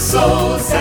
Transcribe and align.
Souza. 0.00 0.80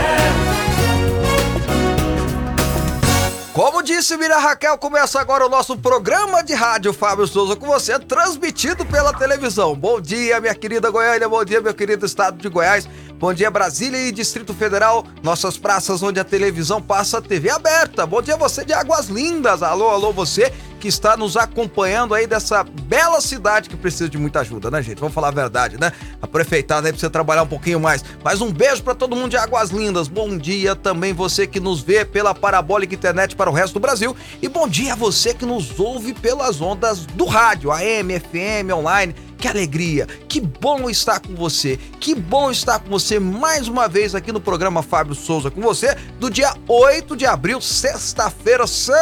Como 3.53 3.83
disse 3.83 4.15
Mira 4.15 4.37
Raquel, 4.37 4.77
começa 4.77 5.19
agora 5.19 5.45
o 5.45 5.49
nosso 5.49 5.77
programa 5.77 6.41
de 6.41 6.53
rádio 6.53 6.93
Fábio 6.93 7.27
Souza 7.27 7.57
com 7.57 7.67
você, 7.67 7.99
transmitido 7.99 8.85
pela 8.85 9.13
televisão. 9.13 9.75
Bom 9.75 9.99
dia, 9.99 10.39
minha 10.39 10.55
querida 10.55 10.89
Goiânia, 10.89 11.27
bom 11.27 11.43
dia, 11.43 11.59
meu 11.59 11.73
querido 11.73 12.05
estado 12.05 12.37
de 12.37 12.47
Goiás, 12.47 12.87
bom 13.15 13.33
dia, 13.33 13.51
Brasília 13.51 13.99
e 14.07 14.13
Distrito 14.13 14.53
Federal, 14.53 15.05
nossas 15.21 15.57
praças 15.57 16.01
onde 16.01 16.21
a 16.21 16.23
televisão 16.23 16.81
passa 16.81 17.17
a 17.17 17.21
TV 17.21 17.49
aberta. 17.49 18.05
Bom 18.05 18.21
dia, 18.21 18.37
você 18.37 18.63
de 18.63 18.71
Águas 18.71 19.07
Lindas, 19.07 19.61
alô, 19.61 19.89
alô, 19.89 20.13
você 20.13 20.53
que 20.79 20.87
está 20.87 21.17
nos 21.17 21.35
acompanhando 21.35 22.13
aí 22.13 22.25
dessa 22.25 22.63
bela 22.63 23.21
cidade 23.21 23.69
que 23.69 23.75
precisa 23.75 24.09
de 24.09 24.17
muita 24.17 24.39
ajuda, 24.39 24.71
né, 24.71 24.81
gente? 24.81 24.99
Vamos 24.99 25.13
falar 25.13 25.27
a 25.27 25.31
verdade, 25.31 25.77
né? 25.79 25.91
A 26.21 26.27
prefeitada 26.27 26.87
aí 26.87 26.93
precisa 26.93 27.09
trabalhar 27.09 27.43
um 27.43 27.47
pouquinho 27.47 27.79
mais. 27.79 28.03
Mas 28.23 28.41
um 28.41 28.51
beijo 28.51 28.81
para 28.81 28.95
todo 28.95 29.15
mundo 29.15 29.29
de 29.29 29.37
Águas 29.37 29.69
Lindas. 29.69 30.07
Bom 30.07 30.37
dia 30.37 30.75
também 30.75 31.13
você 31.13 31.45
que 31.45 31.59
nos 31.59 31.81
vê 31.81 32.05
pela 32.05 32.33
Parabólica 32.33 32.95
Internet 32.95 33.35
para 33.35 33.49
o 33.49 33.53
resto 33.53 33.73
do 33.73 33.79
Brasil. 33.79 34.15
E 34.41 34.47
bom 34.47 34.67
dia 34.67 34.93
a 34.93 34.95
você 34.95 35.33
que 35.33 35.45
nos 35.45 35.79
ouve 35.79 36.13
pelas 36.13 36.61
ondas 36.61 37.05
do 37.05 37.25
rádio, 37.25 37.71
AM, 37.71 38.17
FM, 38.19 38.71
online. 38.73 39.13
Que 39.37 39.47
alegria, 39.47 40.05
que 40.27 40.41
bom 40.41 40.89
estar 40.89 41.21
com 41.21 41.33
você, 41.33 41.79
que 41.97 42.13
bom 42.13 42.51
estar 42.51 42.77
com 42.77 42.89
você 42.89 43.21
mais 43.21 43.69
uma 43.69 43.87
vez 43.87 44.13
aqui 44.13 44.33
no 44.33 44.41
programa 44.41 44.83
Fábio 44.83 45.15
Souza 45.15 45.49
com 45.49 45.61
você, 45.61 45.95
do 46.19 46.29
dia 46.29 46.53
8 46.67 47.15
de 47.15 47.25
abril, 47.25 47.61
sexta-feira, 47.61 48.67
sextou 48.67 48.99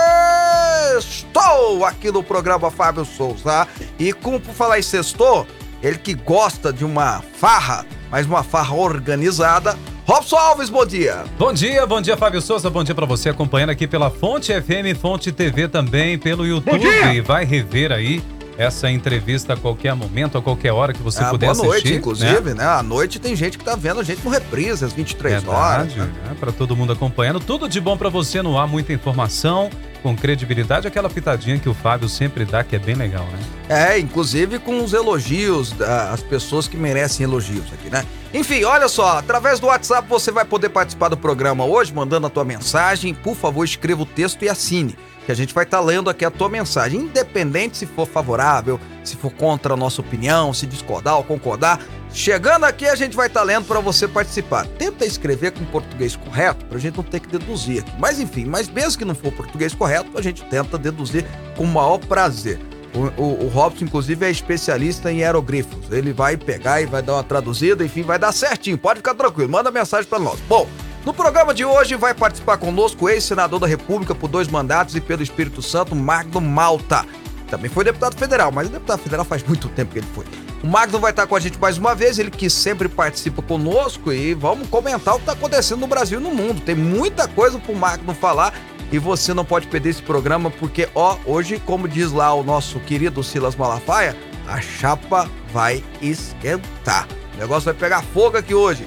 aqui 1.85 2.11
no 2.11 2.23
programa 2.23 2.69
Fábio 2.71 3.05
Souza. 3.05 3.67
E 3.99 4.13
como 4.13 4.39
por 4.39 4.53
falar 4.53 4.79
em 4.79 4.81
sextou, 4.81 5.45
ele 5.81 5.97
que 5.97 6.13
gosta 6.13 6.71
de 6.73 6.83
uma 6.85 7.21
farra, 7.39 7.85
mas 8.09 8.25
uma 8.25 8.43
farra 8.43 8.75
organizada, 8.75 9.77
Robson 10.05 10.37
Alves, 10.37 10.69
bom 10.69 10.85
dia. 10.85 11.23
Bom 11.37 11.51
dia, 11.51 11.85
bom 11.85 11.99
dia 12.01 12.15
Fábio 12.15 12.41
Souza, 12.41 12.69
bom 12.69 12.83
dia 12.83 12.95
para 12.95 13.05
você 13.05 13.29
acompanhando 13.29 13.71
aqui 13.71 13.85
pela 13.87 14.09
Fonte 14.09 14.53
FM, 14.53 14.97
Fonte 14.99 15.31
TV 15.31 15.67
também, 15.67 16.17
pelo 16.17 16.45
YouTube. 16.47 16.87
Vai 17.25 17.43
rever 17.43 17.91
aí 17.91 18.23
essa 18.57 18.89
entrevista 18.89 19.53
a 19.53 19.57
qualquer 19.57 19.93
momento, 19.93 20.35
a 20.35 20.41
qualquer 20.41 20.71
hora 20.71 20.91
que 20.91 21.01
você 21.03 21.21
Ah, 21.23 21.29
puder 21.29 21.53
boa 21.53 21.67
assistir. 21.75 21.89
noite, 21.89 21.93
inclusive, 21.99 22.49
né? 22.55 22.63
né? 22.63 22.65
À 22.65 22.81
noite 22.81 23.19
tem 23.19 23.35
gente 23.35 23.55
que 23.55 23.63
tá 23.63 23.75
vendo 23.75 23.99
a 23.99 24.03
gente 24.03 24.23
no 24.23 24.31
reprise, 24.31 24.83
às 24.83 24.93
23 24.93 25.43
Verdade, 25.43 25.59
horas. 25.91 25.95
né? 25.95 26.09
né? 26.25 26.35
Para 26.39 26.51
todo 26.51 26.75
mundo 26.75 26.91
acompanhando. 26.91 27.39
Tudo 27.39 27.69
de 27.69 27.79
bom 27.79 27.95
para 27.95 28.09
você 28.09 28.41
no 28.41 28.57
ar, 28.57 28.67
muita 28.67 28.91
informação, 28.93 29.69
com 30.01 30.15
credibilidade, 30.15 30.87
aquela 30.87 31.09
pitadinha 31.09 31.59
que 31.59 31.69
o 31.69 31.73
Fábio 31.73 32.07
sempre 32.07 32.45
dá, 32.45 32.63
que 32.63 32.75
é 32.75 32.79
bem 32.79 32.95
legal, 32.95 33.25
né? 33.25 33.39
É, 33.69 33.99
inclusive 33.99 34.59
com 34.59 34.83
os 34.83 34.93
elogios 34.93 35.71
das 35.71 36.21
pessoas 36.21 36.67
que 36.67 36.77
merecem 36.77 37.23
elogios 37.23 37.65
aqui, 37.73 37.89
né? 37.89 38.05
Enfim, 38.33 38.63
olha 38.63 38.87
só, 38.87 39.17
através 39.17 39.59
do 39.59 39.67
WhatsApp 39.67 40.07
você 40.07 40.31
vai 40.31 40.45
poder 40.45 40.69
participar 40.69 41.09
do 41.09 41.17
programa 41.17 41.65
hoje, 41.65 41.93
mandando 41.93 42.27
a 42.27 42.29
tua 42.29 42.45
mensagem. 42.45 43.13
Por 43.13 43.35
favor, 43.35 43.63
escreva 43.63 44.03
o 44.03 44.05
texto 44.05 44.43
e 44.43 44.49
assine, 44.49 44.95
que 45.27 45.31
a 45.33 45.35
gente 45.35 45.53
vai 45.53 45.65
estar 45.65 45.81
lendo 45.81 46.09
aqui 46.09 46.23
a 46.23 46.31
tua 46.31 46.47
mensagem, 46.47 47.01
independente 47.01 47.75
se 47.75 47.85
for 47.85 48.07
favorável, 48.07 48.79
se 49.03 49.17
for 49.17 49.29
contra 49.29 49.73
a 49.73 49.77
nossa 49.77 49.99
opinião, 49.99 50.53
se 50.53 50.65
discordar 50.65 51.17
ou 51.17 51.23
concordar. 51.25 51.81
Chegando 52.13 52.63
aqui, 52.63 52.85
a 52.85 52.95
gente 52.95 53.13
vai 53.13 53.27
estar 53.27 53.43
lendo 53.43 53.65
para 53.65 53.81
você 53.81 54.07
participar. 54.07 54.65
Tenta 54.65 55.05
escrever 55.05 55.51
com 55.51 55.65
português 55.65 56.15
correto, 56.15 56.63
pra 56.67 56.79
gente 56.79 56.95
não 56.95 57.03
ter 57.03 57.19
que 57.19 57.27
deduzir. 57.27 57.83
Mas 57.99 58.21
enfim, 58.21 58.45
mas 58.45 58.69
mesmo 58.69 58.99
que 58.99 59.03
não 59.03 59.13
for 59.13 59.33
português 59.33 59.75
correto, 59.75 60.17
a 60.17 60.21
gente 60.21 60.45
tenta 60.45 60.77
deduzir 60.77 61.25
com 61.57 61.65
o 61.65 61.67
maior 61.67 61.97
prazer. 61.97 62.57
O, 62.95 63.21
o, 63.21 63.45
o 63.47 63.47
Robson, 63.49 63.83
inclusive, 63.83 64.25
é 64.25 64.31
especialista 64.31 65.11
em 65.11 65.25
aeroglifos. 65.25 65.91
Ele 65.91 66.13
vai 66.13 66.37
pegar 66.37 66.79
e 66.81 66.85
vai 66.85 67.01
dar 67.01 67.15
uma 67.15 67.23
traduzida, 67.23 67.83
enfim, 67.83 68.01
vai 68.01 68.17
dar 68.17 68.31
certinho. 68.31 68.77
Pode 68.77 68.99
ficar 68.99 69.13
tranquilo, 69.13 69.49
manda 69.49 69.69
mensagem 69.71 70.09
para 70.09 70.19
nós. 70.19 70.39
Bom, 70.47 70.65
no 71.07 71.13
programa 71.13 71.53
de 71.53 71.63
hoje 71.63 71.95
vai 71.95 72.13
participar 72.13 72.57
conosco 72.57 73.05
o 73.05 73.09
ex-senador 73.09 73.61
da 73.61 73.65
República 73.65 74.13
por 74.13 74.27
dois 74.27 74.49
mandatos 74.49 74.93
e 74.93 74.99
pelo 74.99 75.23
Espírito 75.23 75.61
Santo, 75.61 75.95
Magno 75.95 76.41
Malta. 76.41 77.05
Também 77.49 77.71
foi 77.71 77.85
deputado 77.85 78.17
federal, 78.17 78.51
mas 78.51 78.67
o 78.67 78.71
deputado 78.71 78.99
federal 78.99 79.23
faz 79.23 79.41
muito 79.41 79.69
tempo 79.69 79.93
que 79.93 79.99
ele 79.99 80.07
foi. 80.13 80.25
O 80.61 80.67
Magno 80.67 80.99
vai 80.99 81.11
estar 81.11 81.25
com 81.25 81.33
a 81.33 81.39
gente 81.39 81.57
mais 81.57 81.77
uma 81.77 81.95
vez, 81.95 82.19
ele 82.19 82.29
que 82.29 82.49
sempre 82.49 82.89
participa 82.89 83.41
conosco 83.41 84.11
e 84.11 84.33
vamos 84.33 84.67
comentar 84.67 85.13
o 85.13 85.17
que 85.17 85.21
está 85.21 85.31
acontecendo 85.31 85.79
no 85.79 85.87
Brasil 85.87 86.19
e 86.19 86.23
no 86.23 86.29
mundo. 86.29 86.59
Tem 86.59 86.75
muita 86.75 87.25
coisa 87.25 87.57
pro 87.57 87.73
Magno 87.73 88.13
falar 88.13 88.53
e 88.91 88.99
você 88.99 89.33
não 89.33 89.45
pode 89.45 89.67
perder 89.67 89.91
esse 89.91 90.01
programa 90.01 90.51
porque, 90.51 90.89
ó, 90.93 91.15
hoje, 91.25 91.57
como 91.65 91.87
diz 91.87 92.11
lá 92.11 92.33
o 92.33 92.43
nosso 92.43 92.81
querido 92.81 93.23
Silas 93.23 93.55
Malafaia, 93.55 94.13
a 94.45 94.59
chapa 94.59 95.29
vai 95.53 95.81
esquentar. 96.01 97.07
O 97.33 97.37
negócio 97.37 97.63
vai 97.63 97.73
pegar 97.73 98.03
fogo 98.03 98.35
aqui 98.35 98.53
hoje. 98.53 98.85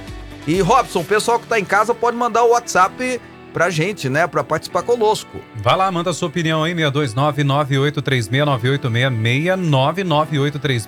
E 0.50 0.60
Robson, 0.60 1.00
o 1.00 1.04
pessoal 1.04 1.38
que 1.38 1.46
tá 1.46 1.60
em 1.60 1.64
casa 1.64 1.94
pode 1.94 2.16
mandar 2.16 2.42
o 2.42 2.50
WhatsApp 2.50 3.20
pra 3.52 3.68
gente, 3.70 4.08
né, 4.08 4.26
pra 4.28 4.42
participar 4.44 4.82
conosco. 4.82 5.38
Vai 5.56 5.76
lá, 5.76 5.90
manda 5.90 6.10
a 6.10 6.14
sua 6.14 6.28
opinião 6.28 6.62
aí, 6.64 6.72
629-9836-9866, 6.74 9.56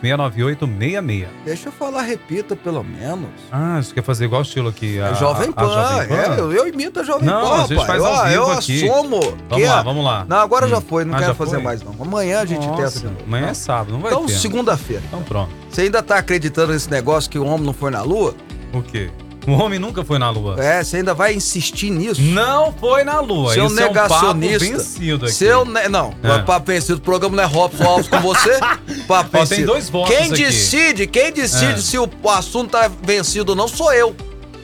99836-9866. 0.02 1.26
Deixa 1.44 1.68
eu 1.68 1.72
falar, 1.72 2.02
repita 2.02 2.54
pelo 2.56 2.82
menos. 2.84 3.28
Ah, 3.50 3.80
você 3.82 3.92
quer 3.94 4.02
fazer 4.02 4.24
igual 4.26 4.42
o 4.42 4.44
estilo 4.44 4.68
aqui? 4.68 5.00
A, 5.00 5.08
É 5.08 5.14
Jovem 5.14 5.50
Pan, 5.52 5.62
a 5.62 5.66
Jovem 5.92 6.08
Pan? 6.08 6.14
é, 6.14 6.40
eu, 6.40 6.52
eu 6.52 6.68
imito 6.68 7.00
a 7.00 7.02
Jovem 7.02 7.24
Não, 7.26 7.40
Pan, 7.40 7.62
a 7.62 7.66
gente 7.66 7.86
faz 7.86 8.02
ao 8.04 8.26
eu, 8.28 8.32
eu 8.32 8.46
vivo 8.46 8.58
aqui. 8.58 8.84
assumo. 8.88 9.20
Vamos 9.48 9.66
lá, 9.68 9.78
a- 9.78 9.82
vamos 9.82 10.04
lá. 10.04 10.24
Não, 10.28 10.36
agora 10.38 10.68
já 10.68 10.78
Hum. 10.78 10.82
foi, 10.88 11.04
não 11.04 11.14
Ah, 11.14 11.18
quero 11.18 11.30
já 11.30 11.34
fazer 11.34 11.54
foi? 11.56 11.62
mais 11.62 11.82
não. 11.82 11.94
Amanhã 12.00 12.40
a 12.40 12.44
gente 12.44 12.66
Nossa, 12.66 12.82
testa 12.82 12.98
de 13.00 13.06
novo. 13.06 13.18
Amanhã 13.26 13.48
é 13.48 13.54
sábado, 13.54 13.92
não 13.92 14.00
vai 14.00 14.12
Então, 14.12 14.26
ter. 14.26 14.32
segunda-feira. 14.34 15.02
Então 15.08 15.22
pronto. 15.22 15.50
Você 15.68 15.82
ainda 15.82 16.02
tá 16.02 16.16
acreditando 16.18 16.72
nesse 16.72 16.90
negócio 16.90 17.30
que 17.30 17.38
o 17.38 17.44
homem 17.44 17.66
não 17.66 17.72
foi 17.72 17.90
na 17.90 18.02
lua? 18.02 18.34
O 18.72 18.82
quê? 18.82 19.10
O 19.46 19.52
homem 19.52 19.78
nunca 19.78 20.04
foi 20.04 20.18
na 20.18 20.30
lua. 20.30 20.56
É, 20.62 20.82
você 20.84 20.98
ainda 20.98 21.12
vai 21.14 21.34
insistir 21.34 21.90
nisso? 21.90 22.20
Não 22.22 22.72
foi 22.72 23.02
na 23.04 23.20
lua. 23.20 23.52
Seu 23.54 23.66
Isso 23.66 23.80
é 23.80 23.82
um 23.82 23.88
negacionista. 23.88 24.64
papo 24.66 24.78
vencido 24.78 25.24
aqui. 25.26 25.34
Seu 25.34 25.64
ne... 25.64 25.88
Não, 25.88 26.14
É. 26.22 26.38
papo 26.42 26.66
vencido. 26.72 26.98
O 26.98 27.00
programa 27.00 27.36
não 27.36 27.42
é 27.42 27.46
Robson 27.46 27.82
Alves 27.84 28.08
com 28.08 28.20
você. 28.20 28.58
Papo 29.08 29.30
Ó, 29.36 29.40
vencido. 29.40 29.56
tem 29.56 29.64
dois 29.64 29.90
votos 29.90 30.14
Quem 30.14 30.26
aqui. 30.32 30.44
decide, 30.44 31.06
quem 31.06 31.32
decide 31.32 31.72
É. 31.72 31.76
se 31.78 31.98
o 31.98 32.08
assunto 32.28 32.70
tá 32.70 32.88
vencido 33.02 33.50
ou 33.50 33.56
não 33.56 33.66
sou 33.66 33.92
eu. 33.92 34.14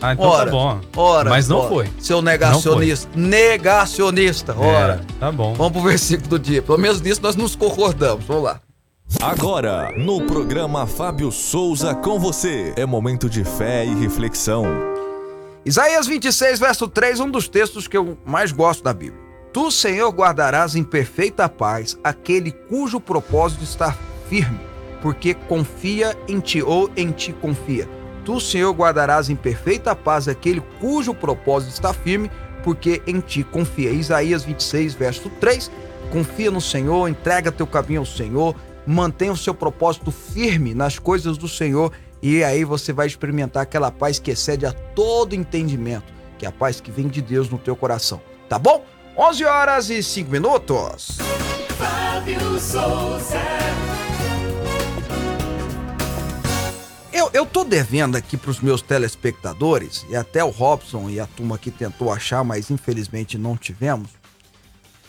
Ah, 0.00 0.12
então 0.12 0.26
ora, 0.26 0.44
tá 0.44 0.50
bom. 0.52 0.80
Ora, 0.96 1.28
Mas 1.30 1.48
não 1.48 1.58
ora. 1.58 1.68
foi. 1.68 1.88
Seu 1.98 2.22
negacionista. 2.22 3.08
Negacionista. 3.16 4.54
Ora. 4.56 5.00
É, 5.02 5.20
tá 5.20 5.32
bom. 5.32 5.54
Vamos 5.54 5.72
pro 5.72 5.82
versículo 5.82 6.28
do 6.28 6.38
dia. 6.38 6.62
Pelo 6.62 6.78
menos 6.78 7.00
nisso 7.00 7.20
nós 7.20 7.34
nos 7.34 7.56
concordamos. 7.56 8.24
Vamos 8.24 8.44
lá. 8.44 8.60
Agora, 9.16 9.90
no 9.96 10.20
programa 10.26 10.86
Fábio 10.86 11.32
Souza 11.32 11.94
com 11.94 12.20
você, 12.20 12.74
é 12.76 12.84
momento 12.84 13.28
de 13.28 13.42
fé 13.42 13.84
e 13.84 13.94
reflexão. 13.94 14.64
Isaías 15.64 16.06
26, 16.06 16.60
verso 16.60 16.86
3, 16.86 17.20
um 17.20 17.30
dos 17.30 17.48
textos 17.48 17.88
que 17.88 17.96
eu 17.96 18.18
mais 18.24 18.52
gosto 18.52 18.84
da 18.84 18.92
Bíblia. 18.92 19.20
Tu, 19.50 19.72
Senhor, 19.72 20.10
guardarás 20.12 20.76
em 20.76 20.84
perfeita 20.84 21.48
paz 21.48 21.98
aquele 22.04 22.52
cujo 22.52 23.00
propósito 23.00 23.64
está 23.64 23.96
firme, 24.28 24.60
porque 25.00 25.32
confia 25.32 26.14
em 26.28 26.38
ti 26.38 26.62
ou 26.62 26.90
em 26.94 27.10
ti 27.10 27.32
confia. 27.32 27.88
Tu, 28.26 28.38
Senhor, 28.38 28.72
guardarás 28.74 29.30
em 29.30 29.36
perfeita 29.36 29.96
paz 29.96 30.28
aquele 30.28 30.60
cujo 30.80 31.14
propósito 31.14 31.72
está 31.72 31.94
firme, 31.94 32.30
porque 32.62 33.02
em 33.06 33.20
ti 33.20 33.42
confia. 33.42 33.90
Isaías 33.90 34.44
26, 34.44 34.94
verso 34.94 35.30
3. 35.40 35.70
Confia 36.12 36.50
no 36.50 36.60
Senhor, 36.60 37.08
entrega 37.08 37.52
teu 37.52 37.66
caminho 37.66 38.00
ao 38.00 38.06
Senhor, 38.06 38.54
mantenha 38.88 39.32
o 39.32 39.36
seu 39.36 39.54
propósito 39.54 40.10
firme 40.10 40.74
nas 40.74 40.98
coisas 40.98 41.36
do 41.36 41.46
Senhor 41.46 41.92
e 42.22 42.42
aí 42.42 42.64
você 42.64 42.92
vai 42.92 43.06
experimentar 43.06 43.62
aquela 43.62 43.90
paz 43.90 44.18
que 44.18 44.30
excede 44.30 44.64
a 44.64 44.72
todo 44.72 45.34
entendimento, 45.34 46.12
que 46.38 46.46
é 46.46 46.48
a 46.48 46.52
paz 46.52 46.80
que 46.80 46.90
vem 46.90 47.06
de 47.06 47.20
Deus 47.20 47.50
no 47.50 47.58
teu 47.58 47.76
coração. 47.76 48.20
Tá 48.48 48.58
bom? 48.58 48.84
11 49.16 49.44
horas 49.44 49.90
e 49.90 50.02
5 50.02 50.30
minutos. 50.30 51.18
Fábio 51.76 52.58
Souza. 52.58 53.38
Eu, 57.12 57.30
eu 57.34 57.44
tô 57.44 57.64
devendo 57.64 58.16
aqui 58.16 58.36
pros 58.36 58.60
meus 58.60 58.80
telespectadores, 58.80 60.06
e 60.08 60.16
até 60.16 60.42
o 60.42 60.50
Robson 60.50 61.10
e 61.10 61.20
a 61.20 61.26
turma 61.26 61.58
que 61.58 61.70
tentou 61.70 62.12
achar, 62.12 62.42
mas 62.44 62.70
infelizmente 62.70 63.36
não 63.36 63.56
tivemos, 63.56 64.10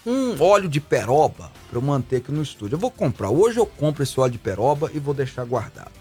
um 0.10 0.42
óleo 0.42 0.68
de 0.68 0.80
peroba 0.80 1.52
para 1.70 1.78
eu 1.78 1.82
manter 1.82 2.18
aqui 2.18 2.32
no 2.32 2.42
estúdio. 2.42 2.76
Eu 2.76 2.80
vou 2.80 2.90
comprar. 2.90 3.30
Hoje 3.30 3.60
eu 3.60 3.66
compro 3.66 4.04
esse 4.04 4.20
óleo 4.20 4.32
de 4.32 4.38
peroba 4.38 4.90
e 4.94 5.00
vou 5.00 5.14
deixar 5.14 5.46
guardado. 5.46 5.92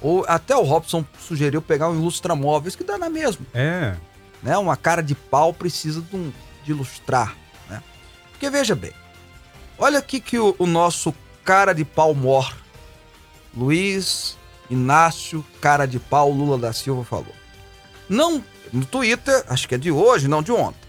Ou 0.00 0.24
até 0.26 0.56
o 0.56 0.62
Robson 0.62 1.04
sugeriu 1.18 1.60
pegar 1.60 1.90
um 1.90 1.98
ilustramóveis, 1.98 2.74
que 2.74 2.84
dá 2.84 2.96
na 2.96 3.10
mesma. 3.10 3.44
É. 3.52 3.96
né? 4.42 4.56
Uma 4.56 4.76
cara 4.76 5.02
de 5.02 5.14
pau 5.14 5.52
precisa 5.52 6.00
de, 6.00 6.16
um, 6.16 6.32
de 6.64 6.70
ilustrar, 6.70 7.36
né? 7.68 7.82
Porque 8.30 8.48
veja 8.48 8.74
bem, 8.74 8.92
olha 9.76 9.98
aqui 9.98 10.20
que 10.20 10.38
o, 10.38 10.54
o 10.58 10.66
nosso 10.66 11.12
cara 11.44 11.72
de 11.72 11.84
pau 11.84 12.14
mor, 12.14 12.56
Luiz 13.54 14.38
Inácio 14.70 15.44
Cara 15.60 15.86
de 15.86 15.98
Pau 15.98 16.30
Lula 16.30 16.58
da 16.58 16.72
Silva 16.72 17.04
falou. 17.04 17.34
Não, 18.08 18.44
no 18.72 18.84
Twitter, 18.84 19.44
acho 19.48 19.66
que 19.66 19.74
é 19.74 19.78
de 19.78 19.90
hoje, 19.90 20.28
não 20.28 20.42
de 20.42 20.52
ontem. 20.52 20.87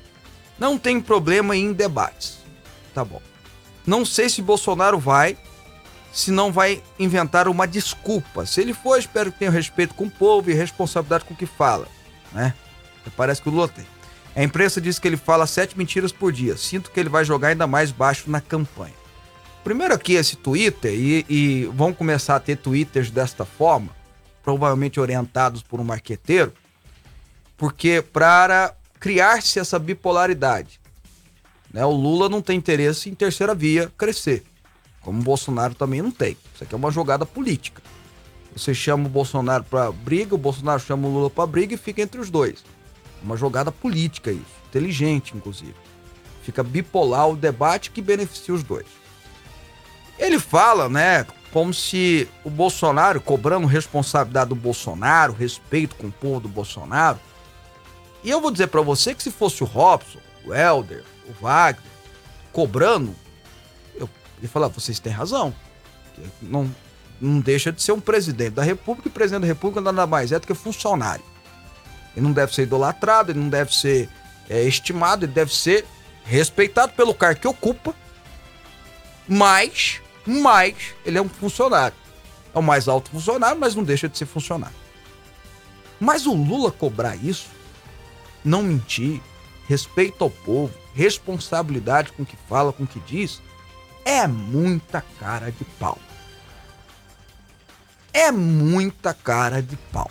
Não 0.59 0.77
tem 0.77 0.99
problema 0.99 1.55
em 1.55 1.71
debates. 1.71 2.39
Tá 2.93 3.05
bom. 3.05 3.21
Não 3.85 4.05
sei 4.05 4.29
se 4.29 4.41
Bolsonaro 4.41 4.99
vai, 4.99 5.37
se 6.11 6.31
não 6.31 6.51
vai 6.51 6.83
inventar 6.97 7.47
uma 7.47 7.67
desculpa. 7.67 8.45
Se 8.45 8.61
ele 8.61 8.73
for, 8.73 8.99
espero 8.99 9.31
que 9.31 9.39
tenha 9.39 9.51
respeito 9.51 9.93
com 9.93 10.05
o 10.05 10.11
povo 10.11 10.51
e 10.51 10.53
responsabilidade 10.53 11.25
com 11.25 11.33
o 11.33 11.37
que 11.37 11.45
fala, 11.45 11.87
né? 12.31 12.53
Parece 13.15 13.41
que 13.41 13.49
o 13.49 13.51
Lula 13.51 13.67
tem. 13.67 13.85
A 14.35 14.43
imprensa 14.43 14.79
diz 14.79 14.99
que 14.99 15.07
ele 15.07 15.17
fala 15.17 15.47
sete 15.47 15.77
mentiras 15.77 16.11
por 16.11 16.31
dia. 16.31 16.55
Sinto 16.55 16.91
que 16.91 16.99
ele 16.99 17.09
vai 17.09 17.25
jogar 17.25 17.49
ainda 17.49 17.65
mais 17.65 17.91
baixo 17.91 18.29
na 18.29 18.39
campanha. 18.39 18.93
Primeiro 19.63 19.93
aqui 19.93 20.13
esse 20.13 20.35
Twitter, 20.35 20.93
e, 20.93 21.25
e 21.27 21.65
vão 21.73 21.91
começar 21.91 22.35
a 22.35 22.39
ter 22.39 22.55
Twitters 22.57 23.11
desta 23.11 23.43
forma, 23.43 23.89
provavelmente 24.43 24.99
orientados 24.99 25.61
por 25.61 25.79
um 25.79 25.83
marqueteiro, 25.83 26.53
porque 27.57 28.01
para 28.01 28.73
criar-se 28.99 29.59
essa 29.59 29.79
bipolaridade. 29.79 30.79
Né? 31.71 31.85
O 31.85 31.91
Lula 31.91 32.27
não 32.27 32.41
tem 32.41 32.57
interesse 32.57 33.09
em 33.09 33.15
terceira 33.15 33.55
via 33.55 33.91
crescer, 33.97 34.43
como 35.01 35.19
o 35.19 35.23
Bolsonaro 35.23 35.73
também 35.75 36.01
não 36.01 36.11
tem. 36.11 36.35
Isso 36.53 36.63
aqui 36.63 36.73
é 36.73 36.77
uma 36.77 36.91
jogada 36.91 37.25
política. 37.25 37.81
Você 38.55 38.73
chama 38.73 39.05
o 39.05 39.09
Bolsonaro 39.09 39.63
para 39.63 39.91
briga, 39.91 40.35
o 40.35 40.37
Bolsonaro 40.37 40.79
chama 40.79 41.07
o 41.07 41.13
Lula 41.13 41.29
para 41.29 41.45
briga 41.47 41.75
e 41.75 41.77
fica 41.77 42.01
entre 42.01 42.19
os 42.19 42.29
dois. 42.29 42.63
Uma 43.21 43.37
jogada 43.37 43.71
política 43.71 44.31
isso, 44.31 44.45
inteligente 44.67 45.35
inclusive. 45.35 45.75
Fica 46.43 46.63
bipolar 46.63 47.29
o 47.29 47.35
debate 47.35 47.91
que 47.91 48.01
beneficia 48.01 48.53
os 48.53 48.63
dois. 48.63 48.87
Ele 50.17 50.39
fala, 50.39 50.89
né, 50.89 51.25
como 51.51 51.73
se 51.73 52.27
o 52.43 52.49
Bolsonaro, 52.49 53.21
cobrando 53.21 53.67
responsabilidade 53.67 54.49
do 54.49 54.55
Bolsonaro, 54.55 55.33
respeito 55.33 55.95
com 55.95 56.07
o 56.07 56.11
povo 56.11 56.41
do 56.41 56.49
Bolsonaro. 56.49 57.19
E 58.23 58.29
eu 58.29 58.41
vou 58.41 58.51
dizer 58.51 58.67
para 58.67 58.81
você 58.81 59.15
que 59.15 59.23
se 59.23 59.31
fosse 59.31 59.63
o 59.63 59.65
Robson, 59.65 60.19
o 60.45 60.53
Helder, 60.53 61.03
o 61.27 61.43
Wagner, 61.43 61.91
cobrando, 62.51 63.15
eu 63.95 64.09
ia 64.41 64.49
falar, 64.49 64.67
vocês 64.67 64.99
têm 64.99 65.13
razão. 65.13 65.53
Não, 66.41 66.69
não 67.21 67.39
deixa 67.39 67.71
de 67.71 67.81
ser 67.81 67.91
um 67.91 67.99
presidente 67.99 68.51
da 68.51 68.63
República 68.63 69.07
e 69.07 69.11
presidente 69.11 69.41
da 69.41 69.47
República 69.47 69.81
nada 69.81 70.05
mais 70.05 70.31
é 70.31 70.39
do 70.39 70.45
que 70.45 70.53
funcionário. 70.53 71.23
Ele 72.15 72.25
não 72.25 72.33
deve 72.33 72.53
ser 72.53 72.63
idolatrado, 72.63 73.31
ele 73.31 73.39
não 73.39 73.49
deve 73.49 73.73
ser 73.73 74.09
é, 74.49 74.63
estimado, 74.63 75.25
ele 75.25 75.31
deve 75.31 75.55
ser 75.55 75.85
respeitado 76.25 76.93
pelo 76.93 77.13
cargo 77.13 77.39
que 77.39 77.47
ocupa, 77.47 77.95
mas, 79.27 80.01
mas 80.25 80.75
ele 81.05 81.17
é 81.17 81.21
um 81.21 81.29
funcionário. 81.29 81.95
É 82.53 82.59
o 82.59 82.63
mais 82.63 82.87
alto 82.87 83.11
funcionário, 83.11 83.59
mas 83.59 83.75
não 83.75 83.83
deixa 83.83 84.09
de 84.09 84.17
ser 84.17 84.25
funcionário. 84.25 84.75
Mas 85.99 86.25
o 86.25 86.33
Lula 86.33 86.71
cobrar 86.71 87.15
isso, 87.15 87.47
não 88.43 88.63
mentir, 88.63 89.21
respeito 89.67 90.23
ao 90.23 90.29
povo, 90.29 90.73
responsabilidade 90.93 92.11
com 92.11 92.23
o 92.23 92.25
que 92.25 92.37
fala, 92.47 92.73
com 92.73 92.83
o 92.83 92.87
que 92.87 92.99
diz, 93.01 93.41
é 94.03 94.27
muita 94.27 95.03
cara 95.19 95.51
de 95.51 95.63
pau. 95.63 95.97
É 98.11 98.31
muita 98.31 99.13
cara 99.13 99.61
de 99.61 99.75
pau. 99.91 100.09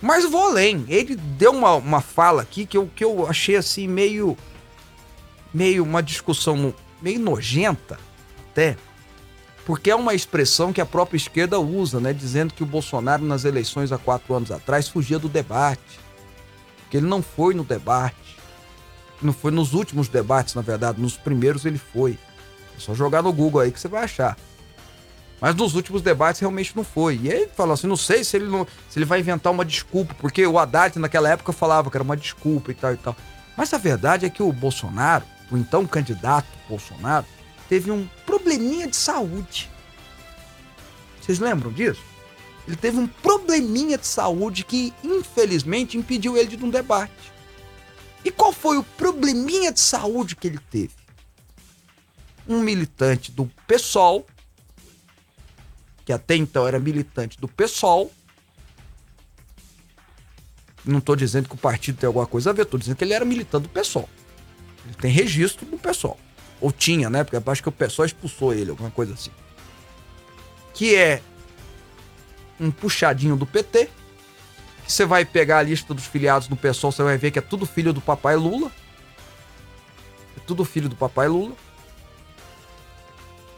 Mas 0.00 0.24
vou 0.24 0.48
além. 0.48 0.84
Ele 0.88 1.16
deu 1.16 1.52
uma, 1.52 1.74
uma 1.74 2.00
fala 2.00 2.42
aqui 2.42 2.64
que 2.64 2.76
eu, 2.76 2.88
que 2.94 3.04
eu 3.04 3.26
achei 3.26 3.56
assim 3.56 3.88
meio. 3.88 4.36
meio 5.52 5.82
uma 5.82 6.02
discussão 6.02 6.72
meio 7.02 7.18
nojenta, 7.18 7.98
até. 8.50 8.76
Porque 9.66 9.90
é 9.90 9.94
uma 9.94 10.14
expressão 10.14 10.72
que 10.72 10.80
a 10.80 10.86
própria 10.86 11.16
esquerda 11.16 11.58
usa, 11.60 12.00
né? 12.00 12.12
Dizendo 12.12 12.54
que 12.54 12.62
o 12.62 12.66
Bolsonaro, 12.66 13.24
nas 13.24 13.44
eleições 13.44 13.92
há 13.92 13.98
quatro 13.98 14.32
anos 14.34 14.50
atrás, 14.50 14.88
fugia 14.88 15.18
do 15.18 15.28
debate. 15.28 16.00
Que 16.90 16.96
ele 16.96 17.06
não 17.06 17.22
foi 17.22 17.54
no 17.54 17.64
debate. 17.64 18.38
Não 19.20 19.32
foi 19.32 19.50
nos 19.50 19.74
últimos 19.74 20.08
debates, 20.08 20.54
na 20.54 20.62
verdade. 20.62 21.00
Nos 21.00 21.16
primeiros 21.16 21.64
ele 21.64 21.78
foi. 21.78 22.18
É 22.76 22.80
só 22.80 22.94
jogar 22.94 23.22
no 23.22 23.32
Google 23.32 23.60
aí 23.60 23.72
que 23.72 23.80
você 23.80 23.88
vai 23.88 24.04
achar. 24.04 24.36
Mas 25.40 25.54
nos 25.54 25.74
últimos 25.74 26.02
debates 26.02 26.40
realmente 26.40 26.76
não 26.76 26.84
foi. 26.84 27.16
E 27.22 27.28
ele 27.28 27.48
falou 27.48 27.74
assim: 27.74 27.86
não 27.86 27.96
sei 27.96 28.24
se 28.24 28.36
ele, 28.36 28.46
não, 28.46 28.66
se 28.88 28.98
ele 28.98 29.04
vai 29.06 29.20
inventar 29.20 29.52
uma 29.52 29.64
desculpa, 29.64 30.14
porque 30.20 30.46
o 30.46 30.58
Haddad 30.58 30.98
naquela 30.98 31.30
época 31.30 31.52
falava 31.52 31.90
que 31.90 31.96
era 31.96 32.04
uma 32.04 32.16
desculpa 32.16 32.70
e 32.70 32.74
tal 32.74 32.92
e 32.92 32.96
tal. 32.96 33.16
Mas 33.56 33.72
a 33.72 33.78
verdade 33.78 34.26
é 34.26 34.30
que 34.30 34.42
o 34.42 34.52
Bolsonaro, 34.52 35.24
o 35.50 35.56
então 35.56 35.86
candidato 35.86 36.46
Bolsonaro, 36.68 37.26
teve 37.68 37.90
um 37.90 38.08
probleminha 38.24 38.86
de 38.86 38.96
saúde. 38.96 39.70
Vocês 41.20 41.38
lembram 41.38 41.72
disso? 41.72 42.02
Ele 42.68 42.76
teve 42.76 42.98
um 42.98 43.08
probleminha 43.08 43.98
de 43.98 44.06
saúde 44.06 44.62
que, 44.62 44.94
infelizmente, 45.02 45.98
impediu 45.98 46.36
ele 46.36 46.48
de 46.48 46.56
num 46.56 46.70
debate. 46.70 47.32
E 48.24 48.30
qual 48.30 48.52
foi 48.52 48.78
o 48.78 48.84
probleminha 48.84 49.72
de 49.72 49.80
saúde 49.80 50.36
que 50.36 50.46
ele 50.46 50.60
teve? 50.70 50.92
Um 52.46 52.60
militante 52.60 53.32
do 53.32 53.50
PSOL 53.66 54.24
que 56.08 56.12
até 56.14 56.34
então 56.34 56.66
era 56.66 56.78
militante 56.78 57.38
do 57.38 57.46
PSOL. 57.46 58.10
Não 60.82 61.00
estou 61.00 61.14
dizendo 61.14 61.50
que 61.50 61.54
o 61.54 61.58
partido 61.58 61.98
tem 61.98 62.06
alguma 62.06 62.24
coisa 62.24 62.48
a 62.48 62.52
ver, 62.54 62.62
estou 62.62 62.80
dizendo 62.80 62.96
que 62.96 63.04
ele 63.04 63.12
era 63.12 63.26
militante 63.26 63.64
do 63.64 63.68
PSOL. 63.68 64.08
Ele 64.86 64.94
tem 64.94 65.12
registro 65.12 65.66
do 65.66 65.76
PSOL. 65.76 66.18
Ou 66.62 66.72
tinha, 66.72 67.10
né? 67.10 67.24
Porque 67.24 67.50
acho 67.50 67.62
que 67.62 67.68
o 67.68 67.72
PSOL 67.72 68.06
expulsou 68.06 68.54
ele, 68.54 68.70
alguma 68.70 68.90
coisa 68.90 69.12
assim. 69.12 69.30
Que 70.72 70.94
é 70.94 71.22
um 72.60 72.70
puxadinho 72.70 73.36
do 73.36 73.46
PT. 73.46 73.90
Que 74.84 74.92
você 74.92 75.04
vai 75.04 75.24
pegar 75.24 75.58
a 75.58 75.62
lista 75.62 75.92
dos 75.92 76.06
filiados 76.06 76.48
do 76.48 76.56
PSOL, 76.56 76.90
você 76.90 77.02
vai 77.02 77.18
ver 77.18 77.30
que 77.30 77.38
é 77.38 77.42
tudo 77.42 77.66
filho 77.66 77.92
do 77.92 78.00
papai 78.00 78.36
Lula. 78.36 78.70
É 80.36 80.40
tudo 80.46 80.64
filho 80.64 80.88
do 80.88 80.96
papai 80.96 81.28
Lula. 81.28 81.54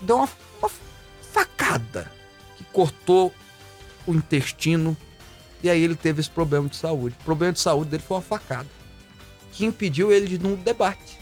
Deu 0.00 0.16
uma, 0.16 0.28
uma 0.60 0.70
facada 1.32 2.10
cortou 2.72 3.32
o 4.06 4.14
intestino 4.14 4.96
e 5.62 5.68
aí 5.68 5.82
ele 5.82 5.94
teve 5.94 6.20
esse 6.20 6.30
problema 6.30 6.68
de 6.68 6.76
saúde. 6.76 7.16
O 7.20 7.24
problema 7.24 7.52
de 7.52 7.60
saúde 7.60 7.90
dele 7.90 8.02
foi 8.02 8.16
uma 8.16 8.22
facada 8.22 8.68
que 9.52 9.64
impediu 9.64 10.10
ele 10.10 10.26
de 10.26 10.34
ir 10.36 10.40
no 10.40 10.56
debate. 10.56 11.18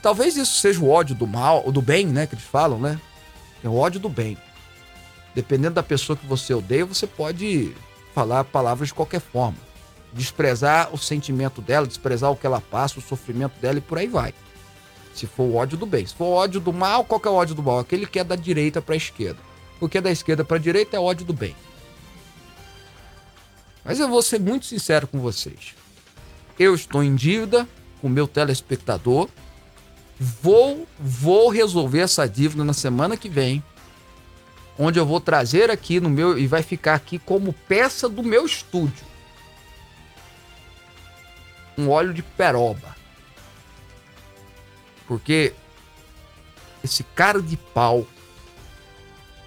Talvez 0.00 0.36
isso 0.36 0.60
seja 0.60 0.80
o 0.80 0.88
ódio 0.88 1.14
do 1.14 1.26
mal, 1.26 1.64
ou 1.64 1.72
do 1.72 1.82
bem, 1.82 2.06
né, 2.06 2.26
que 2.26 2.34
eles 2.34 2.44
falam, 2.44 2.78
né? 2.78 3.00
É 3.62 3.68
o 3.68 3.74
ódio 3.74 3.98
do 3.98 4.08
bem. 4.08 4.38
Dependendo 5.36 5.74
da 5.74 5.82
pessoa 5.82 6.16
que 6.16 6.24
você 6.26 6.54
odeia, 6.54 6.86
você 6.86 7.06
pode 7.06 7.74
falar 8.14 8.42
palavras 8.44 8.88
de 8.88 8.94
qualquer 8.94 9.20
forma. 9.20 9.58
Desprezar 10.10 10.88
o 10.94 10.96
sentimento 10.96 11.60
dela, 11.60 11.86
desprezar 11.86 12.30
o 12.30 12.36
que 12.36 12.46
ela 12.46 12.58
passa, 12.58 12.98
o 12.98 13.02
sofrimento 13.02 13.60
dela 13.60 13.76
e 13.76 13.82
por 13.82 13.98
aí 13.98 14.06
vai. 14.06 14.32
Se 15.14 15.26
for 15.26 15.42
o 15.42 15.56
ódio 15.56 15.76
do 15.76 15.84
bem. 15.84 16.06
Se 16.06 16.14
for 16.14 16.24
o 16.24 16.32
ódio 16.32 16.58
do 16.58 16.72
mal, 16.72 17.04
qual 17.04 17.20
que 17.20 17.28
é 17.28 17.30
o 17.30 17.34
ódio 17.34 17.54
do 17.54 17.62
mal? 17.62 17.78
Aquele 17.78 18.06
que 18.06 18.18
é 18.18 18.24
da 18.24 18.34
direita 18.34 18.80
para 18.80 18.94
a 18.94 18.96
esquerda. 18.96 19.38
O 19.78 19.90
que 19.90 19.98
é 19.98 20.00
da 20.00 20.10
esquerda 20.10 20.42
para 20.42 20.56
a 20.56 20.60
direita 20.60 20.96
é 20.96 21.00
ódio 21.00 21.26
do 21.26 21.34
bem. 21.34 21.54
Mas 23.84 24.00
eu 24.00 24.08
vou 24.08 24.22
ser 24.22 24.40
muito 24.40 24.64
sincero 24.64 25.06
com 25.06 25.20
vocês. 25.20 25.74
Eu 26.58 26.74
estou 26.74 27.04
em 27.04 27.14
dívida 27.14 27.68
com 28.00 28.06
o 28.06 28.10
meu 28.10 28.26
telespectador. 28.26 29.28
Vou, 30.18 30.88
vou 30.98 31.50
resolver 31.50 32.00
essa 32.00 32.26
dívida 32.26 32.64
na 32.64 32.72
semana 32.72 33.18
que 33.18 33.28
vem. 33.28 33.62
Onde 34.78 34.98
eu 34.98 35.06
vou 35.06 35.20
trazer 35.20 35.70
aqui 35.70 36.00
no 36.00 36.10
meu 36.10 36.38
e 36.38 36.46
vai 36.46 36.62
ficar 36.62 36.94
aqui 36.94 37.18
como 37.18 37.52
peça 37.52 38.08
do 38.08 38.22
meu 38.22 38.44
estúdio. 38.44 39.06
Um 41.78 41.88
óleo 41.88 42.12
de 42.12 42.22
peroba. 42.22 42.94
Porque 45.06 45.54
esse 46.84 47.02
cara 47.02 47.40
de 47.40 47.56
pau. 47.56 48.06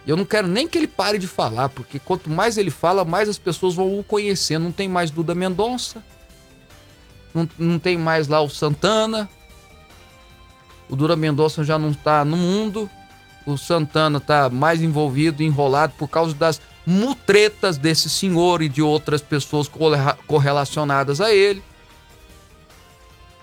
Eu 0.05 0.17
não 0.17 0.25
quero 0.25 0.47
nem 0.47 0.67
que 0.67 0.77
ele 0.77 0.87
pare 0.87 1.17
de 1.17 1.27
falar, 1.27 1.69
porque 1.69 1.99
quanto 1.99 2.29
mais 2.29 2.57
ele 2.57 2.71
fala, 2.71 3.05
mais 3.05 3.29
as 3.29 3.37
pessoas 3.37 3.75
vão 3.75 3.99
o 3.99 4.03
conhecer. 4.03 4.57
Não 4.57 4.71
tem 4.71 4.87
mais 4.87 5.11
Duda 5.11 5.35
Mendonça. 5.35 6.03
Não, 7.33 7.47
não 7.57 7.77
tem 7.77 7.97
mais 7.97 8.27
lá 8.27 8.41
o 8.41 8.49
Santana. 8.49 9.29
O 10.89 10.95
Duda 10.95 11.15
Mendonça 11.15 11.63
já 11.63 11.77
não 11.77 11.91
está 11.91 12.25
no 12.25 12.35
mundo. 12.35 12.89
O 13.45 13.57
Santana 13.57 14.17
está 14.17 14.49
mais 14.49 14.81
envolvido, 14.81 15.41
enrolado 15.41 15.93
por 15.97 16.07
causa 16.07 16.33
das 16.35 16.61
mutretas 16.85 17.77
desse 17.77 18.09
senhor 18.09 18.61
e 18.61 18.69
de 18.69 18.81
outras 18.81 19.21
pessoas 19.21 19.69
correlacionadas 20.27 21.21
a 21.21 21.33
ele. 21.33 21.63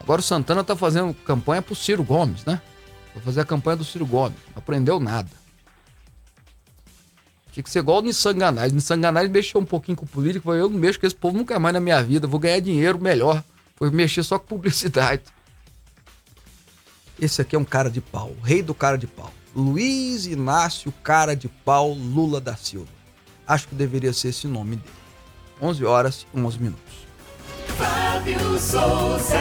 Agora 0.00 0.20
o 0.20 0.24
Santana 0.24 0.62
tá 0.62 0.76
fazendo 0.76 1.12
campanha 1.14 1.60
pro 1.60 1.74
Ciro 1.74 2.04
Gomes, 2.04 2.44
né? 2.44 2.60
Vai 3.14 3.24
fazer 3.24 3.40
a 3.40 3.44
campanha 3.44 3.76
do 3.76 3.84
Ciro 3.84 4.06
Gomes. 4.06 4.38
Não 4.54 4.58
aprendeu 4.58 5.00
nada. 5.00 5.30
Tinha 7.50 7.64
que 7.64 7.70
ser 7.70 7.78
igual 7.78 7.98
o 7.98 8.02
Nissanganais. 8.02 8.72
Nissanganais 8.72 9.30
mexeu 9.30 9.60
um 9.60 9.64
pouquinho 9.64 9.96
com 9.96 10.06
político. 10.06 10.52
Eu 10.52 10.68
não 10.68 10.78
mexo 10.78 11.00
com 11.00 11.06
esse 11.06 11.16
povo 11.16 11.38
nunca 11.38 11.58
mais 11.58 11.72
na 11.72 11.80
minha 11.80 12.02
vida. 12.02 12.26
Vou 12.26 12.38
ganhar 12.38 12.60
dinheiro 12.60 13.00
melhor. 13.00 13.42
Vou 13.80 13.90
mexer 13.90 14.22
só 14.22 14.38
com 14.38 14.46
publicidade. 14.46 15.22
Esse 17.18 17.40
aqui 17.40 17.56
é 17.56 17.58
um 17.58 17.64
cara 17.64 17.90
de 17.90 18.02
pau. 18.02 18.30
O 18.38 18.44
rei 18.44 18.62
do 18.62 18.74
cara 18.74 18.98
de 18.98 19.06
pau. 19.06 19.32
Luiz 19.56 20.26
Inácio 20.26 20.92
Cara 21.02 21.34
de 21.34 21.48
Pau 21.48 21.94
Lula 21.94 22.42
da 22.42 22.54
Silva. 22.54 22.92
Acho 23.48 23.68
que 23.68 23.74
deveria 23.74 24.12
ser 24.12 24.28
esse 24.28 24.46
nome 24.46 24.76
dele. 24.76 24.92
11 25.62 25.84
horas 25.86 26.26
e 26.34 26.38
11 26.38 26.58
minutos. 26.58 26.94
Fábio 27.78 28.58
Souza. 28.58 29.40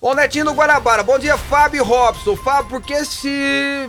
Ô 0.00 0.14
Netinho 0.14 0.44
do 0.44 0.52
Guarabara, 0.52 1.02
bom 1.02 1.18
dia 1.18 1.36
Fábio 1.36 1.82
Robson. 1.82 2.36
Fábio, 2.36 2.70
porque 2.70 2.92
esse 2.92 3.88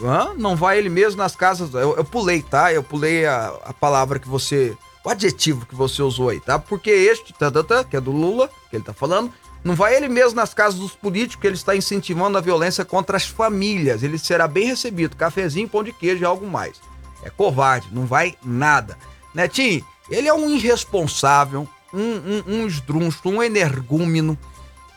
Hã? 0.00 0.32
Não 0.36 0.54
vai 0.54 0.78
ele 0.78 0.88
mesmo 0.88 1.18
nas 1.18 1.34
casas. 1.34 1.74
Eu, 1.74 1.96
eu 1.96 2.04
pulei, 2.04 2.40
tá? 2.40 2.72
Eu 2.72 2.84
pulei 2.84 3.26
a, 3.26 3.52
a 3.64 3.72
palavra 3.72 4.20
que 4.20 4.28
você. 4.28 4.76
O 5.04 5.10
adjetivo 5.10 5.66
que 5.66 5.74
você 5.74 6.02
usou 6.02 6.28
aí, 6.28 6.40
tá? 6.40 6.56
Porque 6.58 6.90
este, 6.90 7.32
tá, 7.32 7.50
tá, 7.50 7.62
tá, 7.62 7.84
que 7.84 7.96
é 7.96 8.00
do 8.00 8.12
Lula, 8.12 8.48
que 8.70 8.76
ele 8.76 8.84
tá 8.84 8.94
falando, 8.94 9.30
não 9.64 9.74
vai 9.74 9.96
ele 9.96 10.08
mesmo 10.08 10.36
nas 10.36 10.52
casas 10.52 10.78
dos 10.78 10.92
políticos, 10.92 11.40
que 11.40 11.46
ele 11.46 11.56
está 11.56 11.74
incentivando 11.74 12.36
a 12.36 12.40
violência 12.42 12.84
contra 12.84 13.16
as 13.16 13.26
famílias. 13.26 14.02
Ele 14.02 14.18
será 14.18 14.46
bem 14.46 14.66
recebido. 14.66 15.16
Cafezinho, 15.16 15.68
pão 15.68 15.82
de 15.82 15.90
queijo 15.90 16.22
e 16.22 16.26
algo 16.26 16.46
mais. 16.46 16.78
É 17.22 17.30
covarde, 17.30 17.88
não 17.90 18.04
vai 18.04 18.36
nada. 18.44 18.98
Netinho, 19.34 19.82
ele 20.10 20.28
é 20.28 20.34
um 20.34 20.50
irresponsável, 20.50 21.66
um, 21.92 21.98
um, 22.46 22.66
um 22.66 23.30
um 23.32 23.42
energúmeno. 23.42 24.38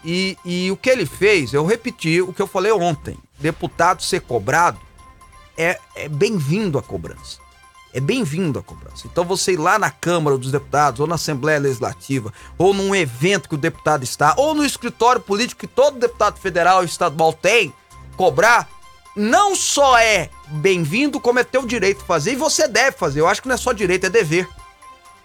E, 0.04 0.38
e 0.44 0.70
o 0.70 0.76
que 0.76 0.90
ele 0.90 1.06
fez, 1.06 1.54
eu 1.54 1.66
repeti 1.66 2.22
o 2.22 2.34
que 2.34 2.42
eu 2.42 2.48
falei 2.48 2.72
ontem: 2.72 3.18
deputado 3.40 4.04
ser 4.04 4.22
cobrado 4.22 4.80
é, 5.58 5.80
é 5.96 6.10
bem-vindo 6.10 6.78
a 6.78 6.84
cobrança. 6.84 7.40
É 7.94 8.00
bem-vindo 8.00 8.60
a 8.60 8.64
cobrança. 8.64 9.08
Então 9.08 9.24
você 9.24 9.54
ir 9.54 9.58
lá 9.58 9.80
na 9.80 9.90
Câmara 9.90 10.38
dos 10.38 10.52
Deputados, 10.52 11.00
ou 11.00 11.08
na 11.08 11.16
Assembleia 11.16 11.60
Legislativa, 11.60 12.34
ou 12.58 12.74
num 12.74 12.94
evento 12.94 13.50
que 13.50 13.56
o 13.56 13.58
deputado 13.58 14.04
está, 14.04 14.36
ou 14.38 14.54
no 14.54 14.66
escritório 14.66 15.22
político 15.22 15.62
que 15.62 15.68
todo 15.68 16.00
deputado 16.00 16.38
federal 16.38 16.84
e 16.84 16.86
estadual 16.86 17.34
tem, 17.34 17.74
cobrar, 18.16 18.68
não 19.16 19.56
só 19.56 19.98
é 19.98 20.30
bem-vindo, 20.48 21.20
como 21.20 21.40
é 21.40 21.44
teu 21.44 21.66
direito 21.66 22.04
fazer, 22.04 22.34
e 22.34 22.36
você 22.36 22.68
deve 22.68 22.98
fazer. 22.98 23.22
Eu 23.22 23.28
acho 23.28 23.42
que 23.42 23.48
não 23.48 23.56
é 23.56 23.58
só 23.58 23.72
direito, 23.74 24.06
é 24.06 24.10
dever. 24.10 24.48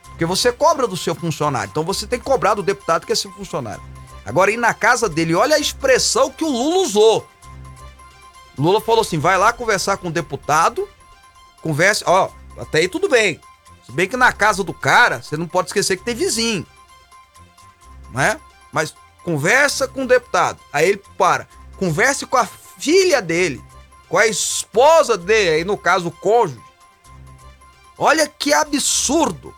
Porque 0.04 0.24
você 0.24 0.52
cobra 0.52 0.86
do 0.86 0.96
seu 0.96 1.14
funcionário. 1.14 1.70
Então 1.70 1.84
você 1.84 2.06
tem 2.06 2.18
que 2.18 2.24
cobrar 2.24 2.54
do 2.54 2.62
deputado 2.62 3.04
que 3.04 3.12
é 3.12 3.14
seu 3.14 3.30
funcionário. 3.32 3.82
Agora, 4.24 4.50
ir 4.50 4.56
na 4.56 4.72
casa 4.72 5.08
dele, 5.08 5.34
olha 5.34 5.56
a 5.56 5.58
expressão 5.58 6.30
que 6.30 6.44
o 6.44 6.48
Lula 6.48 6.76
usou. 6.86 7.26
Lula 8.56 8.80
falou 8.80 9.00
assim: 9.00 9.18
vai 9.18 9.36
lá 9.36 9.52
conversar 9.52 9.96
com 9.96 10.08
o 10.08 10.12
deputado, 10.12 10.88
converse, 11.60 12.04
ó, 12.06 12.28
até 12.56 12.78
aí 12.78 12.88
tudo 12.88 13.08
bem. 13.08 13.40
Se 13.84 13.92
bem 13.92 14.08
que 14.08 14.16
na 14.16 14.32
casa 14.32 14.62
do 14.62 14.72
cara, 14.72 15.22
você 15.22 15.36
não 15.36 15.48
pode 15.48 15.68
esquecer 15.68 15.96
que 15.96 16.04
tem 16.04 16.14
vizinho. 16.14 16.66
Né? 18.10 18.40
Mas 18.70 18.94
conversa 19.24 19.88
com 19.88 20.04
o 20.04 20.08
deputado. 20.08 20.60
Aí 20.72 20.88
ele 20.88 21.02
para. 21.16 21.48
Converse 21.76 22.26
com 22.26 22.36
a 22.36 22.46
filha 22.46 23.20
dele, 23.20 23.62
com 24.08 24.18
a 24.18 24.26
esposa 24.26 25.16
dele, 25.18 25.50
aí 25.50 25.64
no 25.64 25.76
caso 25.76 26.08
o 26.08 26.12
cônjuge. 26.12 26.62
Olha 27.98 28.26
que 28.28 28.52
absurdo. 28.52 29.54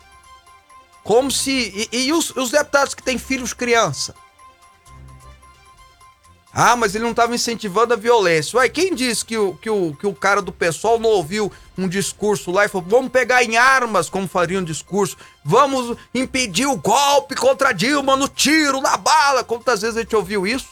Como 1.03 1.29
se. 1.29 1.89
E, 1.91 2.05
e 2.05 2.13
os, 2.13 2.31
os 2.31 2.49
deputados 2.49 2.93
que 2.93 3.03
têm 3.03 3.17
filhos 3.17 3.53
criança? 3.53 4.15
Ah, 6.57 6.77
mas 6.77 6.95
ele 6.95 7.03
não 7.03 7.11
estava 7.11 7.35
incentivando 7.35 7.93
a 7.93 7.97
violência. 7.97 8.57
Ué, 8.57 8.69
quem 8.69 8.95
disse 8.95 9.25
que 9.25 9.37
o, 9.37 9.55
que, 9.55 9.69
o, 9.69 9.93
que 9.93 10.07
o 10.07 10.15
cara 10.15 10.41
do 10.41 10.53
pessoal 10.53 10.97
não 10.97 11.09
ouviu 11.09 11.51
um 11.77 11.85
discurso 11.85 12.49
lá 12.49 12.63
e 12.63 12.69
falou: 12.69 12.87
vamos 12.87 13.11
pegar 13.11 13.43
em 13.43 13.57
armas, 13.57 14.09
como 14.09 14.25
faria 14.25 14.57
um 14.57 14.63
discurso, 14.63 15.17
vamos 15.43 15.97
impedir 16.13 16.65
o 16.65 16.77
golpe 16.77 17.35
contra 17.35 17.73
Dilma 17.73 18.15
no 18.15 18.29
tiro, 18.29 18.79
na 18.79 18.95
bala. 18.95 19.43
Quantas 19.43 19.81
vezes 19.81 19.97
a 19.97 19.99
gente 19.99 20.15
ouviu 20.15 20.47
isso? 20.47 20.69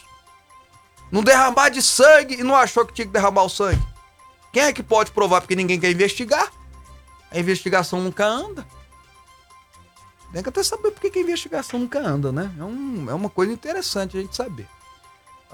Não 1.11 1.21
derramar 1.21 1.67
de 1.67 1.81
sangue 1.81 2.35
e 2.35 2.43
não 2.43 2.55
achou 2.55 2.85
que 2.85 2.93
tinha 2.93 3.05
que 3.05 3.11
derramar 3.11 3.43
o 3.43 3.49
sangue. 3.49 3.85
Quem 4.53 4.63
é 4.63 4.71
que 4.71 4.81
pode 4.81 5.11
provar? 5.11 5.41
Porque 5.41 5.53
ninguém 5.55 5.81
quer 5.81 5.91
investigar. 5.91 6.49
A 7.29 7.37
investigação 7.37 7.99
nunca 7.99 8.25
anda. 8.25 8.65
Tem 10.31 10.41
que 10.41 10.47
até 10.47 10.63
saber 10.63 10.91
por 10.91 11.01
que 11.01 11.19
a 11.19 11.21
investigação 11.21 11.77
nunca 11.77 11.99
anda, 11.99 12.31
né? 12.31 12.49
É, 12.57 12.63
um, 12.63 13.09
é 13.09 13.13
uma 13.13 13.29
coisa 13.29 13.51
interessante 13.51 14.17
a 14.17 14.21
gente 14.21 14.33
saber. 14.33 14.65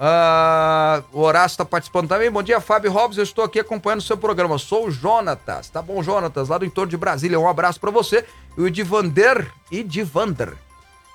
Uh, 0.00 1.04
o 1.12 1.20
Horácio 1.20 1.56
está 1.56 1.64
participando 1.64 2.08
também. 2.08 2.30
Bom 2.30 2.42
dia, 2.42 2.58
Fábio 2.58 2.90
Robson. 2.90 3.20
Eu 3.20 3.24
estou 3.24 3.44
aqui 3.44 3.60
acompanhando 3.60 3.98
o 3.98 4.02
seu 4.02 4.16
programa. 4.16 4.56
Sou 4.56 4.86
o 4.86 4.90
Jonatas. 4.90 5.68
Tá 5.68 5.82
bom, 5.82 6.02
Jonatas, 6.02 6.48
lá 6.48 6.56
do 6.56 6.64
entorno 6.64 6.88
de 6.88 6.96
Brasília. 6.96 7.38
Um 7.38 7.46
abraço 7.46 7.78
para 7.78 7.90
você. 7.90 8.24
E 8.56 8.62
o 8.62 8.70
Divander 8.70 9.52
e 9.70 9.82
Divander. 9.82 10.54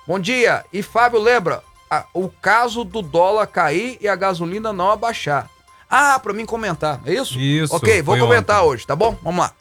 Bom 0.06 0.20
dia. 0.20 0.64
E 0.72 0.82
Fábio, 0.82 1.20
lembra 1.20 1.64
a, 1.90 2.04
o 2.14 2.28
caso 2.28 2.84
do 2.84 3.02
dólar 3.02 3.48
cair 3.48 3.98
e 4.00 4.06
a 4.06 4.14
gasolina 4.14 4.72
não 4.72 4.92
abaixar. 4.92 5.50
Ah, 5.90 6.20
para 6.20 6.32
mim 6.32 6.46
comentar, 6.46 7.00
é 7.04 7.14
isso? 7.14 7.40
Isso. 7.40 7.74
Ok, 7.74 8.02
vou 8.02 8.16
comentar 8.16 8.58
ontem. 8.58 8.68
hoje, 8.68 8.86
tá 8.86 8.94
bom? 8.94 9.16
Vamos 9.20 9.40
lá. 9.40 9.52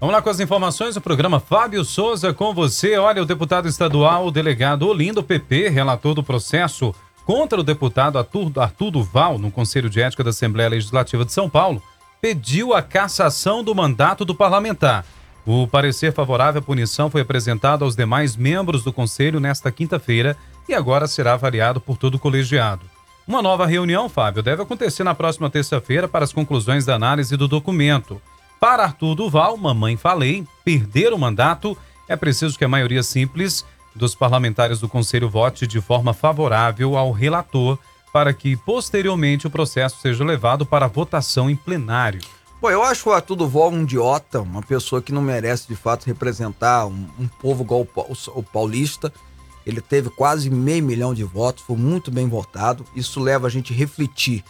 Vamos 0.00 0.14
lá 0.14 0.22
com 0.22 0.30
as 0.30 0.38
informações 0.40 0.94
do 0.94 1.00
programa 1.00 1.38
Fábio 1.38 1.84
Souza 1.84 2.32
com 2.32 2.52
você. 2.52 2.96
Olha, 2.96 3.22
o 3.22 3.26
deputado 3.26 3.68
estadual, 3.68 4.26
o 4.26 4.30
delegado 4.30 4.86
Olindo 4.86 5.22
PP, 5.22 5.68
relator 5.68 6.14
do 6.14 6.22
processo 6.22 6.94
contra 7.28 7.60
o 7.60 7.62
deputado 7.62 8.16
Arthur, 8.16 8.50
Arthur 8.56 8.90
Duval, 8.90 9.38
no 9.38 9.50
Conselho 9.50 9.90
de 9.90 10.00
Ética 10.00 10.24
da 10.24 10.30
Assembleia 10.30 10.70
Legislativa 10.70 11.26
de 11.26 11.32
São 11.34 11.46
Paulo, 11.46 11.82
pediu 12.22 12.72
a 12.72 12.80
cassação 12.80 13.62
do 13.62 13.74
mandato 13.74 14.24
do 14.24 14.34
parlamentar. 14.34 15.04
O 15.44 15.66
parecer 15.66 16.10
favorável 16.14 16.60
à 16.62 16.64
punição 16.64 17.10
foi 17.10 17.20
apresentado 17.20 17.84
aos 17.84 17.94
demais 17.94 18.34
membros 18.34 18.82
do 18.82 18.94
Conselho 18.94 19.40
nesta 19.40 19.70
quinta-feira 19.70 20.38
e 20.66 20.72
agora 20.72 21.06
será 21.06 21.34
avaliado 21.34 21.82
por 21.82 21.98
todo 21.98 22.14
o 22.14 22.18
colegiado. 22.18 22.86
Uma 23.26 23.42
nova 23.42 23.66
reunião, 23.66 24.08
Fábio, 24.08 24.42
deve 24.42 24.62
acontecer 24.62 25.04
na 25.04 25.14
próxima 25.14 25.50
terça-feira 25.50 26.08
para 26.08 26.24
as 26.24 26.32
conclusões 26.32 26.86
da 26.86 26.94
análise 26.94 27.36
do 27.36 27.46
documento. 27.46 28.22
Para 28.58 28.84
Arthur 28.84 29.14
Duval, 29.14 29.54
mamãe 29.58 29.98
falei, 29.98 30.46
perder 30.64 31.12
o 31.12 31.18
mandato 31.18 31.76
é 32.08 32.16
preciso 32.16 32.56
que 32.56 32.64
a 32.64 32.68
maioria 32.68 33.02
simples 33.02 33.66
dos 33.98 34.14
parlamentares 34.14 34.80
do 34.80 34.88
Conselho 34.88 35.28
vote 35.28 35.66
de 35.66 35.80
forma 35.80 36.14
favorável 36.14 36.96
ao 36.96 37.12
relator 37.12 37.78
para 38.12 38.32
que, 38.32 38.56
posteriormente, 38.56 39.46
o 39.46 39.50
processo 39.50 40.00
seja 40.00 40.24
levado 40.24 40.64
para 40.64 40.86
votação 40.86 41.50
em 41.50 41.56
plenário. 41.56 42.20
Bom, 42.60 42.70
eu 42.70 42.82
acho 42.82 43.10
o 43.10 43.12
Arthur 43.12 43.36
Duval 43.36 43.70
um 43.70 43.82
idiota, 43.82 44.40
uma 44.40 44.62
pessoa 44.62 45.02
que 45.02 45.12
não 45.12 45.22
merece 45.22 45.68
de 45.68 45.76
fato 45.76 46.06
representar 46.06 46.86
um, 46.86 47.06
um 47.18 47.28
povo 47.28 47.62
igual 47.62 47.86
o, 47.94 48.16
o, 48.38 48.42
paulista. 48.42 49.12
Ele 49.66 49.80
teve 49.80 50.08
quase 50.10 50.48
meio 50.48 50.82
milhão 50.82 51.12
de 51.12 51.22
votos, 51.22 51.62
foi 51.62 51.76
muito 51.76 52.10
bem 52.10 52.26
votado. 52.28 52.84
Isso 52.96 53.20
leva 53.20 53.46
a 53.46 53.50
gente 53.50 53.72
a 53.72 53.76
refletir 53.76 54.42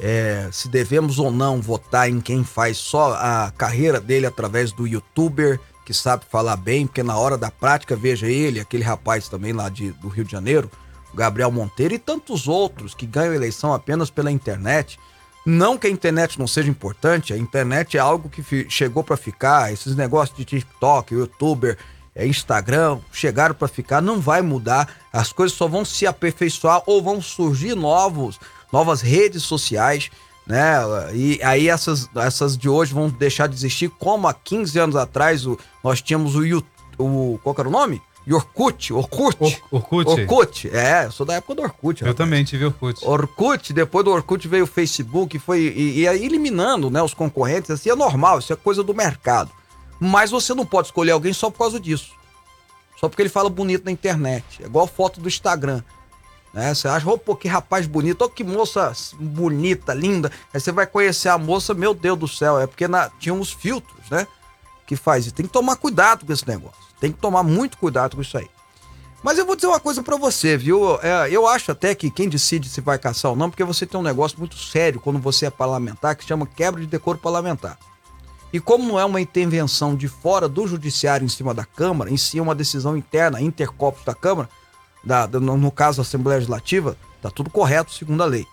é, 0.00 0.48
se 0.50 0.68
devemos 0.68 1.18
ou 1.18 1.30
não 1.30 1.60
votar 1.60 2.08
em 2.08 2.20
quem 2.20 2.42
faz 2.42 2.76
só 2.78 3.14
a 3.14 3.52
carreira 3.56 4.00
dele 4.00 4.26
através 4.26 4.72
do 4.72 4.86
youtuber, 4.86 5.60
que 5.84 5.92
sabe 5.92 6.24
falar 6.30 6.56
bem, 6.56 6.86
porque 6.86 7.02
na 7.02 7.16
hora 7.16 7.36
da 7.36 7.50
prática, 7.50 7.96
veja 7.96 8.26
ele, 8.26 8.60
aquele 8.60 8.84
rapaz 8.84 9.28
também 9.28 9.52
lá 9.52 9.68
de, 9.68 9.92
do 9.92 10.08
Rio 10.08 10.24
de 10.24 10.32
Janeiro, 10.32 10.70
Gabriel 11.14 11.50
Monteiro 11.50 11.94
e 11.94 11.98
tantos 11.98 12.48
outros 12.48 12.94
que 12.94 13.06
ganham 13.06 13.34
eleição 13.34 13.72
apenas 13.72 14.10
pela 14.10 14.30
internet. 14.30 14.98
Não 15.44 15.76
que 15.76 15.86
a 15.86 15.90
internet 15.90 16.38
não 16.38 16.46
seja 16.46 16.70
importante, 16.70 17.32
a 17.32 17.36
internet 17.36 17.96
é 17.96 18.00
algo 18.00 18.28
que 18.28 18.70
chegou 18.70 19.02
para 19.02 19.16
ficar, 19.16 19.72
esses 19.72 19.96
negócios 19.96 20.36
de 20.36 20.44
TikTok, 20.44 21.12
youtuber, 21.12 21.76
é, 22.14 22.26
Instagram, 22.26 23.00
chegaram 23.10 23.54
para 23.54 23.66
ficar, 23.66 24.00
não 24.00 24.20
vai 24.20 24.40
mudar, 24.40 24.88
as 25.12 25.32
coisas 25.32 25.56
só 25.56 25.66
vão 25.66 25.84
se 25.84 26.06
aperfeiçoar 26.06 26.82
ou 26.86 27.02
vão 27.02 27.20
surgir 27.20 27.74
novos, 27.74 28.38
novas 28.72 29.00
redes 29.00 29.42
sociais 29.42 30.10
né? 30.46 30.80
E 31.14 31.40
aí 31.42 31.68
essas, 31.68 32.08
essas 32.16 32.56
de 32.56 32.68
hoje 32.68 32.92
vão 32.92 33.08
deixar 33.08 33.46
de 33.46 33.54
existir, 33.54 33.88
como 33.90 34.26
há 34.26 34.34
15 34.34 34.78
anos 34.78 34.96
atrás 34.96 35.46
o, 35.46 35.58
nós 35.82 36.02
tínhamos 36.02 36.34
o, 36.34 36.64
o 36.98 37.38
qual 37.42 37.54
era 37.58 37.68
o 37.68 37.72
nome? 37.72 38.02
Orkut, 38.30 38.92
Orkut. 38.92 39.36
Or, 39.70 39.80
Orkut. 39.80 40.10
Orkut, 40.10 40.70
é, 40.70 41.06
eu 41.06 41.10
sou 41.10 41.26
da 41.26 41.34
época 41.34 41.56
do 41.56 41.62
Orkut. 41.62 42.02
Eu 42.02 42.08
rapaz. 42.08 42.16
também 42.16 42.44
tive 42.44 42.64
Orkut. 42.64 43.04
Orkut, 43.04 43.72
depois 43.72 44.04
do 44.04 44.12
Orkut 44.12 44.46
veio 44.46 44.64
o 44.64 44.66
Facebook, 44.66 45.38
foi 45.40 45.60
e, 45.60 46.00
e 46.00 46.08
aí 46.08 46.24
eliminando, 46.24 46.88
né, 46.88 47.02
os 47.02 47.14
concorrentes, 47.14 47.70
assim 47.70 47.90
é 47.90 47.96
normal, 47.96 48.38
isso 48.38 48.52
é 48.52 48.56
coisa 48.56 48.82
do 48.82 48.94
mercado. 48.94 49.50
Mas 49.98 50.30
você 50.30 50.54
não 50.54 50.64
pode 50.64 50.88
escolher 50.88 51.12
alguém 51.12 51.32
só 51.32 51.50
por 51.50 51.58
causa 51.58 51.80
disso. 51.80 52.12
Só 52.98 53.08
porque 53.08 53.22
ele 53.22 53.28
fala 53.28 53.50
bonito 53.50 53.84
na 53.84 53.90
internet. 53.90 54.62
É 54.62 54.66
igual 54.66 54.86
foto 54.86 55.20
do 55.20 55.28
Instagram. 55.28 55.82
Né? 56.52 56.74
Você 56.74 56.86
acha, 56.86 57.06
pô, 57.18 57.34
que 57.34 57.48
rapaz 57.48 57.86
bonito, 57.86 58.22
oh, 58.22 58.28
que 58.28 58.44
moça 58.44 58.92
bonita, 59.18 59.94
linda. 59.94 60.30
Aí 60.52 60.60
você 60.60 60.70
vai 60.70 60.86
conhecer 60.86 61.28
a 61.28 61.38
moça, 61.38 61.72
meu 61.72 61.94
Deus 61.94 62.18
do 62.18 62.28
céu, 62.28 62.58
é 62.58 62.66
porque 62.66 62.86
na, 62.86 63.10
tinha 63.18 63.34
uns 63.34 63.52
filtros, 63.52 64.10
né? 64.10 64.26
Que 64.86 64.94
faz 64.96 65.26
isso. 65.26 65.34
Tem 65.34 65.46
que 65.46 65.52
tomar 65.52 65.76
cuidado 65.76 66.26
com 66.26 66.32
esse 66.32 66.46
negócio. 66.46 66.76
Tem 67.00 67.10
que 67.10 67.18
tomar 67.18 67.42
muito 67.42 67.78
cuidado 67.78 68.16
com 68.16 68.22
isso 68.22 68.36
aí. 68.36 68.48
Mas 69.22 69.38
eu 69.38 69.46
vou 69.46 69.54
dizer 69.54 69.68
uma 69.68 69.80
coisa 69.80 70.02
para 70.02 70.16
você, 70.16 70.56
viu? 70.56 70.98
É, 71.00 71.30
eu 71.30 71.46
acho 71.46 71.70
até 71.70 71.94
que 71.94 72.10
quem 72.10 72.28
decide 72.28 72.68
se 72.68 72.80
vai 72.80 72.98
caçar 72.98 73.30
ou 73.30 73.36
não, 73.36 73.48
porque 73.48 73.62
você 73.62 73.86
tem 73.86 73.98
um 73.98 74.02
negócio 74.02 74.38
muito 74.38 74.58
sério 74.58 75.00
quando 75.00 75.20
você 75.20 75.46
é 75.46 75.50
parlamentar, 75.50 76.16
que 76.16 76.24
chama 76.24 76.44
quebra 76.44 76.80
de 76.80 76.88
decoro 76.88 77.18
parlamentar. 77.18 77.78
E 78.52 78.60
como 78.60 78.84
não 78.84 79.00
é 79.00 79.04
uma 79.04 79.20
intervenção 79.20 79.94
de 79.94 80.08
fora 80.08 80.48
do 80.48 80.66
judiciário 80.66 81.24
em 81.24 81.28
cima 81.28 81.54
da 81.54 81.64
Câmara, 81.64 82.10
em 82.10 82.16
si 82.16 82.38
é 82.38 82.42
uma 82.42 82.54
decisão 82.54 82.96
interna, 82.96 83.40
intercopos 83.40 84.04
da 84.04 84.14
Câmara, 84.14 84.48
da, 85.04 85.26
da, 85.26 85.40
no, 85.40 85.70
caso 85.70 85.98
da 85.98 86.02
Assembleia 86.02 86.38
Legislativa, 86.38 86.96
tá 87.20 87.30
tudo 87.30 87.50
correto 87.50 87.92
segundo 87.92 88.22
a 88.22 88.26
lei. 88.26 88.46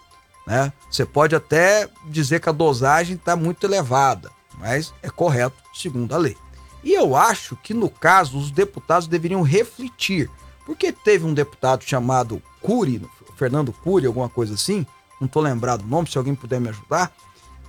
Né? 0.46 0.74
Você 0.90 1.06
pode 1.06 1.36
até 1.36 1.88
dizer 2.06 2.40
que 2.40 2.50
a 2.50 2.54
dosagem 2.54 3.16
está 3.16 3.36
muito 3.36 3.66
elevada, 3.66 4.32
mas 4.58 4.94
é 5.02 5.10
correto 5.10 5.58
segundo 5.74 6.14
a 6.14 6.18
lei. 6.18 6.36
E 6.84 6.94
eu 6.94 7.16
acho 7.16 7.56
que 7.58 7.74
no 7.74 7.90
caso 7.90 8.38
os 8.38 8.52
deputados 8.52 9.08
deveriam 9.08 9.42
refletir, 9.42 10.30
porque 10.66 10.92
teve 10.92 11.26
um 11.26 11.34
deputado 11.34 11.84
chamado 11.84 12.42
Cury, 12.62 13.06
Fernando 13.36 13.72
Cury, 13.72 14.06
alguma 14.06 14.30
coisa 14.30 14.54
assim, 14.54 14.86
não 15.20 15.26
estou 15.26 15.42
lembrado 15.42 15.82
o 15.82 15.88
nome, 15.88 16.10
se 16.10 16.18
alguém 16.18 16.36
puder 16.36 16.60
me 16.60 16.70
ajudar, 16.70 17.12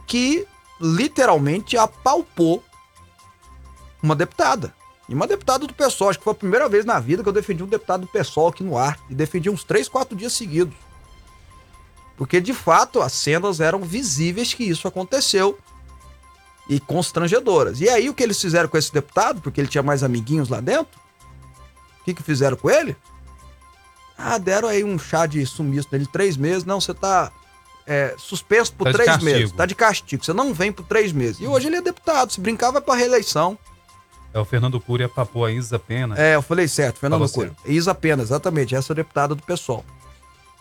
que 0.07 0.47
literalmente 0.81 1.77
apalpou 1.77 2.63
uma 4.03 4.15
deputada. 4.15 4.75
E 5.11 5.15
uma 5.15 5.27
deputada 5.27 5.67
do 5.67 5.75
PSOL. 5.75 6.09
Acho 6.09 6.21
que 6.21 6.25
foi 6.25 6.31
a 6.33 6.37
primeira 6.37 6.69
vez 6.69 6.85
na 6.85 7.01
vida 7.01 7.21
que 7.21 7.29
eu 7.29 7.33
defendi 7.33 7.65
um 7.65 7.67
deputado 7.67 8.03
do 8.03 8.07
PSOL 8.07 8.47
aqui 8.47 8.63
no 8.63 8.79
ar. 8.79 8.97
E 9.11 9.15
defendi 9.15 9.51
uns 9.51 9.65
3, 9.65 9.89
4 9.89 10.17
dias 10.17 10.33
seguidos. 10.33 10.77
Porque, 12.17 12.41
de 12.41 12.55
fato, 12.55 13.03
as 13.03 13.13
cenas 13.13 13.59
eram 13.59 13.81
visíveis 13.81 14.55
que 14.55 14.63
isso 14.63 14.87
aconteceu. 14.87 15.59
E 16.69 16.79
constrangedoras. 16.79 17.81
E 17.81 17.89
aí, 17.89 18.09
o 18.09 18.15
que 18.15 18.23
eles 18.23 18.41
fizeram 18.41 18.69
com 18.69 18.79
esse 18.79 18.93
deputado? 18.93 19.41
Porque 19.41 19.61
ele 19.61 19.67
tinha 19.67 19.83
mais 19.83 20.05
amiguinhos 20.05 20.49
lá 20.49 20.61
dentro. 20.61 21.01
O 22.01 22.05
que, 22.05 22.15
que 22.15 22.23
fizeram 22.23 22.57
com 22.57 22.71
ele? 22.71 22.97
Ah, 24.17 24.39
deram 24.39 24.69
aí 24.69 24.85
um 24.85 24.97
chá 24.97 25.27
de 25.27 25.45
sumiço 25.45 25.89
nele 25.91 26.07
três 26.07 26.37
meses. 26.37 26.65
Não, 26.65 26.81
você 26.81 26.95
tá 26.95 27.33
é, 27.85 28.15
suspenso 28.17 28.73
por 28.75 28.85
Tá 28.85 28.93
três 28.93 29.19
meses. 29.19 29.51
Tá 29.51 29.67
de 29.67 29.75
castigo. 29.75 30.25
Você 30.25 30.33
não 30.33 30.55
vem 30.55 30.71
por 30.71 30.85
três 30.85 31.13
meses. 31.13 31.41
E 31.41 31.49
hoje 31.49 31.67
ele 31.67 31.77
é 31.77 31.83
deputado. 31.83 32.31
Se 32.31 32.41
brincar, 32.41 32.71
vai 32.71 32.81
pra 32.81 32.95
reeleição. 32.95 33.59
É 34.33 34.39
o 34.39 34.45
Fernando 34.45 34.81
Cury 34.81 35.05
apapou 35.05 35.45
a 35.45 35.51
Isa 35.51 35.79
Pena. 35.79 36.15
É, 36.17 36.37
eu 36.37 36.43
falei 36.43 36.69
certo, 36.69 36.99
Fernando 37.01 37.29
Cunha. 37.29 37.53
Isa 37.65 37.95
Pena, 37.95 38.23
exatamente, 38.23 38.75
essa 38.75 38.95
deputada 38.95 39.35
do 39.35 39.43
PSOL. 39.43 39.85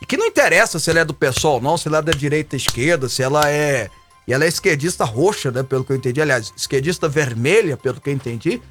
E 0.02 0.06
que 0.06 0.18
não 0.18 0.26
interessa 0.26 0.80
se 0.80 0.90
ela 0.90 1.02
é 1.02 1.06
do 1.06 1.14
PSOL, 1.14 1.62
não, 1.62 1.78
se 1.78 1.88
ela 1.88 1.98
é 1.98 2.02
da 2.02 2.12
direita 2.12 2.56
esquerda, 2.56 3.10
se 3.10 3.22
ela 3.22 3.50
é. 3.50 3.90
E 4.28 4.34
ela 4.34 4.46
é 4.46 4.48
esquerdista 4.48 5.04
roxa, 5.04 5.52
né? 5.52 5.62
Pelo 5.64 5.84
que 5.84 5.92
eu 5.92 5.98
entendi. 5.98 6.22
Aliás, 6.22 6.54
esquerdista 6.56 7.08
vermelha, 7.08 7.76
pelo 7.76 8.00
que 8.00 8.10
eu 8.10 8.14
entendi. 8.14 8.62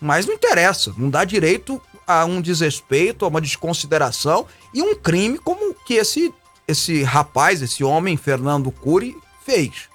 Mas 0.00 0.26
não 0.26 0.34
interessa. 0.34 0.94
Não 0.96 1.10
dá 1.10 1.24
direito 1.24 1.80
a 2.06 2.24
um 2.24 2.40
desrespeito, 2.40 3.24
a 3.24 3.28
uma 3.28 3.40
desconsideração 3.40 4.46
e 4.72 4.82
um 4.82 4.94
crime 4.94 5.38
como 5.38 5.74
que 5.84 5.94
esse, 5.94 6.32
esse 6.66 7.02
rapaz, 7.02 7.60
esse 7.60 7.84
homem, 7.84 8.16
Fernando 8.16 8.70
Cury, 8.70 9.16
fez. 9.44 9.89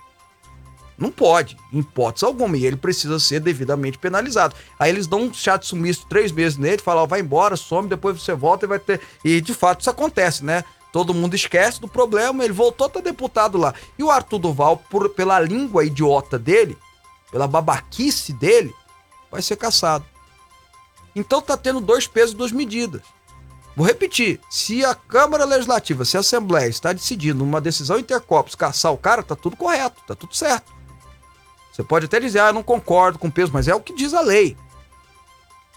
Não 0.97 1.11
pode, 1.11 1.57
em 1.73 1.79
hipótese 1.79 2.25
alguma, 2.25 2.55
e 2.55 2.65
ele 2.65 2.77
precisa 2.77 3.19
ser 3.19 3.41
devidamente 3.41 3.97
penalizado. 3.97 4.55
Aí 4.79 4.89
eles 4.89 5.07
dão 5.07 5.23
um 5.23 5.29
de 5.29 5.65
sumiço 5.65 6.05
três 6.07 6.31
meses 6.31 6.57
nele, 6.57 6.81
falam, 6.81 7.03
ó, 7.03 7.05
vai 7.05 7.19
embora, 7.19 7.57
some, 7.57 7.89
depois 7.89 8.21
você 8.21 8.33
volta 8.33 8.65
e 8.65 8.69
vai 8.69 8.79
ter. 8.79 9.01
E 9.23 9.41
de 9.41 9.53
fato 9.53 9.81
isso 9.81 9.89
acontece, 9.89 10.43
né? 10.43 10.63
Todo 10.93 11.13
mundo 11.13 11.35
esquece 11.35 11.81
do 11.81 11.89
problema, 11.89 12.45
ele 12.45 12.53
voltou 12.53 12.87
ter 12.87 13.01
deputado 13.01 13.57
lá. 13.57 13.73
E 13.99 14.03
o 14.03 14.09
Arthur 14.09 14.39
Duval, 14.39 14.77
por, 14.89 15.09
pela 15.09 15.37
língua 15.41 15.83
idiota 15.83 16.39
dele, 16.39 16.77
pela 17.29 17.47
babaquice 17.47 18.31
dele, 18.31 18.73
vai 19.29 19.41
ser 19.41 19.57
caçado. 19.57 20.05
Então 21.13 21.41
tá 21.41 21.57
tendo 21.57 21.81
dois 21.81 22.07
pesos 22.07 22.33
duas 22.33 22.53
medidas. 22.53 23.01
Vou 23.75 23.85
repetir: 23.85 24.39
se 24.49 24.85
a 24.85 24.95
Câmara 24.95 25.43
Legislativa, 25.43 26.05
se 26.05 26.15
a 26.15 26.21
Assembleia 26.21 26.69
está 26.69 26.93
decidindo 26.93 27.43
uma 27.43 27.59
decisão 27.59 27.99
intercopos 27.99 28.55
caçar 28.55 28.93
o 28.93 28.97
cara, 28.97 29.21
tá 29.21 29.35
tudo 29.35 29.57
correto, 29.57 30.01
tá 30.07 30.15
tudo 30.15 30.33
certo. 30.33 30.74
Você 31.75 31.83
pode 31.83 32.05
até 32.05 32.21
dizer, 32.21 32.39
ah, 32.39 32.53
não 32.53 32.63
concordo 32.63 33.19
com 33.19 33.27
o 33.27 33.31
peso, 33.31 33.51
mas 33.51 33.67
é 33.67 33.75
o 33.75 33.81
que 33.81 33.93
diz 33.93 34.13
a 34.13 34.21
lei. 34.21 34.55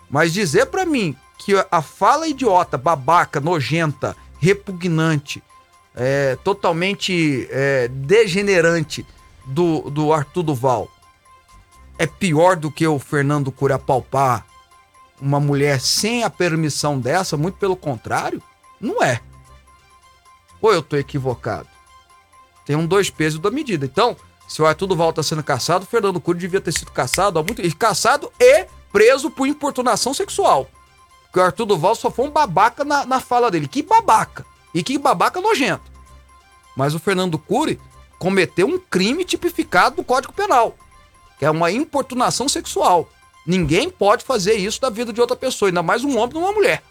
Mas 0.08 0.32
dizer 0.32 0.66
pra 0.66 0.86
mim 0.86 1.16
que 1.36 1.54
a 1.72 1.82
fala 1.82 2.28
idiota, 2.28 2.78
babaca, 2.78 3.40
nojenta, 3.40 4.16
repugnante, 4.38 5.42
é, 5.96 6.36
totalmente 6.44 7.48
é, 7.50 7.88
degenerante 7.88 9.04
do, 9.44 9.90
do 9.90 10.12
Arthur 10.12 10.44
Duval 10.44 10.88
é 11.98 12.06
pior 12.06 12.54
do 12.54 12.70
que 12.70 12.86
o 12.86 13.00
Fernando 13.00 13.50
Cura 13.50 13.76
palpar 13.76 14.46
uma 15.20 15.40
mulher 15.40 15.80
sem 15.80 16.22
a 16.22 16.30
permissão 16.30 17.00
dessa, 17.00 17.36
muito 17.36 17.58
pelo 17.58 17.74
contrário, 17.74 18.40
não 18.80 19.02
é. 19.02 19.20
Ou 20.60 20.72
eu 20.72 20.80
tô 20.80 20.96
equivocado? 20.96 21.68
Tem 22.64 22.76
um 22.76 22.86
dois 22.86 23.10
pesos 23.10 23.40
da 23.40 23.50
medida. 23.50 23.84
Então, 23.84 24.16
se 24.48 24.62
o 24.62 24.66
Arthur 24.66 24.86
Duval 24.86 25.12
tá 25.12 25.22
sendo 25.22 25.44
caçado, 25.44 25.84
o 25.84 25.86
Fernando 25.86 26.18
Cury 26.18 26.38
devia 26.38 26.60
ter 26.60 26.72
sido 26.72 26.90
caçado 26.90 27.38
há 27.38 27.42
muito 27.42 27.60
e 27.60 27.70
caçado 27.70 28.32
e 28.40 28.66
preso 28.90 29.30
por 29.30 29.46
importunação 29.46 30.14
sexual. 30.14 30.66
Porque 31.24 31.38
o 31.38 31.42
Arthur 31.42 31.66
Duval 31.66 31.94
só 31.94 32.10
foi 32.10 32.26
um 32.26 32.30
babaca 32.30 32.82
na, 32.82 33.04
na 33.04 33.20
fala 33.20 33.50
dele. 33.50 33.68
Que 33.68 33.82
babaca! 33.82 34.46
E 34.74 34.82
que 34.82 34.96
babaca 34.96 35.40
nojento. 35.40 35.92
Mas 36.74 36.94
o 36.94 36.98
Fernando 36.98 37.38
Cury 37.38 37.78
cometeu 38.18 38.66
um 38.66 38.78
crime 38.78 39.22
tipificado 39.22 39.98
no 39.98 40.04
Código 40.04 40.32
Penal, 40.32 40.74
que 41.38 41.44
é 41.44 41.50
uma 41.50 41.70
importunação 41.70 42.48
sexual. 42.48 43.08
Ninguém 43.46 43.90
pode 43.90 44.24
fazer 44.24 44.54
isso 44.54 44.80
da 44.80 44.88
vida 44.88 45.12
de 45.12 45.20
outra 45.20 45.36
pessoa, 45.36 45.68
ainda 45.68 45.82
mais 45.82 46.04
um 46.04 46.18
homem 46.18 46.36
ou 46.36 46.42
uma 46.42 46.52
mulher. 46.52 46.82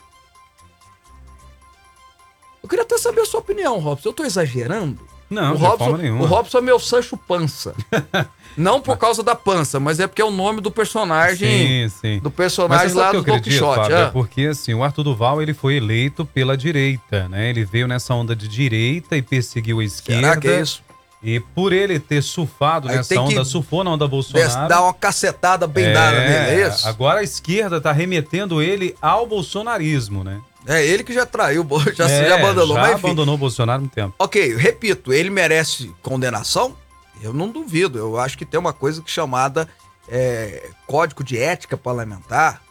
Eu 2.61 2.69
queria 2.69 2.83
até 2.83 2.97
saber 2.97 3.21
a 3.21 3.25
sua 3.25 3.39
opinião, 3.39 3.79
Robson. 3.79 4.09
Eu 4.09 4.13
tô 4.13 4.23
exagerando? 4.23 5.16
Não, 5.29 5.53
o 5.53 5.57
Robson, 5.57 5.77
forma 5.77 5.97
nenhuma. 5.97 6.23
o 6.23 6.25
Robson 6.25 6.57
é 6.57 6.61
meu 6.61 6.79
Sancho 6.79 7.17
Pança. 7.17 7.75
Não 8.57 8.81
por 8.81 8.97
causa 8.97 9.21
da 9.21 9.35
pança, 9.35 9.79
mas 9.79 9.99
é 9.99 10.07
porque 10.07 10.21
é 10.21 10.25
o 10.25 10.31
nome 10.31 10.61
do 10.61 10.71
personagem. 10.71 11.87
Sim, 11.87 11.89
sim. 11.89 12.19
Do 12.19 12.29
Mas 12.29 12.35
personagem 12.35 12.95
lá 12.95 13.11
do 13.11 13.21
Don 13.21 13.39
Quixote. 13.39 13.93
Ah. 13.93 13.99
É 13.99 14.05
porque 14.07 14.47
assim, 14.47 14.73
o 14.73 14.83
Arthur 14.83 15.03
Duval 15.03 15.43
ele 15.43 15.53
foi 15.53 15.75
eleito 15.75 16.25
pela 16.25 16.57
direita, 16.57 17.29
né? 17.29 17.51
Ele 17.51 17.63
veio 17.63 17.87
nessa 17.87 18.15
onda 18.15 18.35
de 18.35 18.47
direita 18.47 19.15
e 19.15 19.21
perseguiu 19.21 19.79
a 19.79 19.83
esquerda. 19.83 20.21
Será 20.21 20.37
que 20.37 20.47
é 20.47 20.61
isso? 20.61 20.81
E 21.21 21.39
por 21.39 21.71
ele 21.73 21.99
ter 21.99 22.23
surfado 22.23 22.87
Aí 22.87 22.95
nessa 22.95 23.19
onda, 23.19 23.43
surfou 23.43 23.83
na 23.83 23.91
onda 23.91 24.07
Bolsonaro. 24.07 24.67
Dá 24.67 24.81
uma 24.81 24.93
cacetada 24.93 25.67
bem 25.67 25.91
dada 25.91 26.19
nele, 26.19 26.61
é 26.61 26.67
isso? 26.67 26.87
Agora 26.87 27.19
a 27.19 27.23
esquerda 27.23 27.81
tá 27.81 27.91
remetendo 27.91 28.61
ele 28.61 28.95
ao 29.01 29.27
bolsonarismo, 29.27 30.23
né? 30.23 30.39
É 30.67 30.85
ele 30.85 31.03
que 31.03 31.13
já 31.13 31.25
traiu, 31.25 31.65
já, 31.95 32.09
É, 32.09 32.27
já 32.27 32.35
abandonou. 32.35 32.75
Já 32.75 32.81
mas 32.81 32.91
enfim. 32.97 33.07
abandonou 33.07 33.35
o 33.35 33.37
Bolsonaro 33.37 33.81
há 33.81 33.85
um 33.85 33.87
tempo. 33.87 34.13
Ok, 34.19 34.55
repito, 34.55 35.13
ele 35.13 35.29
merece 35.29 35.91
condenação? 36.01 36.75
Eu 37.21 37.33
não 37.33 37.49
duvido. 37.49 37.97
Eu 37.97 38.19
acho 38.19 38.37
que 38.37 38.45
tem 38.45 38.59
uma 38.59 38.73
coisa 38.73 39.01
que 39.01 39.09
chamada 39.09 39.67
é, 40.09 40.69
código 40.85 41.23
de 41.23 41.37
ética 41.37 41.77
parlamentar. 41.77 42.61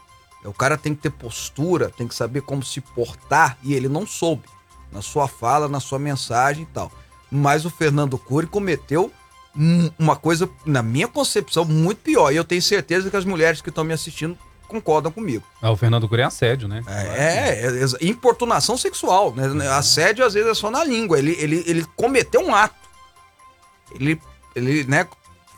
O 0.45 0.53
cara 0.53 0.77
tem 0.77 0.95
que 0.95 1.03
ter 1.03 1.11
postura, 1.11 1.91
tem 1.91 2.07
que 2.07 2.15
saber 2.15 2.43
como 2.43 2.63
se 2.63 2.81
portar, 2.81 3.59
e 3.65 3.75
ele 3.75 3.89
não 3.89 4.07
soube. 4.07 4.45
Na 4.93 5.03
sua 5.03 5.27
fala, 5.27 5.67
na 5.69 5.81
sua 5.81 5.99
mensagem 5.99 6.63
e 6.63 6.67
tal. 6.67 6.93
Mas 7.31 7.65
o 7.65 7.71
Fernando 7.71 8.17
Cury 8.17 8.47
cometeu 8.47 9.11
um- 9.57 9.91
uma 9.99 10.15
coisa, 10.15 10.49
na 10.65 10.83
minha 10.83 11.09
concepção, 11.09 11.65
muito 11.65 11.99
pior. 11.99 12.31
E 12.31 12.37
eu 12.37 12.45
tenho 12.45 12.63
certeza 12.63 13.11
que 13.11 13.17
as 13.17 13.25
mulheres 13.25 13.61
que 13.61 13.71
estão 13.71 13.83
me 13.83 13.93
assistindo 13.93 14.39
concordam 14.67 15.11
comigo. 15.11 15.45
Ah, 15.61 15.71
o 15.71 15.77
Fernando 15.77 16.09
Cury 16.09 16.23
é 16.23 16.25
assédio, 16.25 16.69
né? 16.69 16.83
É, 16.87 17.67
é, 17.67 17.85
é 17.85 18.07
importunação 18.07 18.77
sexual, 18.77 19.33
né? 19.35 19.69
Assédio 19.71 20.25
às 20.25 20.35
vezes 20.35 20.51
é 20.51 20.55
só 20.55 20.71
na 20.71 20.85
língua. 20.85 21.19
Ele, 21.19 21.37
ele, 21.39 21.65
ele 21.67 21.87
cometeu 21.97 22.41
um 22.41 22.55
ato. 22.55 22.75
Ele, 23.95 24.21
ele, 24.55 24.85
né, 24.85 25.07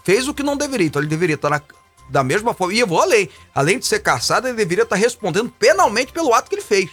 fez 0.04 0.28
o 0.28 0.34
que 0.34 0.42
não 0.42 0.56
deveria. 0.56 0.86
Então 0.86 1.00
ele 1.02 1.08
deveria 1.08 1.34
estar 1.34 1.50
na, 1.50 1.60
da 2.08 2.22
mesma 2.22 2.54
forma. 2.54 2.74
E 2.74 2.80
eu 2.80 2.86
vou 2.86 3.00
além. 3.00 3.28
Além 3.54 3.78
de 3.78 3.86
ser 3.86 4.00
caçado, 4.00 4.48
ele 4.48 4.56
deveria 4.56 4.84
estar 4.84 4.96
respondendo 4.96 5.50
penalmente 5.50 6.12
pelo 6.12 6.32
ato 6.32 6.48
que 6.48 6.54
ele 6.54 6.62
fez. 6.62 6.90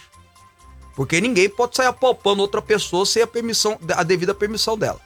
Porque 0.94 1.20
ninguém 1.20 1.48
pode 1.48 1.76
sair 1.76 1.86
apalpando 1.86 2.40
outra 2.40 2.62
pessoa 2.62 3.04
sem 3.04 3.22
a 3.22 3.26
permissão, 3.26 3.78
a 3.94 4.02
devida 4.02 4.34
permissão 4.34 4.78
dela, 4.78 4.98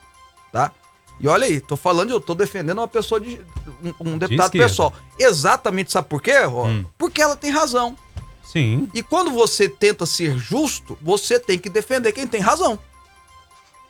tá? 0.52 0.72
E 1.20 1.28
olha 1.28 1.44
aí, 1.44 1.60
tô 1.60 1.76
falando, 1.76 2.10
eu 2.10 2.20
tô 2.20 2.34
defendendo 2.34 2.78
uma 2.78 2.88
pessoa 2.88 3.20
de 3.20 3.40
um, 3.82 4.12
um 4.12 4.18
deputado 4.18 4.46
esquerda. 4.46 4.68
pessoal. 4.68 4.94
Exatamente, 5.18 5.92
sabe 5.92 6.08
por 6.08 6.22
quê, 6.22 6.38
Rô? 6.44 6.66
Hum. 6.66 6.84
Porque 6.96 7.20
ela 7.20 7.36
tem 7.36 7.50
razão. 7.50 7.96
Sim. 8.42 8.88
E 8.94 9.02
quando 9.02 9.30
você 9.30 9.68
tenta 9.68 10.06
ser 10.06 10.36
justo, 10.38 10.98
você 11.00 11.38
tem 11.38 11.58
que 11.58 11.68
defender 11.68 12.12
quem 12.12 12.26
tem 12.26 12.40
razão. 12.40 12.78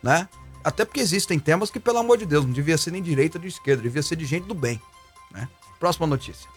Né? 0.03 0.27
Até 0.63 0.83
porque 0.83 0.99
existem 0.99 1.39
temas 1.39 1.71
que, 1.71 1.79
pelo 1.79 1.97
amor 1.97 2.17
de 2.17 2.25
Deus, 2.25 2.45
não 2.45 2.51
devia 2.51 2.77
ser 2.77 2.91
nem 2.91 3.01
direita 3.01 3.39
nem 3.39 3.47
esquerda, 3.47 3.81
devia 3.81 4.03
ser 4.03 4.17
de 4.17 4.25
gente 4.25 4.45
do 4.45 4.53
bem. 4.53 4.79
Né? 5.31 5.47
Próxima 5.79 6.05
notícia. 6.05 6.49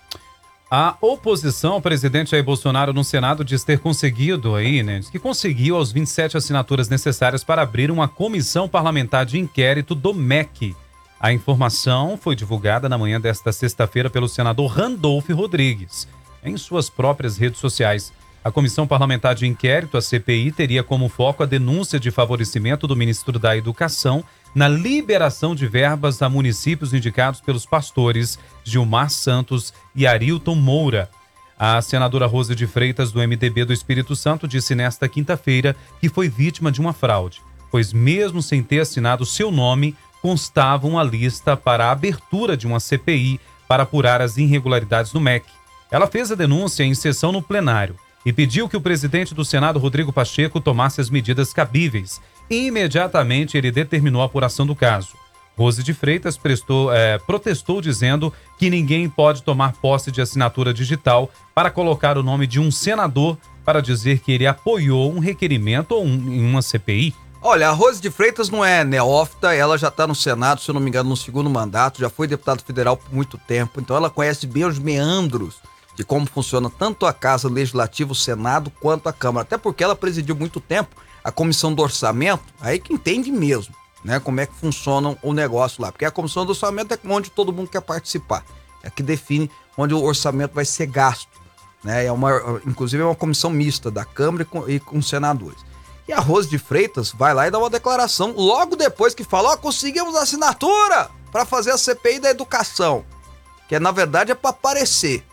A 0.70 0.96
oposição 1.00 1.74
ao 1.74 1.81
presidente 1.81 2.31
Jair 2.31 2.42
Bolsonaro 2.42 2.92
no 2.92 3.05
Senado 3.05 3.44
diz 3.44 3.62
ter 3.62 3.79
conseguido 3.79 4.55
aí, 4.55 4.83
né? 4.83 4.98
Diz 4.98 5.11
que 5.11 5.18
conseguiu 5.18 5.79
as 5.79 5.92
27 5.92 6.37
assinaturas 6.37 6.88
necessárias 6.88 7.44
para 7.44 7.62
abrir 7.62 7.90
uma 7.90 8.09
comissão 8.09 8.68
parlamentar 8.68 9.27
de 9.27 9.38
inquérito 9.38 9.94
do 9.94 10.14
MEC. 10.14 10.74
A 11.20 11.33
informação 11.33 12.16
foi 12.16 12.35
divulgada 12.35 12.88
na 12.88 12.98
manhã 12.98 13.20
desta 13.20 13.53
sexta-feira 13.53 14.11
pelo 14.11 14.29
senador 14.29 14.70
Randolph 14.70 15.29
Rodrigues. 15.31 16.09
Em 16.42 16.57
suas 16.57 16.90
próprias 16.90 17.37
redes 17.37 17.61
sociais, 17.61 18.12
a 18.42 18.50
Comissão 18.50 18.87
Parlamentar 18.87 19.35
de 19.35 19.46
Inquérito, 19.46 19.96
a 19.96 20.03
CPI, 20.03 20.53
teria 20.53 20.83
como 20.83 21.09
foco 21.09 21.42
a 21.42 21.46
denúncia 21.46 21.98
de 21.98 22.11
favorecimento 22.11 22.87
do 22.87 22.94
ministro 22.94 23.38
da 23.38 23.57
Educação 23.57 24.22
na 24.55 24.69
liberação 24.69 25.55
de 25.55 25.67
verbas 25.67 26.23
a 26.23 26.29
municípios 26.29 26.95
indicados 26.95 27.40
pelos 27.40 27.67
pastores 27.67 28.38
Gilmar 28.62 29.11
Santos 29.11 29.75
e 29.95 30.07
Arilton 30.07 30.55
Moura. 30.55 31.11
A 31.59 31.81
senadora 31.83 32.27
Rosa 32.27 32.55
de 32.55 32.67
Freitas, 32.67 33.11
do 33.11 33.21
MDB 33.21 33.64
do 33.64 33.73
Espírito 33.73 34.14
Santo, 34.14 34.47
disse 34.47 34.75
nesta 34.75 35.09
quinta-feira 35.09 35.75
que 36.01 36.09
foi 36.09 36.29
vítima 36.29 36.71
de 36.71 36.81
uma 36.81 36.93
fraude, 36.93 37.40
pois, 37.71 37.93
mesmo 37.93 38.43
sem 38.43 38.62
ter 38.62 38.81
assinado 38.81 39.27
seu 39.27 39.51
nome, 39.51 39.97
constava 40.21 40.87
uma 40.87 41.03
lista 41.03 41.57
para 41.57 41.87
a 41.87 41.90
abertura 41.90 42.57
de 42.57 42.67
uma 42.67 42.81
CPI 42.81 43.40
para 43.69 43.83
apurar 43.83 44.21
as 44.21 44.37
irregularidades 44.37 45.12
no 45.12 45.21
MEC. 45.21 45.47
Ela 45.90 46.07
fez 46.07 46.33
a 46.33 46.35
denúncia 46.35 46.83
em 46.83 46.95
sessão 46.95 47.31
no 47.31 47.43
plenário 47.43 47.97
e 48.25 48.33
pediu 48.33 48.69
que 48.69 48.77
o 48.77 48.81
presidente 48.81 49.35
do 49.35 49.45
Senado, 49.45 49.79
Rodrigo 49.79 50.12
Pacheco, 50.12 50.61
tomasse 50.61 51.01
as 51.01 51.11
medidas 51.11 51.53
cabíveis. 51.53 52.21
Imediatamente 52.48 53.57
ele 53.57 53.70
determinou 53.70 54.22
a 54.22 54.26
apuração 54.26 54.66
do 54.66 54.74
caso. 54.74 55.14
Rose 55.57 55.83
de 55.83 55.94
Freitas 55.94 56.37
prestou, 56.37 56.92
é, 56.92 57.16
protestou 57.18 57.80
dizendo 57.80 58.33
que 58.59 58.68
ninguém 58.68 59.09
pode 59.09 59.42
tomar 59.42 59.72
posse 59.74 60.11
de 60.11 60.20
assinatura 60.20 60.74
digital 60.74 61.30
para 61.54 61.70
colocar 61.70 62.18
o 62.18 62.22
nome 62.22 62.46
de 62.46 62.59
um 62.59 62.70
senador 62.70 63.38
para 63.64 63.80
dizer 63.80 64.18
que 64.18 64.33
ele 64.33 64.46
apoiou 64.46 65.12
um 65.12 65.20
requerimento 65.20 65.92
ou 65.92 66.04
um, 66.04 66.33
em 66.33 66.44
uma 66.44 66.61
CPI. 66.61 67.14
Olha, 67.40 67.68
a 67.68 67.72
Rose 67.72 68.00
de 68.00 68.11
Freitas 68.11 68.48
não 68.48 68.64
é 68.64 68.83
neófita, 68.85 69.54
ela 69.54 69.76
já 69.78 69.88
está 69.88 70.07
no 70.07 70.14
Senado, 70.14 70.61
se 70.61 70.70
eu 70.70 70.74
não 70.74 70.80
me 70.80 70.88
engano, 70.88 71.11
no 71.11 71.16
segundo 71.16 71.48
mandato, 71.50 72.00
já 72.00 72.09
foi 72.09 72.26
deputado 72.26 72.62
federal 72.62 72.96
por 72.96 73.12
muito 73.12 73.38
tempo, 73.38 73.80
então 73.80 73.96
ela 73.96 74.09
conhece 74.09 74.46
bem 74.46 74.64
os 74.64 74.78
meandros 74.78 75.57
de 75.94 76.02
como 76.02 76.26
funciona 76.26 76.70
tanto 76.70 77.07
a 77.07 77.12
Casa 77.12 77.48
Legislativa, 77.48 78.12
o 78.12 78.16
Senado, 78.16 78.72
quanto 78.80 79.09
a 79.09 79.12
Câmara. 79.12 79.42
Até 79.42 79.57
porque 79.57 79.85
ela 79.85 79.94
presidiu 79.94 80.35
muito 80.35 80.59
tempo 80.59 80.96
a 81.25 81.33
Comissão 81.33 81.75
do 81.75 81.83
Orçamento, 81.83 82.45
aí 82.61 82.79
que 82.79 82.93
entende 82.93 83.33
mesmo 83.33 83.75
né? 84.05 84.21
Como 84.21 84.39
é 84.39 84.47
que 84.47 84.55
funciona 84.55 85.17
o 85.23 85.33
negócio 85.33 85.83
lá. 85.83 85.91
Porque 85.91 86.05
a 86.05 86.11
comissão 86.11 86.45
do 86.45 86.51
orçamento 86.51 86.93
é 86.93 86.99
onde 87.09 87.31
todo 87.31 87.53
mundo 87.53 87.71
quer 87.71 87.81
participar. 87.81 88.45
É 88.83 88.91
que 88.91 89.03
define 89.03 89.51
onde 89.79 89.95
o 89.95 90.03
orçamento 90.03 90.53
vai 90.53 90.67
ser 90.67 90.87
gasto. 90.87 91.43
Né? 91.83 92.05
É 92.05 92.13
uma, 92.13 92.61
inclusive 92.67 93.03
é 93.03 93.07
uma 93.07 93.15
comissão 93.15 93.49
mista 93.49 93.91
da 93.91 94.05
Câmara 94.05 94.43
e 94.43 94.47
com, 94.47 94.69
e 94.69 94.79
com 94.79 95.01
senadores. 95.01 95.59
E 96.07 96.13
a 96.13 96.21
Rose 96.21 96.51
de 96.51 96.59
Freitas 96.59 97.13
vai 97.13 97.33
lá 97.33 97.49
e 97.49 97.51
dá 97.51 97.59
uma 97.59 97.71
declaração 97.71 98.35
logo 98.37 98.77
depois 98.77 99.15
que 99.15 99.25
fala: 99.25 99.51
Ó, 99.51 99.55
oh, 99.55 99.59
conseguimos 99.59 100.15
assinatura 100.15 101.11
para 101.33 101.47
fazer 101.47 101.71
a 101.71 101.79
CPI 101.79 102.21
da 102.21 102.31
educação. 102.31 103.07
Que 103.67 103.77
é, 103.77 103.81
na 103.81 103.91
verdade 103.91 104.31
é 104.31 104.35
para 104.35 104.51
aparecer. 104.51 105.25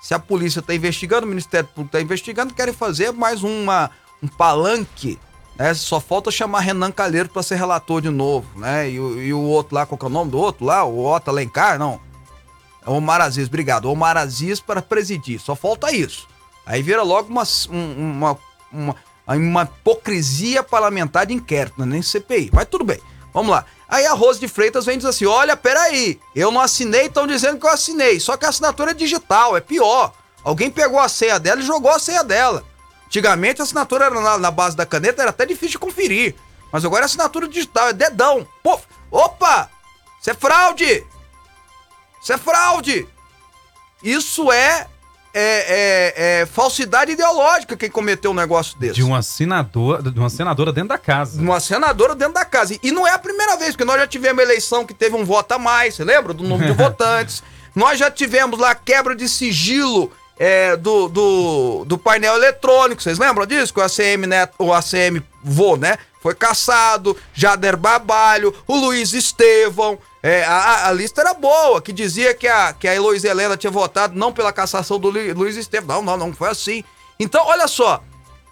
Se 0.00 0.14
a 0.14 0.18
polícia 0.18 0.60
está 0.60 0.74
investigando, 0.74 1.26
o 1.26 1.28
Ministério 1.28 1.68
Público 1.68 1.88
está 1.88 2.00
investigando, 2.00 2.54
querem 2.54 2.72
fazer 2.72 3.12
mais 3.12 3.42
uma, 3.42 3.90
um 4.22 4.28
palanque 4.28 5.18
né? 5.58 5.74
Só 5.74 5.98
falta 5.98 6.30
chamar 6.30 6.60
Renan 6.60 6.92
Calheiro 6.92 7.28
para 7.28 7.42
ser 7.42 7.56
relator 7.56 8.00
de 8.00 8.08
novo, 8.08 8.46
né? 8.58 8.88
E, 8.88 8.94
e, 8.94 9.32
o 9.34 9.40
outro 9.40 9.74
lá, 9.74 9.84
qual 9.84 9.98
que 9.98 10.04
é 10.04 10.08
o 10.08 10.10
nome 10.10 10.30
do 10.30 10.38
outro 10.38 10.64
lá? 10.64 10.84
O 10.84 11.04
Otto 11.04 11.30
Alencar? 11.30 11.78
Não. 11.78 12.00
É 12.86 12.88
o 12.88 12.92
Omar 12.92 13.20
Aziz, 13.20 13.48
obrigado. 13.48 13.90
Omar 13.90 14.16
Aziz 14.16 14.60
para 14.60 14.80
presidir. 14.80 15.40
Só 15.40 15.56
falta 15.56 15.90
isso. 15.92 16.28
Aí 16.64 16.80
vira 16.80 17.02
logo 17.02 17.28
uma, 17.28 17.42
uma, 17.68 18.38
uma, 18.72 18.96
uma 19.26 19.62
hipocrisia 19.64 20.62
parlamentar 20.62 21.26
de 21.26 21.34
inquérito, 21.34 21.80
né? 21.80 21.86
nem 21.86 22.02
CPI. 22.02 22.50
Mas 22.52 22.68
tudo 22.68 22.84
bem. 22.84 23.00
Vamos 23.34 23.50
lá. 23.50 23.64
Aí 23.88 24.06
a 24.06 24.12
Rose 24.12 24.38
de 24.38 24.46
Freitas 24.46 24.86
vem 24.86 24.94
e 24.94 24.98
diz 24.98 25.06
assim: 25.06 25.26
olha, 25.26 25.56
peraí, 25.56 26.20
eu 26.36 26.52
não 26.52 26.60
assinei, 26.60 27.06
estão 27.06 27.26
dizendo 27.26 27.58
que 27.58 27.66
eu 27.66 27.70
assinei. 27.70 28.20
Só 28.20 28.36
que 28.36 28.46
a 28.46 28.50
assinatura 28.50 28.92
é 28.92 28.94
digital, 28.94 29.56
é 29.56 29.60
pior. 29.60 30.12
Alguém 30.44 30.70
pegou 30.70 31.00
a 31.00 31.08
senha 31.08 31.38
dela 31.38 31.60
e 31.60 31.64
jogou 31.64 31.90
a 31.90 31.98
senha 31.98 32.22
dela. 32.22 32.64
Antigamente 33.08 33.62
a 33.62 33.64
assinatura 33.64 34.04
era 34.04 34.20
na, 34.20 34.36
na, 34.36 34.50
base 34.50 34.76
da 34.76 34.84
caneta, 34.84 35.22
era 35.22 35.30
até 35.30 35.46
difícil 35.46 35.70
de 35.70 35.78
conferir. 35.78 36.34
Mas 36.70 36.84
agora 36.84 37.04
é 37.04 37.06
assinatura 37.06 37.48
digital, 37.48 37.88
é 37.88 37.92
dedão. 37.94 38.46
Pô, 38.62 38.78
opa! 39.10 39.70
Isso 40.20 40.30
é 40.30 40.34
fraude! 40.34 41.06
Isso 42.22 42.32
é 42.34 42.36
fraude! 42.36 43.08
Isso 44.02 44.52
é, 44.52 44.86
é, 45.32 45.40
é, 45.40 46.40
é 46.42 46.46
falsidade 46.46 47.12
ideológica 47.12 47.78
quem 47.78 47.90
cometeu 47.90 48.30
um 48.30 48.34
negócio 48.34 48.78
desse. 48.78 48.96
De 48.96 49.02
uma 49.02 49.22
senadora, 49.22 50.02
de 50.02 50.18
uma 50.18 50.28
senadora 50.28 50.70
dentro 50.70 50.90
da 50.90 50.98
casa. 50.98 51.40
Uma 51.40 51.60
senadora 51.60 52.14
dentro 52.14 52.34
da 52.34 52.44
casa. 52.44 52.78
E 52.82 52.92
não 52.92 53.06
é 53.06 53.12
a 53.12 53.18
primeira 53.18 53.56
vez, 53.56 53.70
porque 53.70 53.86
nós 53.86 53.98
já 53.98 54.06
tivemos 54.06 54.42
eleição 54.42 54.84
que 54.84 54.92
teve 54.92 55.16
um 55.16 55.24
voto 55.24 55.52
a 55.52 55.58
mais, 55.58 55.94
você 55.94 56.04
lembra? 56.04 56.34
Do 56.34 56.44
número 56.44 56.74
de 56.74 56.76
votantes. 56.82 57.42
Nós 57.74 57.98
já 57.98 58.10
tivemos 58.10 58.58
lá 58.58 58.74
quebra 58.74 59.16
de 59.16 59.26
sigilo 59.26 60.12
é, 60.38 60.76
do, 60.76 61.08
do, 61.08 61.84
do, 61.84 61.98
painel 61.98 62.36
eletrônico. 62.36 63.02
Vocês 63.02 63.18
lembram 63.18 63.44
disso? 63.46 63.74
Que 63.74 63.80
o 63.80 63.82
ACM, 63.82 64.26
né, 64.26 64.48
o 64.58 64.72
ACM 64.72 65.22
vô, 65.42 65.76
né? 65.76 65.98
Foi 66.20 66.34
caçado, 66.34 67.16
Jader 67.32 67.76
Babalho, 67.76 68.54
o 68.66 68.76
Luiz 68.76 69.12
Estevão. 69.12 69.98
É, 70.22 70.44
a, 70.44 70.88
a, 70.88 70.92
lista 70.92 71.20
era 71.20 71.32
boa, 71.32 71.80
que 71.80 71.92
dizia 71.92 72.34
que 72.34 72.46
a, 72.46 72.72
que 72.72 72.88
a 72.88 72.94
Heloísa 72.94 73.28
Helena 73.28 73.56
tinha 73.56 73.70
votado 73.70 74.18
não 74.18 74.32
pela 74.32 74.52
cassação 74.52 74.98
do 74.98 75.10
Luiz 75.10 75.56
Estevão. 75.56 76.02
Não, 76.02 76.16
não, 76.16 76.28
não 76.28 76.34
foi 76.34 76.50
assim. 76.50 76.84
Então, 77.18 77.44
olha 77.46 77.68
só. 77.68 78.02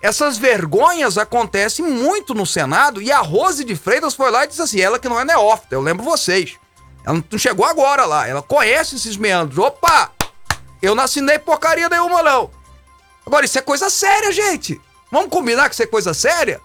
Essas 0.03 0.39
vergonhas 0.39 1.19
acontecem 1.19 1.85
muito 1.85 2.35
no 2.35 2.47
Senado 2.47 3.01
e 3.03 3.11
a 3.11 3.19
Rose 3.19 3.65
de 3.65 3.75
Freitas 3.75 4.15
foi 4.15 4.31
lá 4.31 4.45
e 4.45 4.49
disse 4.49 4.63
assim: 4.63 4.81
ela 4.81 4.99
que 4.99 5.09
não 5.09 5.19
é 5.19 5.25
neófita, 5.25 5.75
eu 5.75 5.81
lembro 5.81 6.05
vocês. 6.05 6.55
Ela 7.05 7.25
não 7.31 7.39
chegou 7.39 7.65
agora 7.65 8.05
lá, 8.05 8.29
ela 8.29 8.43
conhece 8.43 8.97
esses 8.97 9.17
meandros. 9.17 9.59
Opa! 9.59 10.16
Eu 10.81 10.95
não 10.95 11.05
assinei 11.05 11.39
porcaria 11.39 11.89
nenhuma, 11.89 12.23
não. 12.23 12.51
Agora, 13.25 13.45
isso 13.45 13.59
é 13.59 13.63
coisa 13.63 13.91
séria, 13.91 14.31
gente. 14.33 14.81
Vamos 15.11 15.31
combinar 15.31 15.69
que 15.69 15.75
isso 15.75 15.83
é 15.83 15.87
coisa 15.87 16.15
séria? 16.15 16.61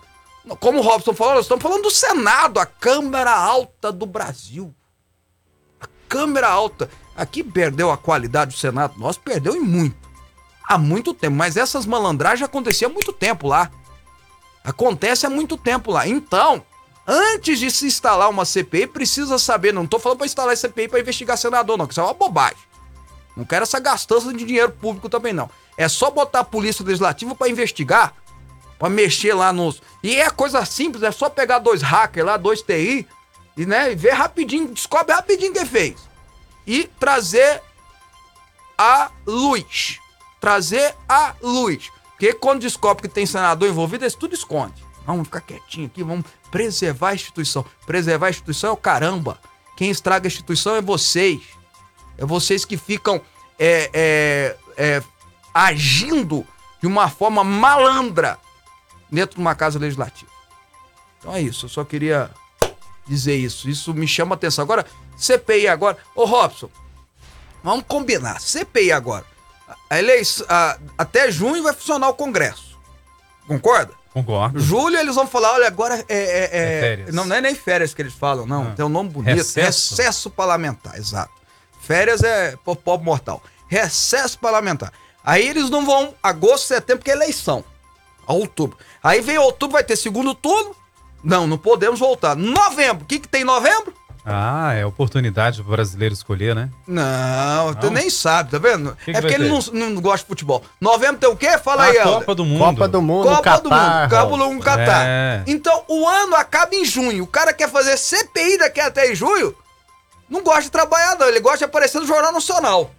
Como 0.60 0.80
o 0.80 0.82
Robson 0.82 1.14
falou, 1.14 1.36
nós 1.36 1.46
estamos 1.46 1.62
falando 1.62 1.84
do 1.84 1.92
Senado, 1.92 2.60
a 2.60 2.66
Câmara 2.66 3.32
Alta 3.32 3.92
do 3.92 4.06
Brasil. 4.06 4.74
A 5.80 5.88
Câmara 6.08 6.48
Alta. 6.48 6.90
Aqui 7.16 7.44
perdeu 7.44 7.92
a 7.92 7.98
qualidade 7.98 8.52
do 8.52 8.58
Senado. 8.58 8.96
Nós 8.98 9.18
perdeu 9.18 9.56
em 9.56 9.60
muito. 9.60 10.10
Há 10.64 10.78
muito 10.78 11.14
tempo. 11.14 11.36
Mas 11.36 11.58
essas 11.58 11.86
malandragens 11.86 12.48
aconteciam 12.48 12.90
há 12.90 12.94
muito 12.94 13.14
tempo 13.14 13.48
lá. 13.48 13.70
Acontece 14.64 15.26
há 15.26 15.30
muito 15.30 15.58
tempo 15.58 15.92
lá. 15.92 16.08
Então, 16.08 16.64
antes 17.06 17.60
de 17.60 17.70
se 17.70 17.86
instalar 17.86 18.30
uma 18.30 18.46
CPI, 18.46 18.88
precisa 18.88 19.38
saber. 19.38 19.74
Não 19.74 19.84
estou 19.84 20.00
falando 20.00 20.20
para 20.20 20.28
instalar 20.28 20.56
CPI 20.58 20.88
para 20.88 21.00
investigar 21.00 21.38
senador, 21.38 21.78
não, 21.78 21.86
que 21.86 21.94
isso 21.94 22.02
é 22.02 22.04
uma 22.04 22.14
bobagem. 22.14 22.71
Não 23.42 23.46
quero 23.46 23.64
essa 23.64 23.80
gastança 23.80 24.32
de 24.32 24.46
dinheiro 24.46 24.72
público 24.72 25.10
também, 25.10 25.34
não. 25.34 25.50
É 25.76 25.90
só 25.90 26.12
botar 26.12 26.42
a 26.42 26.44
polícia 26.44 26.86
legislativa 26.86 27.34
para 27.34 27.50
investigar, 27.50 28.14
para 28.78 28.88
mexer 28.88 29.34
lá 29.34 29.52
nos. 29.52 29.82
E 30.04 30.16
é 30.16 30.30
coisa 30.30 30.64
simples, 30.64 31.02
é 31.02 31.12
só 31.12 31.28
pegar 31.28 31.58
dois 31.58 31.82
hackers 31.82 32.24
lá, 32.24 32.38
dois 32.38 32.62
TI, 32.62 33.08
e, 33.58 33.66
né, 33.66 33.96
ver 33.96 34.12
rapidinho, 34.12 34.68
descobre 34.68 35.16
rapidinho 35.16 35.54
quem 35.54 35.66
fez. 35.66 35.96
E 36.68 36.84
trazer 37.00 37.64
a 38.78 39.10
luz. 39.26 39.98
Trazer 40.40 40.96
a 41.10 41.34
luz. 41.42 41.90
Porque 42.12 42.34
quando 42.34 42.62
descobre 42.62 43.02
que 43.02 43.10
tem 43.10 43.26
senador 43.26 43.68
envolvido, 43.68 44.04
eles 44.04 44.14
tudo 44.14 44.36
esconde. 44.36 44.86
Vamos 45.04 45.26
ficar 45.26 45.42
quietinho 45.42 45.88
aqui, 45.88 46.04
vamos 46.04 46.26
preservar 46.52 47.10
a 47.10 47.16
instituição. 47.16 47.66
Preservar 47.88 48.28
a 48.28 48.30
instituição 48.30 48.70
é 48.70 48.74
o 48.74 48.78
caramba. 48.78 49.40
Quem 49.76 49.90
estraga 49.90 50.28
a 50.28 50.30
instituição 50.30 50.76
é 50.76 50.82
vocês. 50.82 51.42
É 52.20 52.26
vocês 52.26 52.64
que 52.64 52.78
ficam 52.78 53.20
é, 53.64 53.90
é, 53.94 54.58
é, 54.76 55.04
agindo 55.54 56.46
de 56.82 56.88
uma 56.88 57.08
forma 57.08 57.44
malandra 57.44 58.40
dentro 59.12 59.36
de 59.36 59.42
uma 59.42 59.54
casa 59.54 59.78
legislativa. 59.78 60.32
Então 61.20 61.36
é 61.36 61.42
isso, 61.42 61.68
eu 61.68 61.70
só 61.70 61.84
queria 61.84 62.32
dizer 63.08 63.36
isso. 63.36 63.70
Isso 63.70 63.94
me 63.94 64.08
chama 64.08 64.34
a 64.34 64.38
atenção. 64.38 64.64
Agora, 64.64 64.84
CPI 65.16 65.68
agora. 65.68 65.98
Ô 66.16 66.26
Robson, 66.26 66.70
vamos 67.64 67.86
combinar. 67.88 68.42
CPI 68.42 68.92
agora. 68.92 69.26
A 69.88 70.00
eleição, 70.00 70.46
a, 70.50 70.80
até 70.98 71.32
junho 71.32 71.62
vai 71.62 71.74
funcionar 71.74 72.10
o 72.10 72.16
Congresso. 72.16 72.80
Concorda? 73.48 73.94
Concordo. 74.12 74.60
Julho 74.60 74.98
eles 74.98 75.16
vão 75.16 75.28
falar, 75.28 75.54
olha, 75.54 75.68
agora 75.68 76.04
é, 76.10 76.18
é, 76.18 76.50
é, 76.52 77.06
é. 77.08 77.12
Não, 77.12 77.26
não 77.26 77.36
é 77.36 77.42
nem 77.42 77.56
férias 77.56 77.94
que 77.94 78.02
eles 78.02 78.14
falam, 78.14 78.46
não. 78.46 78.70
Ah. 78.70 78.74
Tem 78.76 78.84
um 78.84 78.90
nome 78.90 79.10
bonito. 79.10 79.36
Recesso. 79.36 79.96
Recesso 79.96 80.30
parlamentar, 80.30 80.98
exato. 80.98 81.41
Férias 81.82 82.24
é 82.24 82.56
pobre 82.84 83.06
mortal. 83.06 83.42
Recesso 83.68 84.38
parlamentar. 84.38 84.94
Aí 85.24 85.48
eles 85.48 85.70
não 85.70 85.86
vão 85.86 86.14
agosto, 86.22 86.68
setembro, 86.68 87.00
porque 87.00 87.12
é 87.12 87.16
eleição. 87.16 87.64
Outubro. 88.28 88.78
Aí 89.04 89.22
vem 89.22 89.38
outubro, 89.38 89.74
vai 89.74 89.84
ter 89.84 89.96
segundo 89.96 90.34
turno. 90.34 90.76
Não, 91.24 91.46
não 91.46 91.58
podemos 91.58 92.00
voltar. 92.00 92.36
Novembro. 92.36 93.04
O 93.04 93.08
que, 93.08 93.20
que 93.20 93.28
tem 93.28 93.42
em 93.42 93.46
novembro? 93.46 93.94
Ah, 94.24 94.74
é 94.74 94.86
oportunidade 94.86 95.62
para 95.62 95.68
o 95.68 95.72
brasileiro 95.72 96.14
escolher, 96.14 96.54
né? 96.54 96.70
Não, 96.88 97.74
tu 97.74 97.90
nem 97.90 98.08
sabe, 98.08 98.52
tá 98.52 98.60
vendo? 98.60 98.96
Que 99.04 99.12
que 99.12 99.18
é 99.18 99.22
porque 99.22 99.34
ele 99.34 99.50
não, 99.50 99.60
não, 99.74 100.02
gosta 100.02 100.20
de 100.20 100.28
futebol. 100.28 100.64
Novembro 100.80 101.18
tem 101.18 101.30
o 101.30 101.36
quê? 101.36 101.58
Fala 101.58 101.84
a 101.84 101.86
aí, 101.88 101.98
Copa 101.98 102.10
Helder. 102.10 102.36
do 102.36 102.46
Mundo. 102.46 102.60
Copa 102.60 102.88
do 102.88 103.02
Mundo, 103.02 103.24
Copa 103.24 103.42
Catar, 103.42 103.58
do 103.58 103.70
Mundo. 103.70 104.10
Copa 104.10 104.38
do 104.38 104.50
Mundo, 104.50 104.64
Catar. 104.64 105.06
É. 105.08 105.44
Então, 105.48 105.84
o 105.88 106.08
ano 106.08 106.36
acaba 106.36 106.76
em 106.76 106.86
junho. 106.86 107.24
O 107.24 107.28
cara 107.28 107.52
quer 107.52 107.70
fazer 107.70 107.98
CPI 107.98 108.60
daqui 108.60 108.80
até 108.80 109.16
junho 109.16 109.56
não 110.32 110.42
gosta 110.42 110.62
de 110.62 110.72
trabalhar, 110.72 111.18
não. 111.20 111.28
Ele 111.28 111.42
gosta 111.42 111.60
de 111.60 111.64
aparecer 111.66 112.00
no 112.00 112.08
Jornal 112.08 112.32
Nacional. 112.32 112.90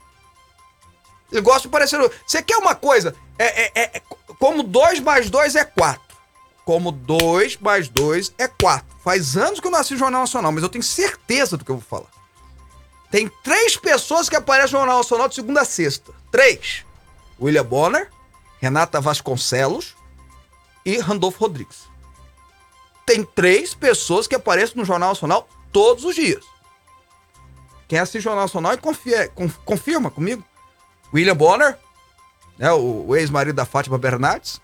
Ele 1.32 1.40
gosta 1.40 1.62
de 1.62 1.68
aparecer 1.68 1.98
no. 1.98 2.10
Você 2.26 2.42
quer 2.42 2.58
uma 2.58 2.74
coisa? 2.74 3.16
É, 3.38 3.62
é, 3.62 3.96
é, 3.96 4.02
como 4.38 4.62
2 4.62 5.00
mais 5.00 5.30
2 5.30 5.56
é 5.56 5.64
4. 5.64 6.02
Como 6.66 6.92
2 6.92 7.56
mais 7.56 7.88
2 7.88 8.34
é 8.36 8.46
4. 8.46 8.86
Faz 9.02 9.34
anos 9.34 9.58
que 9.58 9.66
eu 9.66 9.70
nasci 9.70 9.94
no 9.94 9.98
Jornal 9.98 10.20
Nacional, 10.20 10.52
mas 10.52 10.62
eu 10.62 10.68
tenho 10.68 10.84
certeza 10.84 11.56
do 11.56 11.64
que 11.64 11.70
eu 11.70 11.78
vou 11.78 11.84
falar. 11.84 12.10
Tem 13.10 13.28
três 13.42 13.78
pessoas 13.78 14.28
que 14.28 14.36
aparecem 14.36 14.74
no 14.74 14.80
Jornal 14.80 14.98
Nacional 14.98 15.26
de 15.26 15.34
segunda 15.34 15.62
a 15.62 15.64
sexta. 15.64 16.12
Três. 16.30 16.84
William 17.40 17.64
Bonner, 17.64 18.10
Renata 18.60 19.00
Vasconcelos 19.00 19.96
e 20.84 20.98
Randolfo 20.98 21.40
Rodrigues. 21.40 21.90
Tem 23.06 23.24
três 23.24 23.74
pessoas 23.74 24.26
que 24.26 24.34
aparecem 24.34 24.76
no 24.76 24.84
Jornal 24.84 25.10
Nacional 25.10 25.48
todos 25.72 26.04
os 26.04 26.14
dias. 26.14 26.51
Quem 27.92 27.98
assiste 27.98 28.20
o 28.20 28.22
Jornal 28.22 28.44
Nacional 28.44 28.72
e 28.72 28.78
confia, 28.78 29.30
confirma 29.66 30.10
comigo. 30.10 30.42
William 31.12 31.36
Bonner, 31.36 31.76
né, 32.56 32.72
o, 32.72 33.04
o 33.08 33.14
ex-marido 33.14 33.54
da 33.54 33.66
Fátima 33.66 33.98
Bernardes. 33.98 34.62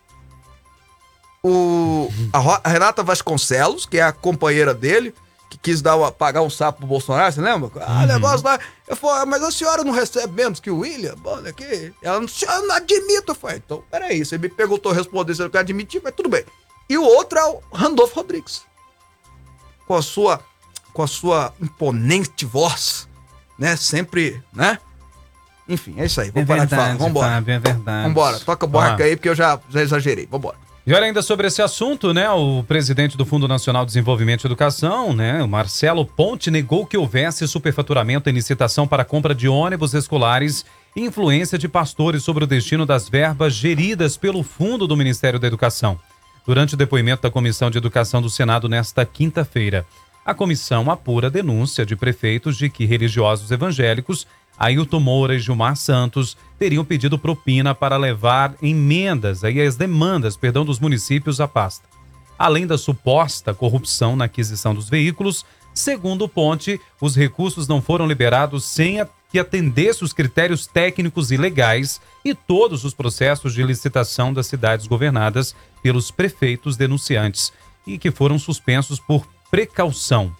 O, 1.44 2.10
a, 2.32 2.66
Renata 2.66 3.02
Vasconcelos, 3.02 3.84
que 3.84 3.98
é 3.98 4.02
a 4.02 4.12
companheira 4.12 4.72
dele, 4.72 5.14
que 5.50 5.58
quis 5.58 5.82
dar 5.82 5.96
uma, 5.96 6.10
pagar 6.10 6.40
um 6.40 6.48
sapo 6.48 6.78
pro 6.78 6.86
Bolsonaro, 6.86 7.30
você 7.30 7.42
lembra? 7.42 7.70
Ah, 7.86 8.06
negócio 8.06 8.46
lá. 8.46 8.58
Eu 8.86 8.96
falei, 8.96 9.20
ah, 9.20 9.26
mas 9.26 9.42
a 9.42 9.50
senhora 9.50 9.84
não 9.84 9.92
recebe 9.92 10.32
menos 10.32 10.58
que 10.58 10.70
o 10.70 10.78
William? 10.78 11.14
Olha 11.22 11.50
aqui. 11.50 11.92
Ela 12.00 12.20
não, 12.20 12.28
senhora 12.28 12.62
não 12.62 12.76
admito. 12.76 13.32
Eu 13.32 13.34
falei, 13.34 13.58
então, 13.58 13.84
peraí, 13.90 14.24
você 14.24 14.38
me 14.38 14.48
perguntou, 14.48 14.90
responder 14.90 15.34
se 15.34 15.42
eu 15.42 15.50
quero 15.50 15.64
admitir, 15.64 16.00
mas 16.02 16.14
tudo 16.14 16.30
bem. 16.30 16.46
E 16.88 16.96
o 16.96 17.04
outro 17.04 17.38
é 17.38 17.44
o 17.44 17.60
Randolfo 17.74 18.14
Rodrigues. 18.14 18.62
Com 19.86 19.96
a 19.96 20.00
sua, 20.00 20.40
com 20.94 21.02
a 21.02 21.06
sua 21.06 21.52
imponente 21.60 22.46
voz, 22.46 23.06
né? 23.58 23.76
Sempre, 23.76 24.40
né? 24.54 24.78
Enfim, 25.68 25.94
é 25.98 26.06
isso 26.06 26.20
aí. 26.20 26.30
Vou 26.30 26.42
É 26.42 26.46
parar 26.46 26.64
de 26.64 26.70
falar. 26.70 26.82
verdade, 26.88 27.04
Vambora. 27.04 27.28
Fábio, 27.28 27.52
é 27.54 27.58
verdade. 27.58 28.08
Vambora. 28.08 28.40
Toca 28.40 28.64
a 28.66 28.68
barca 28.68 29.02
Ah. 29.04 29.06
aí, 29.06 29.16
porque 29.16 29.28
eu 29.28 29.34
já, 29.34 29.58
já 29.68 29.82
exagerei. 29.82 30.26
Vambora. 30.30 30.56
E 30.86 30.94
olha 30.94 31.04
ainda 31.04 31.20
sobre 31.20 31.46
esse 31.46 31.60
assunto, 31.60 32.14
né? 32.14 32.30
O 32.30 32.64
presidente 32.66 33.14
do 33.18 33.26
Fundo 33.26 33.46
Nacional 33.46 33.84
de 33.84 33.88
Desenvolvimento 33.88 34.44
e 34.44 34.46
Educação, 34.46 35.12
né? 35.12 35.42
O 35.42 35.48
Marcelo 35.48 36.06
Ponte 36.06 36.50
negou 36.50 36.86
que 36.86 36.96
houvesse 36.96 37.46
superfaturamento 37.46 38.30
em 38.30 38.32
licitação 38.32 38.88
para 38.88 39.02
a 39.02 39.04
compra 39.04 39.34
de 39.34 39.46
ônibus 39.46 39.92
escolares 39.92 40.64
e 40.96 41.02
influência 41.02 41.58
de 41.58 41.68
pastores 41.68 42.22
sobre 42.22 42.44
o 42.44 42.46
destino 42.46 42.86
das 42.86 43.06
verbas 43.06 43.52
geridas 43.52 44.16
pelo 44.16 44.42
Fundo 44.42 44.86
do 44.86 44.96
Ministério 44.96 45.38
da 45.38 45.46
Educação. 45.46 46.00
Durante 46.46 46.72
o 46.72 46.76
depoimento 46.78 47.20
da 47.20 47.30
Comissão 47.30 47.70
de 47.70 47.76
Educação 47.76 48.22
do 48.22 48.30
Senado 48.30 48.66
nesta 48.70 49.04
quinta-feira, 49.04 49.84
a 50.28 50.34
comissão 50.34 50.90
apura 50.90 51.28
a 51.28 51.30
denúncia 51.30 51.86
de 51.86 51.96
prefeitos 51.96 52.58
de 52.58 52.68
que 52.68 52.84
religiosos 52.84 53.50
evangélicos 53.50 54.26
Ailton 54.58 55.00
Moura 55.00 55.34
e 55.34 55.38
Gilmar 55.38 55.74
Santos 55.74 56.36
teriam 56.58 56.84
pedido 56.84 57.18
propina 57.18 57.74
para 57.74 57.96
levar 57.96 58.54
emendas 58.60 59.42
aí 59.42 59.58
as 59.58 59.74
demandas, 59.74 60.36
perdão, 60.36 60.66
dos 60.66 60.78
municípios 60.78 61.40
à 61.40 61.48
pasta. 61.48 61.88
Além 62.38 62.66
da 62.66 62.76
suposta 62.76 63.54
corrupção 63.54 64.16
na 64.16 64.26
aquisição 64.26 64.74
dos 64.74 64.86
veículos, 64.90 65.46
segundo 65.72 66.26
o 66.26 66.28
Ponte, 66.28 66.78
os 67.00 67.16
recursos 67.16 67.66
não 67.66 67.80
foram 67.80 68.06
liberados 68.06 68.64
sem 68.64 69.00
a- 69.00 69.08
que 69.32 69.38
atendesse 69.38 70.04
os 70.04 70.12
critérios 70.12 70.66
técnicos 70.66 71.30
e 71.30 71.38
legais 71.38 72.02
e 72.22 72.34
todos 72.34 72.84
os 72.84 72.92
processos 72.92 73.54
de 73.54 73.62
licitação 73.62 74.30
das 74.30 74.46
cidades 74.46 74.86
governadas 74.86 75.54
pelos 75.82 76.10
prefeitos 76.10 76.76
denunciantes 76.76 77.50
e 77.86 77.96
que 77.96 78.10
foram 78.10 78.38
suspensos 78.38 79.00
por 79.00 79.26
precaução. 79.50 80.34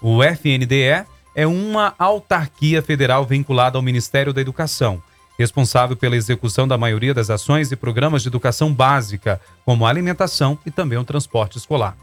O 0.00 0.22
FNDE 0.22 1.04
é 1.34 1.46
uma 1.46 1.94
autarquia 1.98 2.82
federal 2.82 3.24
vinculada 3.24 3.76
ao 3.76 3.82
Ministério 3.82 4.32
da 4.32 4.40
Educação, 4.40 5.02
responsável 5.38 5.96
pela 5.96 6.16
execução 6.16 6.68
da 6.68 6.78
maioria 6.78 7.12
das 7.12 7.30
ações 7.30 7.72
e 7.72 7.76
programas 7.76 8.22
de 8.22 8.28
educação 8.28 8.72
básica, 8.72 9.40
como 9.64 9.84
a 9.84 9.90
alimentação 9.90 10.58
e 10.64 10.70
também 10.70 10.98
o 10.98 11.04
transporte 11.04 11.58
escolar. 11.58 11.96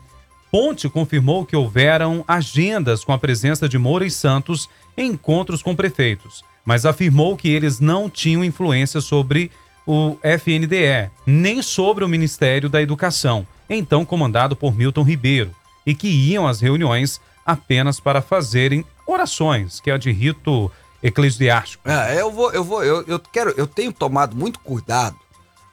Ponte 0.51 0.89
confirmou 0.89 1.45
que 1.45 1.55
houveram 1.55 2.25
agendas 2.27 3.05
com 3.05 3.13
a 3.13 3.17
presença 3.17 3.69
de 3.69 3.77
Moura 3.77 4.05
e 4.05 4.11
Santos 4.11 4.69
em 4.97 5.11
encontros 5.11 5.63
com 5.63 5.73
prefeitos, 5.73 6.43
mas 6.65 6.85
afirmou 6.85 7.37
que 7.37 7.47
eles 7.47 7.79
não 7.79 8.09
tinham 8.09 8.43
influência 8.43 8.99
sobre 8.99 9.49
o 9.87 10.17
FNDE, 10.21 11.09
nem 11.25 11.61
sobre 11.61 12.03
o 12.03 12.09
Ministério 12.09 12.69
da 12.69 12.81
Educação, 12.81 13.47
então 13.69 14.03
comandado 14.03 14.55
por 14.55 14.75
Milton 14.75 15.03
Ribeiro, 15.03 15.55
e 15.85 15.95
que 15.95 16.07
iam 16.07 16.47
às 16.47 16.61
reuniões 16.61 17.19
apenas 17.45 17.99
para 17.99 18.21
fazerem 18.21 18.85
orações, 19.05 19.79
que 19.79 19.89
é 19.91 19.97
de 19.97 20.11
rito 20.11 20.71
eclesiástico. 21.01 21.89
É, 21.89 22.21
eu 22.21 22.31
vou, 22.31 22.51
eu 22.51 22.63
vou, 22.63 22.83
eu, 22.83 23.03
eu 23.07 23.19
quero, 23.19 23.51
eu 23.51 23.65
tenho 23.65 23.91
tomado 23.91 24.35
muito 24.35 24.59
cuidado 24.59 25.17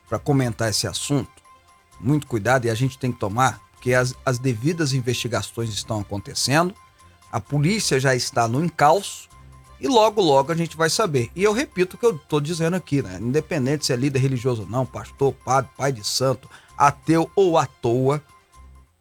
para 0.08 0.18
comentar 0.18 0.70
esse 0.70 0.86
assunto, 0.86 1.30
muito 2.00 2.26
cuidado 2.26 2.66
e 2.66 2.70
a 2.70 2.74
gente 2.74 2.98
tem 2.98 3.12
que 3.12 3.18
tomar, 3.18 3.60
porque 3.72 3.92
as, 3.92 4.14
as 4.24 4.38
devidas 4.38 4.92
investigações 4.92 5.70
estão 5.70 6.00
acontecendo, 6.00 6.74
a 7.30 7.38
polícia 7.38 8.00
já 8.00 8.14
está 8.14 8.48
no 8.48 8.64
encalço 8.64 9.28
e 9.80 9.86
logo, 9.86 10.20
logo 10.20 10.50
a 10.50 10.54
gente 10.56 10.76
vai 10.76 10.90
saber. 10.90 11.30
E 11.36 11.44
eu 11.44 11.52
repito 11.52 11.96
o 11.96 11.98
que 11.98 12.06
eu 12.06 12.16
estou 12.16 12.40
dizendo 12.40 12.74
aqui, 12.74 13.02
né? 13.02 13.18
Independente 13.20 13.86
se 13.86 13.92
é 13.92 13.96
líder 13.96 14.18
religioso 14.18 14.62
ou 14.62 14.68
não, 14.68 14.84
pastor, 14.84 15.32
padre, 15.44 15.70
pai 15.76 15.92
de 15.92 16.04
santo, 16.04 16.48
ateu 16.76 17.30
ou 17.36 17.58
à 17.58 17.66
toa, 17.66 18.22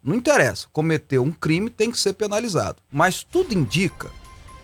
não 0.08 0.16
interessa. 0.16 0.68
Cometeu 0.72 1.22
um 1.24 1.32
crime 1.32 1.70
tem 1.70 1.92
que 1.92 2.00
ser 2.00 2.14
penalizado. 2.14 2.78
Mas 2.92 3.24
tudo 3.24 3.54
indica 3.54 4.10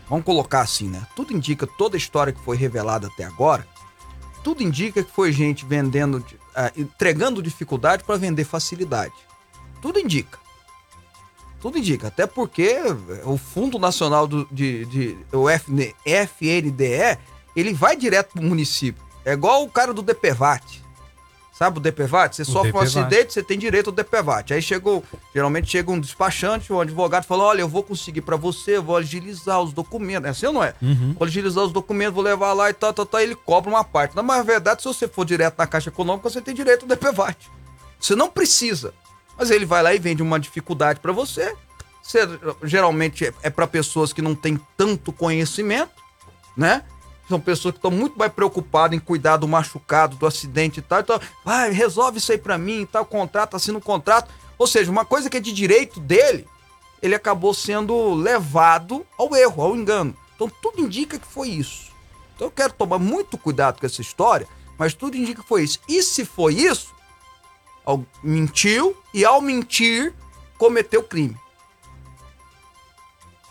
Vamos 0.10 0.26
colocar 0.26 0.62
assim, 0.62 0.90
né? 0.90 1.08
Tudo 1.16 1.34
indica, 1.34 1.66
toda 1.66 1.96
a 1.96 1.98
história 1.98 2.34
que 2.34 2.40
foi 2.42 2.58
revelada 2.58 3.08
até 3.08 3.24
agora, 3.24 3.66
tudo 4.44 4.62
indica 4.62 5.02
que 5.02 5.12
foi 5.12 5.32
gente 5.32 5.66
vendendo, 5.66 6.20
de- 6.20 6.38
ah, 6.54 6.72
entregando 6.76 7.42
dificuldade 7.42 8.04
para 8.04 8.18
vender 8.18 8.44
facilidade. 8.44 9.14
Tudo 9.82 9.98
indica. 10.00 10.38
Tudo 11.62 11.78
indica. 11.78 12.10
Até 12.10 12.28
porque 12.28 12.78
o 13.24 13.38
Fundo 13.38 13.80
Nacional 13.80 14.28
do, 14.28 14.46
de, 14.52 14.86
de- 14.86 15.18
o 15.32 15.50
FN 15.50 15.94
FNDE, 16.06 17.18
ele 17.56 17.74
vai 17.74 17.96
direto 17.96 18.34
pro 18.34 18.44
município. 18.44 19.02
É 19.24 19.32
igual 19.32 19.64
o 19.64 19.70
cara 19.70 19.94
do 19.94 20.02
DPVAT. 20.02 20.83
Sabe 21.54 21.78
o 21.78 21.82
DPVAT? 21.82 22.36
Você 22.36 22.44
sofre 22.44 22.72
um 22.72 22.80
DPVAT. 22.80 23.00
acidente, 23.00 23.34
você 23.34 23.44
tem 23.44 23.60
direito 23.60 23.92
ao 23.92 23.96
DPVAT. 23.96 24.56
Aí 24.56 24.62
chegou, 24.62 25.04
geralmente 25.36 25.70
chega 25.70 25.92
um 25.92 26.00
despachante, 26.00 26.74
um 26.74 26.80
advogado 26.82 27.26
fala: 27.26 27.44
"Olha, 27.44 27.62
eu 27.62 27.70
vou 27.70 27.84
conseguir 27.84 28.22
para 28.22 28.36
você, 28.36 28.80
vou 28.80 28.98
agilizar 28.98 29.62
os 29.62 29.72
documentos". 29.72 30.26
É 30.26 30.30
assim 30.32 30.48
ou 30.48 30.54
não 30.54 30.64
é? 30.64 30.74
Vou 30.82 31.28
agilizar 31.28 31.64
os 31.64 31.72
documentos, 31.72 32.16
vou 32.16 32.24
levar 32.24 32.54
lá 32.54 32.72
e 32.72 32.74
tal, 32.74 32.92
tal, 32.92 33.06
tal, 33.06 33.22
ele 33.22 33.36
cobra 33.36 33.70
uma 33.70 33.84
parte. 33.84 34.16
Na 34.16 34.24
mais 34.24 34.44
verdade, 34.44 34.82
se 34.82 34.88
você 34.88 35.08
for 35.08 35.24
direto 35.26 35.56
na 35.56 35.68
Caixa 35.68 35.90
Econômica, 35.90 36.28
você 36.28 36.42
tem 36.42 36.56
direito 36.56 36.84
ao 36.84 36.88
DPVAT. 36.88 37.38
Você 38.00 38.16
não 38.16 38.30
precisa. 38.30 38.92
Mas 39.38 39.52
ele 39.52 39.66
vai 39.66 39.84
lá 39.84 39.94
e 39.94 40.00
vende 40.00 40.24
uma 40.24 40.40
dificuldade 40.40 41.00
para 41.00 41.12
você. 41.12 41.56
Você, 42.02 42.20
geralmente 42.64 43.28
é, 43.28 43.34
é 43.44 43.50
para 43.52 43.68
pessoas 43.68 44.12
que 44.12 44.22
não 44.22 44.34
têm 44.36 44.60
tanto 44.76 45.12
conhecimento, 45.14 45.92
né? 46.58 46.84
São 47.30 47.40
pessoas 47.40 47.74
que 47.74 47.78
estão 47.78 47.92
muito 47.92 48.18
mais 48.18 48.32
preocupadas 48.32 48.98
em 48.98 49.00
cuidar 49.00 49.38
do 49.38 49.48
machucado, 49.48 50.16
do 50.18 50.28
acidente 50.28 50.80
e 50.80 50.82
tal. 50.82 51.00
Então, 51.00 51.20
vai, 51.44 51.72
resolve 51.72 52.18
isso 52.18 52.32
aí 52.32 52.38
pra 52.38 52.58
mim 52.58 52.82
e 52.82 52.86
tal, 52.86 53.06
contrato, 53.06 53.56
assina 53.56 53.78
um 53.78 53.82
contrato. 53.82 54.30
Ou 54.58 54.68
seja, 54.68 54.92
uma 54.92 55.06
coisa 55.06 55.30
que 55.30 55.38
é 55.38 55.40
de 55.40 55.52
direito 55.52 56.00
dele, 56.00 56.48
ele 57.02 57.16
acabou 57.16 57.54
sendo 57.54 58.14
levado 58.14 59.06
ao 59.18 59.36
erro, 59.36 59.64
ao 59.64 59.76
engano. 59.76 60.16
Então, 60.36 60.52
tudo 60.62 60.82
indica 60.82 61.18
que 61.18 61.28
foi 61.28 61.50
isso. 61.50 61.92
Então, 62.36 62.48
eu 62.48 62.52
quero 62.52 62.74
tomar 62.74 63.00
muito 63.00 63.38
cuidado 63.38 63.80
com 63.80 63.86
essa 63.86 64.02
história, 64.02 64.48
mas 64.78 64.94
tudo 64.94 65.16
indica 65.16 65.42
que 65.42 65.48
foi 65.48 65.64
isso. 65.64 65.80
E 65.88 66.04
se 66.04 66.26
foi 66.26 66.56
isso, 66.56 66.94
mentiu 68.22 68.98
e, 69.14 69.24
ao 69.24 69.42
mentir, 69.42 70.14
cometeu 70.58 71.04
crime. 71.04 71.38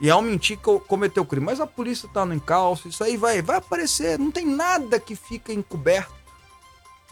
E 0.02 0.10
ao 0.10 0.20
mentir, 0.20 0.58
co- 0.58 0.80
cometeu 0.80 1.24
crime. 1.24 1.46
Mas 1.46 1.60
a 1.60 1.66
polícia 1.66 2.08
tá 2.12 2.26
no 2.26 2.34
encalço, 2.34 2.88
isso 2.88 3.04
aí 3.04 3.16
vai, 3.16 3.40
vai 3.40 3.56
aparecer. 3.58 4.18
Não 4.18 4.32
tem 4.32 4.44
nada 4.44 4.98
que 4.98 5.14
fica 5.14 5.52
encoberto. 5.52 6.12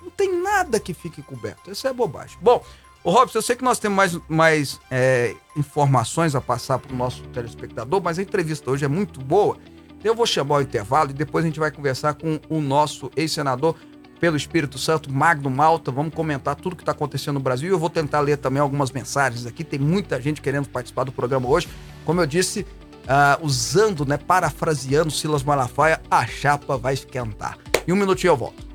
Não 0.03 0.11
tem 0.11 0.42
nada 0.42 0.81
que 0.81 0.92
fique 0.92 1.20
encoberto. 1.20 1.70
Isso 1.70 1.87
é 1.87 1.92
bobagem. 1.92 2.37
Bom, 2.42 2.64
o 3.05 3.11
Robson, 3.11 3.38
eu 3.38 3.42
sei 3.42 3.55
que 3.55 3.62
nós 3.62 3.79
temos 3.79 3.96
mais, 3.96 4.18
mais 4.29 4.81
é, 4.90 5.37
informações 5.57 6.35
a 6.35 6.40
passar 6.40 6.79
para 6.81 6.92
o 6.92 6.96
nosso 6.96 7.22
telespectador, 7.29 8.03
mas 8.03 8.18
a 8.18 8.22
entrevista 8.22 8.70
hoje 8.70 8.85
é 8.85 8.88
muito 8.88 9.20
boa. 9.20 9.57
Eu 10.03 10.14
vou 10.14 10.26
chamar 10.26 10.57
o 10.57 10.61
intervalo 10.62 11.11
e 11.11 11.14
depois 11.14 11.44
a 11.44 11.48
gente 11.48 11.61
vai 11.61 11.70
conversar 11.70 12.14
com 12.14 12.40
o 12.48 12.61
nosso 12.61 13.11
ex-senador 13.14 13.76
pelo 14.18 14.37
Espírito 14.37 14.79
Santo, 14.79 15.12
Magno 15.12 15.48
Malta. 15.48 15.92
Vamos 15.92 16.12
comentar 16.14 16.57
tudo 16.57 16.74
que 16.74 16.83
está 16.83 16.92
acontecendo 16.92 17.35
no 17.35 17.40
Brasil. 17.40 17.70
Eu 17.70 17.79
vou 17.79 17.88
tentar 17.88 18.20
ler 18.20 18.37
também 18.37 18.61
algumas 18.61 18.90
mensagens 18.90 19.46
aqui. 19.46 19.62
Tem 19.62 19.79
muita 19.79 20.20
gente 20.20 20.40
querendo 20.42 20.68
participar 20.68 21.05
do 21.05 21.12
programa 21.12 21.48
hoje. 21.48 21.68
Como 22.05 22.20
eu 22.20 22.26
disse, 22.26 22.66
ah, 23.11 23.38
usando, 23.42 24.07
né, 24.07 24.16
parafraseando 24.16 25.11
Silas 25.11 25.42
Malafaia, 25.42 26.01
a 26.09 26.25
chapa 26.25 26.77
vai 26.77 26.94
esquentar. 26.94 27.59
Em 27.87 27.92
um 27.92 27.96
minutinho 27.96 28.31
eu 28.31 28.37
volto. 28.37 28.70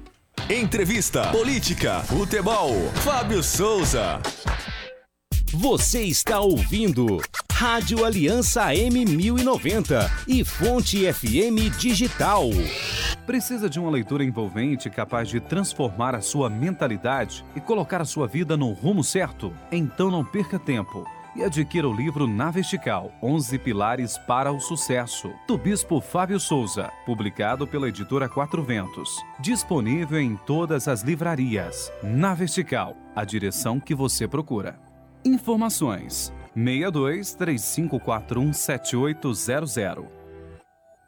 Entrevista, 0.50 1.32
política, 1.32 2.02
futebol. 2.02 2.70
Fábio 2.96 3.42
Souza. 3.42 4.20
Você 5.54 6.02
está 6.02 6.42
ouvindo 6.42 7.22
Rádio 7.50 8.04
Aliança 8.04 8.66
M1090 8.74 10.12
e 10.28 10.44
Fonte 10.44 11.12
FM 11.12 11.78
Digital. 11.80 12.50
Precisa 13.26 13.70
de 13.70 13.80
uma 13.80 13.90
leitura 13.90 14.26
envolvente 14.26 14.90
capaz 14.90 15.30
de 15.30 15.40
transformar 15.40 16.14
a 16.14 16.20
sua 16.20 16.50
mentalidade 16.50 17.46
e 17.56 17.62
colocar 17.62 18.02
a 18.02 18.06
sua 18.06 18.28
vida 18.28 18.58
no 18.58 18.74
rumo 18.74 19.04
certo? 19.04 19.54
Então 19.72 20.12
não 20.12 20.26
perca 20.26 20.60
tempo 20.60 21.15
e 21.36 21.44
adquira 21.44 21.88
o 21.88 21.94
livro 21.94 22.28
Na 22.28 22.50
Vertical 22.50 23.12
11 23.22 23.60
Pilares 23.60 24.18
para 24.18 24.52
o 24.52 24.60
Sucesso, 24.60 25.34
do 25.48 25.58
Bispo 25.58 26.00
Fábio 26.00 26.40
Souza, 26.40 26.92
publicado 27.06 27.68
pela 27.68 27.90
editora 27.90 28.30
Quatro 28.30 28.64
Ventos. 28.64 29.24
Disponível 29.40 30.20
em 30.20 30.36
todas 30.36 30.88
as 30.88 31.02
livrarias. 31.02 31.92
Na 32.02 32.34
Vertical, 32.34 32.96
a 33.16 33.26
direção 33.26 33.80
que 33.80 33.94
você 33.94 34.28
procura. 34.28 34.80
Informações: 35.26 36.34
62 36.56 37.34
3541 37.34 38.54
7800. 38.54 40.15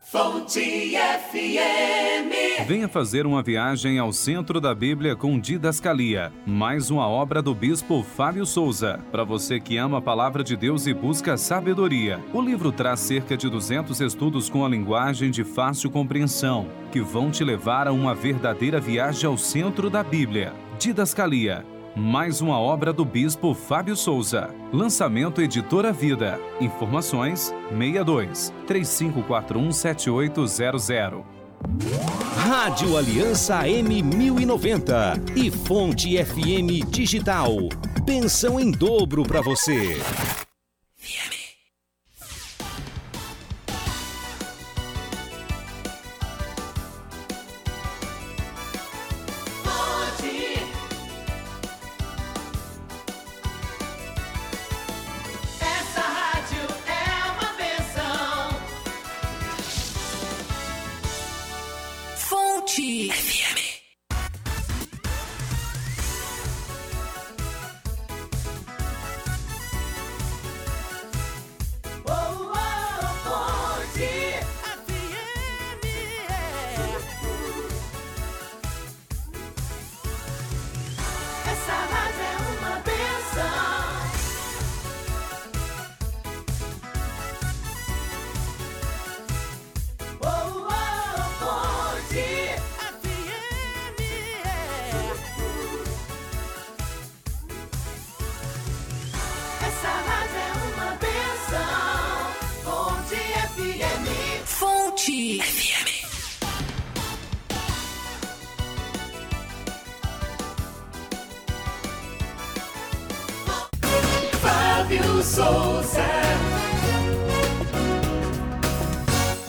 Fonte 0.10 0.94
FM. 0.96 2.66
Venha 2.66 2.88
fazer 2.88 3.26
uma 3.26 3.44
viagem 3.44 4.00
ao 4.00 4.14
centro 4.14 4.62
da 4.62 4.74
Bíblia 4.74 5.18
com 5.18 5.38
Didascalia, 5.38 6.32
mais 6.46 6.90
uma 6.90 7.06
obra 7.06 7.42
do 7.42 7.54
bispo 7.54 8.02
Fábio 8.02 8.46
Souza. 8.46 9.02
Para 9.12 9.26
você 9.26 9.60
que 9.60 9.76
ama 9.76 9.98
a 9.98 10.02
palavra 10.02 10.46
de 10.46 10.56
Deus 10.56 10.88
e 10.88 10.94
busca 10.94 11.36
sabedoria, 11.36 12.22
o 12.32 12.42
livro 12.42 12.72
traz 12.72 13.02
cerca 13.02 13.36
de 13.36 13.50
200 13.50 14.00
estudos 14.00 14.50
com 14.50 14.66
a 14.66 14.70
linguagem 14.70 15.30
de 15.30 15.44
fácil 15.44 15.92
compreensão, 15.92 16.70
que 16.90 17.02
vão 17.02 17.30
te 17.30 17.44
levar 17.44 17.86
a 17.86 17.92
uma 17.92 18.16
verdadeira 18.16 18.80
viagem 18.80 19.28
ao 19.28 19.38
centro 19.38 19.90
da 19.90 20.04
Bíblia. 20.04 20.54
Didascalia 20.80 21.66
mais 21.98 22.42
uma 22.42 22.60
obra 22.60 22.94
do 22.94 23.04
Bispo 23.04 23.56
Fábio 23.56 23.96
Souza. 23.96 24.54
Lançamento 24.72 25.42
Editora 25.42 25.92
Vida. 25.92 26.40
Informações 26.62 27.54
62 27.70 28.54
3541 28.68 29.72
7800. 29.72 31.26
Rádio 32.36 32.96
Aliança 32.96 33.64
M1090 33.64 35.36
e 35.36 35.50
Fonte 35.50 36.24
FM 36.24 36.88
Digital. 36.88 37.52
Pensão 38.06 38.60
em 38.60 38.72
dobro 38.72 39.24
para 39.24 39.42
você. 39.42 39.98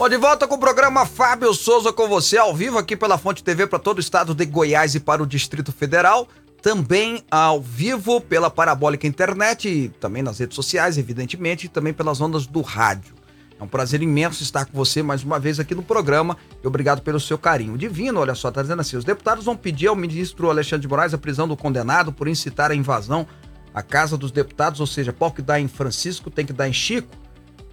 De 0.09 0.16
volta 0.16 0.49
com 0.49 0.55
o 0.55 0.59
programa 0.59 1.05
Fábio 1.05 1.53
Souza 1.53 1.92
com 1.92 2.09
você, 2.09 2.38
ao 2.38 2.55
vivo 2.55 2.79
aqui 2.79 2.97
pela 2.97 3.18
Fonte 3.18 3.44
TV 3.44 3.66
para 3.66 3.79
todo 3.79 3.99
o 3.99 4.01
estado 4.01 4.35
de 4.35 4.47
Goiás 4.47 4.94
e 4.94 5.01
para 5.01 5.23
o 5.23 5.27
Distrito 5.27 5.71
Federal. 5.71 6.27
Também 6.62 7.23
ao 7.31 7.61
vivo 7.61 8.18
pela 8.18 8.49
Parabólica 8.49 9.07
Internet 9.07 9.68
e 9.68 9.90
também 9.90 10.23
nas 10.23 10.38
redes 10.38 10.57
sociais, 10.57 10.97
evidentemente, 10.97 11.66
e 11.66 11.68
também 11.68 11.92
pelas 11.92 12.23
ondas 12.23 12.47
do 12.47 12.62
rádio. 12.62 13.14
É 13.61 13.62
um 13.62 13.68
prazer 13.68 14.01
imenso 14.01 14.42
estar 14.42 14.64
com 14.64 14.73
você 14.73 15.03
mais 15.03 15.23
uma 15.23 15.38
vez 15.38 15.61
aqui 15.61 15.75
no 15.75 15.83
programa 15.83 16.38
e 16.64 16.66
obrigado 16.66 17.03
pelo 17.03 17.21
seu 17.21 17.37
carinho. 17.37 17.77
Divino, 17.77 18.18
olha 18.21 18.35
só, 18.35 18.51
tá 18.51 18.62
dizendo 18.62 18.81
assim: 18.81 18.97
os 18.97 19.05
deputados 19.05 19.44
vão 19.44 19.57
pedir 19.57 19.88
ao 19.88 19.97
ministro 19.97 20.49
Alexandre 20.49 20.83
de 20.83 20.88
Moraes 20.88 21.12
a 21.12 21.18
prisão 21.18 21.47
do 21.47 21.57
condenado 21.57 22.14
por 22.14 22.29
incitar 22.29 22.71
a 22.71 22.75
invasão 22.75 23.27
à 23.75 23.83
Casa 23.83 24.16
dos 24.16 24.31
Deputados, 24.31 24.81
ou 24.81 24.87
seja, 24.87 25.12
pau 25.12 25.31
que 25.31 25.42
dá 25.42 25.61
em 25.61 25.68
Francisco 25.68 26.31
tem 26.31 26.47
que 26.47 26.53
dar 26.53 26.66
em 26.66 26.73
Chico. 26.73 27.14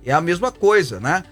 É 0.04 0.12
a 0.12 0.20
mesma 0.20 0.52
coisa, 0.52 1.00
né? 1.00 1.24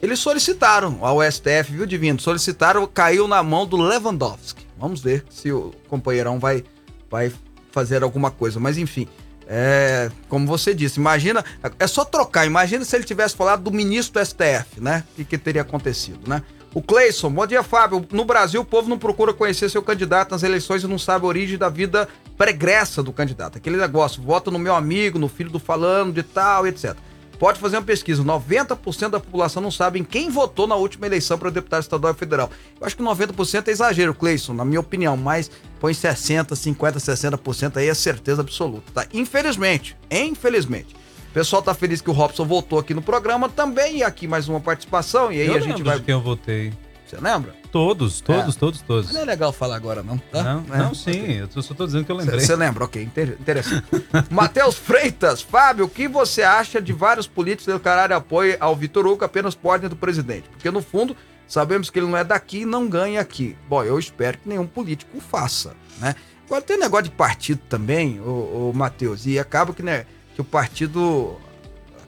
Eles 0.00 0.20
solicitaram 0.20 0.98
ao 1.00 1.20
STF, 1.20 1.72
viu, 1.72 1.86
Divino? 1.86 2.20
Solicitaram, 2.20 2.86
caiu 2.86 3.26
na 3.26 3.42
mão 3.42 3.66
do 3.66 3.76
Lewandowski. 3.76 4.64
Vamos 4.78 5.00
ver 5.00 5.24
se 5.28 5.50
o 5.50 5.72
companheirão 5.88 6.38
vai, 6.38 6.64
vai 7.10 7.32
fazer 7.72 8.02
alguma 8.02 8.30
coisa. 8.30 8.60
Mas 8.60 8.78
enfim, 8.78 9.08
é, 9.46 10.10
como 10.28 10.46
você 10.46 10.72
disse, 10.72 11.00
imagina, 11.00 11.44
é 11.78 11.86
só 11.86 12.04
trocar. 12.04 12.46
Imagina 12.46 12.84
se 12.84 12.94
ele 12.94 13.04
tivesse 13.04 13.34
falado 13.34 13.62
do 13.62 13.72
ministro 13.72 14.20
do 14.20 14.24
STF, 14.24 14.80
né? 14.80 15.04
O 15.12 15.16
que, 15.16 15.24
que 15.24 15.38
teria 15.38 15.62
acontecido, 15.62 16.28
né? 16.28 16.42
O 16.72 16.82
Cleison, 16.82 17.30
bom 17.30 17.46
dia, 17.46 17.62
Fábio. 17.62 18.04
No 18.10 18.24
Brasil, 18.24 18.60
o 18.60 18.64
povo 18.64 18.88
não 18.88 18.98
procura 18.98 19.32
conhecer 19.32 19.68
seu 19.70 19.80
candidato 19.80 20.32
nas 20.32 20.42
eleições 20.42 20.82
e 20.82 20.88
não 20.88 20.98
sabe 20.98 21.24
a 21.24 21.28
origem 21.28 21.56
da 21.56 21.68
vida 21.68 22.08
pregressa 22.36 23.00
do 23.00 23.12
candidato. 23.12 23.58
Aquele 23.58 23.76
negócio, 23.76 24.20
vota 24.20 24.50
no 24.50 24.58
meu 24.58 24.74
amigo, 24.74 25.16
no 25.16 25.28
filho 25.28 25.50
do 25.50 25.60
falando, 25.60 26.12
de 26.12 26.24
tal, 26.24 26.66
etc. 26.66 26.96
Pode 27.38 27.58
fazer 27.58 27.76
uma 27.76 27.82
pesquisa. 27.82 28.22
90% 28.22 29.10
da 29.10 29.20
população 29.20 29.62
não 29.62 29.70
sabe 29.70 29.98
em 29.98 30.04
quem 30.04 30.30
votou 30.30 30.66
na 30.66 30.74
última 30.76 31.06
eleição 31.06 31.38
para 31.38 31.50
deputado 31.50 31.82
estadual 31.82 32.12
e 32.12 32.16
federal. 32.16 32.50
Eu 32.80 32.86
acho 32.86 32.96
que 32.96 33.02
90% 33.02 33.68
é 33.68 33.70
exagero, 33.70 34.14
Cleison, 34.14 34.54
na 34.54 34.64
minha 34.64 34.80
opinião, 34.80 35.16
mas 35.16 35.50
põe 35.80 35.92
60, 35.92 36.54
50, 36.54 36.98
60% 36.98 37.76
aí 37.76 37.88
é 37.88 37.94
certeza 37.94 38.40
absoluta, 38.40 38.92
tá? 38.92 39.06
Infelizmente, 39.12 39.96
infelizmente. 40.10 40.94
O 41.30 41.34
pessoal 41.34 41.60
tá 41.60 41.74
feliz 41.74 42.00
que 42.00 42.08
o 42.08 42.12
Robson 42.12 42.44
voltou 42.44 42.78
aqui 42.78 42.94
no 42.94 43.02
programa 43.02 43.48
também, 43.48 43.98
e 43.98 44.02
aqui 44.04 44.28
mais 44.28 44.48
uma 44.48 44.60
participação, 44.60 45.32
e 45.32 45.40
aí 45.40 45.48
eu 45.48 45.56
a 45.56 45.60
gente 45.60 45.82
vai... 45.82 45.98
de 45.98 46.04
quem 46.04 46.12
eu 46.12 46.20
votei. 46.20 46.72
Você 47.14 47.20
lembra? 47.20 47.54
Todos, 47.70 48.20
todos, 48.20 48.56
É. 48.56 48.58
todos, 48.58 48.80
todos. 48.82 49.12
Não 49.12 49.20
é 49.20 49.24
legal 49.24 49.52
falar 49.52 49.76
agora, 49.76 50.02
não, 50.02 50.18
tá? 50.18 50.42
Não, 50.42 50.74
É, 50.74 50.78
não 50.78 50.94
sim, 50.94 51.32
eu 51.54 51.62
só 51.62 51.74
tô 51.74 51.86
dizendo 51.86 52.04
que 52.04 52.12
eu 52.12 52.16
lembrei. 52.16 52.40
Você 52.40 52.54
lembra, 52.56 52.84
ok, 52.84 53.02
inter- 53.02 53.36
interessante. 53.40 53.84
Matheus 54.30 54.76
Freitas, 54.76 55.42
Fábio, 55.42 55.84
o 55.86 55.88
que 55.88 56.06
você 56.08 56.42
acha 56.42 56.80
de 56.80 56.92
vários 56.92 57.26
políticos 57.26 57.72
declararem 57.72 58.16
apoio 58.16 58.56
ao 58.60 58.74
Vitor 58.76 59.06
Hugo 59.06 59.24
apenas 59.24 59.54
por 59.54 59.70
ordem 59.70 59.88
do 59.88 59.96
presidente? 59.96 60.48
Porque, 60.50 60.70
no 60.70 60.80
fundo, 60.82 61.16
sabemos 61.48 61.90
que 61.90 61.98
ele 61.98 62.06
não 62.06 62.16
é 62.16 62.24
daqui 62.24 62.60
e 62.60 62.66
não 62.66 62.88
ganha 62.88 63.20
aqui. 63.20 63.56
Bom, 63.68 63.82
eu 63.84 63.98
espero 63.98 64.38
que 64.38 64.48
nenhum 64.48 64.66
político 64.66 65.18
o 65.18 65.20
faça, 65.20 65.74
né? 66.00 66.14
Agora, 66.46 66.62
tem 66.62 66.78
negócio 66.78 67.04
de 67.04 67.10
partido 67.10 67.60
também, 67.68 68.20
o, 68.20 68.72
Matheus, 68.74 69.24
e 69.26 69.38
acaba 69.38 69.72
que, 69.72 69.82
né, 69.82 70.04
que 70.34 70.40
o 70.40 70.44
partido 70.44 71.36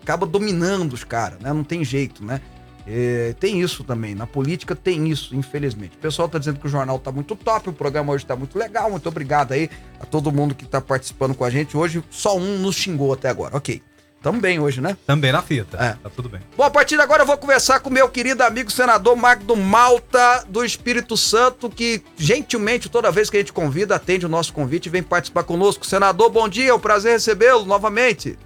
acaba 0.03 0.27
dominando 0.27 0.93
os 0.93 1.03
caras, 1.05 1.39
né? 1.41 1.53
Não 1.53 1.65
tem 1.65 1.83
jeito, 1.85 2.25
né? 2.25 2.41
É, 2.87 3.35
tem 3.41 3.61
isso 3.61 3.83
também, 3.83 4.15
na 4.15 4.27
política 4.27 4.77
tem 4.77 5.09
isso, 5.09 5.35
infelizmente. 5.35 5.97
O 5.97 6.01
pessoal 6.01 6.29
tá 6.29 6.39
dizendo 6.39 6.61
que 6.61 6.67
o 6.67 6.71
jornal 6.71 6.99
tá 7.01 7.11
muito 7.11 7.35
top, 7.35 7.69
o 7.69 7.73
programa 7.73 8.13
hoje 8.13 8.25
tá 8.25 8.37
muito 8.37 8.57
legal. 8.57 8.89
Muito 8.91 9.09
obrigado 9.09 9.53
aí 9.53 9.69
a 9.99 10.07
todo 10.07 10.31
mundo 10.31 10.55
que 10.55 10.65
tá 10.65 10.81
participando 10.81 11.35
com 11.35 11.45
a 11.45 11.51
gente. 11.51 11.77
Hoje 11.77 12.03
só 12.11 12.37
um 12.37 12.59
nos 12.59 12.77
xingou 12.77 13.13
até 13.13 13.29
agora. 13.29 13.57
Ok. 13.57 13.83
Tamo 14.23 14.41
bem 14.41 14.59
hoje, 14.59 14.81
né? 14.81 14.97
Também 15.07 15.31
na 15.31 15.43
fita. 15.43 15.77
É. 15.77 15.93
Tá 16.03 16.11
tudo 16.11 16.29
bem. 16.29 16.41
Bom, 16.57 16.65
a 16.65 16.71
partir 16.71 16.97
de 16.97 17.03
agora 17.03 17.23
eu 17.23 17.27
vou 17.27 17.37
conversar 17.37 17.81
com 17.81 17.91
meu 17.91 18.09
querido 18.09 18.43
amigo 18.43 18.71
senador 18.73 19.15
Magno 19.15 19.55
Malta 19.55 20.45
do 20.49 20.65
Espírito 20.65 21.17
Santo, 21.17 21.69
que 21.69 22.03
gentilmente, 22.17 22.89
toda 22.89 23.11
vez 23.11 23.31
que 23.31 23.37
a 23.37 23.41
gente 23.41 23.53
convida, 23.53 23.95
atende 23.95 24.27
o 24.27 24.29
nosso 24.29 24.53
convite 24.53 24.87
e 24.87 24.91
vem 24.91 25.03
participar 25.03 25.45
conosco. 25.45 25.87
Senador, 25.87 26.31
bom 26.31 26.49
dia, 26.49 26.71
é 26.71 26.75
um 26.75 26.81
prazer 26.81 27.13
recebê-lo 27.13 27.65
novamente. 27.65 28.37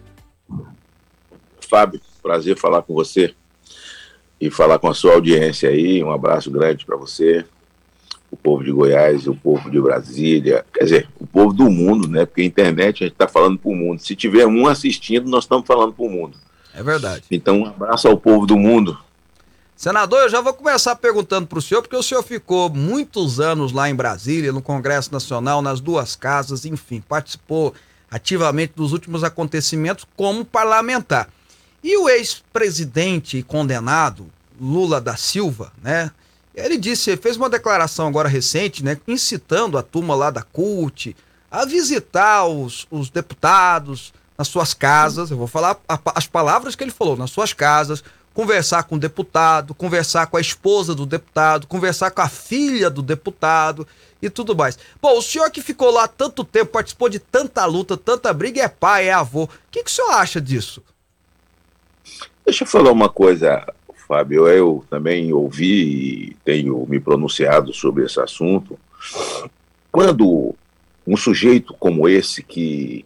Fábio, 1.66 2.00
prazer 2.22 2.58
falar 2.58 2.82
com 2.82 2.92
você 2.92 3.34
e 4.40 4.50
falar 4.50 4.78
com 4.78 4.88
a 4.88 4.94
sua 4.94 5.14
audiência 5.14 5.68
aí. 5.68 6.02
Um 6.02 6.10
abraço 6.10 6.50
grande 6.50 6.86
para 6.86 6.96
você, 6.96 7.44
o 8.30 8.36
povo 8.36 8.64
de 8.64 8.72
Goiás, 8.72 9.26
o 9.26 9.34
povo 9.34 9.70
de 9.70 9.80
Brasília, 9.80 10.64
quer 10.72 10.84
dizer, 10.84 11.08
o 11.18 11.26
povo 11.26 11.52
do 11.52 11.68
mundo, 11.70 12.08
né? 12.08 12.24
Porque 12.24 12.42
a 12.42 12.44
internet 12.44 13.02
a 13.02 13.06
gente 13.06 13.14
está 13.14 13.28
falando 13.28 13.58
para 13.58 13.70
o 13.70 13.74
mundo. 13.74 14.00
Se 14.00 14.14
tiver 14.16 14.46
um 14.46 14.66
assistindo, 14.66 15.28
nós 15.28 15.44
estamos 15.44 15.66
falando 15.66 15.92
para 15.92 16.04
o 16.04 16.10
mundo. 16.10 16.38
É 16.72 16.82
verdade. 16.82 17.24
Então, 17.30 17.60
um 17.60 17.66
abraço 17.66 18.08
ao 18.08 18.16
povo 18.16 18.46
do 18.46 18.56
mundo. 18.56 18.96
Senador, 19.76 20.20
eu 20.20 20.28
já 20.28 20.40
vou 20.40 20.52
começar 20.52 20.94
perguntando 20.94 21.46
para 21.46 21.58
o 21.58 21.62
senhor, 21.62 21.80
porque 21.80 21.96
o 21.96 22.02
senhor 22.02 22.22
ficou 22.22 22.68
muitos 22.68 23.40
anos 23.40 23.72
lá 23.72 23.88
em 23.88 23.94
Brasília, 23.94 24.52
no 24.52 24.60
Congresso 24.60 25.10
Nacional, 25.10 25.62
nas 25.62 25.80
duas 25.80 26.14
casas, 26.14 26.66
enfim, 26.66 27.02
participou 27.08 27.74
ativamente 28.10 28.74
dos 28.76 28.92
últimos 28.92 29.24
acontecimentos 29.24 30.06
como 30.16 30.44
parlamentar. 30.44 31.28
E 31.82 31.96
o 31.96 32.08
ex-presidente 32.08 33.42
condenado, 33.42 34.26
Lula 34.60 35.00
da 35.00 35.16
Silva, 35.16 35.72
né? 35.82 36.10
Ele 36.54 36.76
disse, 36.76 37.16
fez 37.16 37.36
uma 37.36 37.48
declaração 37.48 38.06
agora 38.08 38.28
recente, 38.28 38.84
né? 38.84 38.98
Incitando 39.08 39.78
a 39.78 39.82
turma 39.82 40.14
lá 40.14 40.30
da 40.30 40.42
CUT 40.42 41.16
a 41.50 41.64
visitar 41.64 42.44
os, 42.46 42.86
os 42.90 43.08
deputados 43.08 44.12
nas 44.36 44.48
suas 44.48 44.74
casas. 44.74 45.30
Eu 45.30 45.36
vou 45.38 45.46
falar 45.46 45.78
a- 45.88 45.98
as 46.14 46.26
palavras 46.26 46.74
que 46.76 46.84
ele 46.84 46.90
falou, 46.90 47.16
nas 47.16 47.30
suas 47.30 47.52
casas, 47.54 48.04
conversar 48.34 48.82
com 48.84 48.96
o 48.96 48.98
deputado, 48.98 49.74
conversar 49.74 50.26
com 50.26 50.36
a 50.36 50.40
esposa 50.40 50.94
do 50.94 51.06
deputado, 51.06 51.66
conversar 51.66 52.10
com 52.10 52.20
a 52.20 52.28
filha 52.28 52.90
do 52.90 53.00
deputado 53.02 53.86
e 54.20 54.28
tudo 54.28 54.54
mais. 54.54 54.78
Bom, 55.00 55.16
o 55.18 55.22
senhor 55.22 55.50
que 55.50 55.62
ficou 55.62 55.90
lá 55.90 56.06
tanto 56.06 56.44
tempo, 56.44 56.72
participou 56.72 57.08
de 57.08 57.18
tanta 57.18 57.64
luta, 57.64 57.96
tanta 57.96 58.32
briga, 58.34 58.62
é 58.62 58.68
pai, 58.68 59.08
é 59.08 59.12
avô. 59.12 59.44
O 59.44 59.48
que, 59.70 59.82
que 59.82 59.90
o 59.90 59.94
senhor 59.94 60.10
acha 60.12 60.40
disso? 60.40 60.82
Deixa 62.50 62.64
eu 62.64 62.68
falar 62.68 62.90
uma 62.90 63.08
coisa, 63.08 63.64
Fábio. 64.08 64.48
Eu 64.48 64.84
também 64.90 65.32
ouvi 65.32 65.84
e 65.84 66.36
tenho 66.44 66.84
me 66.88 66.98
pronunciado 66.98 67.72
sobre 67.72 68.04
esse 68.04 68.18
assunto. 68.18 68.76
Quando 69.92 70.56
um 71.06 71.16
sujeito 71.16 71.72
como 71.74 72.08
esse, 72.08 72.42
que 72.42 73.04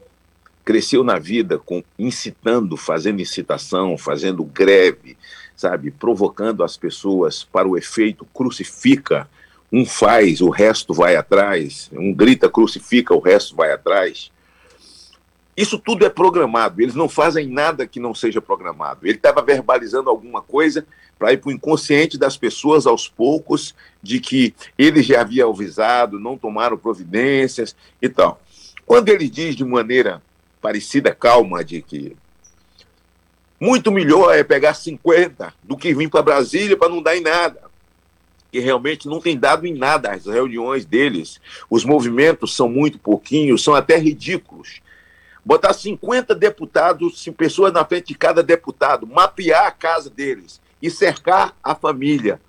cresceu 0.64 1.04
na 1.04 1.18
vida 1.18 1.58
com 1.58 1.84
incitando, 1.98 2.74
fazendo 2.74 3.20
incitação, 3.20 3.98
fazendo 3.98 4.42
greve, 4.44 5.14
sabe, 5.54 5.90
provocando 5.90 6.64
as 6.64 6.78
pessoas 6.78 7.44
para 7.44 7.68
o 7.68 7.76
efeito 7.76 8.24
crucifica, 8.32 9.28
um 9.70 9.84
faz, 9.84 10.40
o 10.40 10.48
resto 10.48 10.94
vai 10.94 11.16
atrás, 11.16 11.90
um 11.92 12.14
grita 12.14 12.48
crucifica, 12.48 13.12
o 13.12 13.20
resto 13.20 13.54
vai 13.54 13.72
atrás. 13.72 14.32
Isso 15.56 15.78
tudo 15.78 16.04
é 16.04 16.08
programado, 16.08 16.82
eles 16.82 16.94
não 16.94 17.08
fazem 17.08 17.46
nada 17.46 17.86
que 17.86 18.00
não 18.00 18.14
seja 18.14 18.40
programado. 18.40 19.00
Ele 19.04 19.16
estava 19.16 19.40
verbalizando 19.40 20.10
alguma 20.10 20.42
coisa 20.42 20.84
para 21.16 21.32
ir 21.32 21.36
para 21.36 21.48
o 21.48 21.52
inconsciente 21.52 22.18
das 22.18 22.36
pessoas 22.36 22.86
aos 22.86 23.08
poucos 23.08 23.74
de 24.02 24.18
que 24.18 24.52
ele 24.76 25.02
já 25.02 25.20
havia 25.20 25.44
avisado, 25.44 26.18
não 26.18 26.36
tomaram 26.36 26.76
providências 26.76 27.76
e 28.02 28.08
tal. 28.08 28.40
Quando 28.84 29.08
ele 29.08 29.28
diz 29.28 29.54
de 29.54 29.64
maneira 29.64 30.20
parecida, 30.60 31.14
calma, 31.14 31.64
de 31.64 31.80
que 31.80 32.16
muito 33.60 33.92
melhor 33.92 34.34
é 34.34 34.42
pegar 34.42 34.74
50 34.74 35.54
do 35.62 35.76
que 35.76 35.94
vir 35.94 36.10
para 36.10 36.22
Brasília 36.22 36.76
para 36.76 36.88
não 36.88 37.00
dar 37.00 37.16
em 37.16 37.20
nada. 37.20 37.62
Que 38.50 38.58
realmente 38.58 39.08
não 39.08 39.20
tem 39.20 39.38
dado 39.38 39.66
em 39.66 39.74
nada 39.74 40.10
as 40.10 40.26
reuniões 40.26 40.84
deles. 40.84 41.40
Os 41.70 41.84
movimentos 41.84 42.54
são 42.54 42.68
muito 42.68 42.98
pouquinhos, 42.98 43.62
são 43.62 43.74
até 43.74 43.96
ridículos 43.96 44.82
botar 45.44 45.72
50 45.72 46.34
deputados, 46.34 47.28
pessoas 47.36 47.72
na 47.72 47.84
frente 47.84 48.08
de 48.08 48.14
cada 48.14 48.42
deputado, 48.42 49.06
mapear 49.06 49.66
a 49.66 49.70
casa 49.70 50.08
deles 50.08 50.60
e 50.80 50.90
cercar 50.90 51.54
a 51.62 51.74
família 51.74 52.40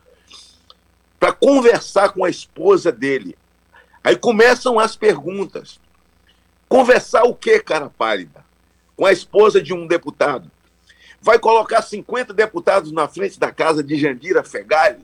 para 1.20 1.34
conversar 1.34 2.10
com 2.10 2.24
a 2.24 2.30
esposa 2.30 2.92
dele. 2.92 3.38
Aí 4.04 4.16
começam 4.16 4.80
as 4.80 4.96
perguntas. 4.96 5.80
Conversar 6.70 7.24
o 7.24 7.34
que, 7.34 7.60
cara 7.60 7.90
pálida? 7.90 8.46
Com 8.96 9.06
a 9.06 9.12
esposa 9.12 9.62
de 9.62 9.74
um 9.74 9.88
deputado. 9.88 10.50
Vai 11.22 11.40
colocar 11.40 11.82
50 11.82 12.34
deputados 12.34 12.92
na 12.92 13.08
frente 13.08 13.40
da 13.40 13.52
casa 13.52 13.84
de 13.84 13.98
Jandira 13.98 14.44
Fegali? 14.44 15.04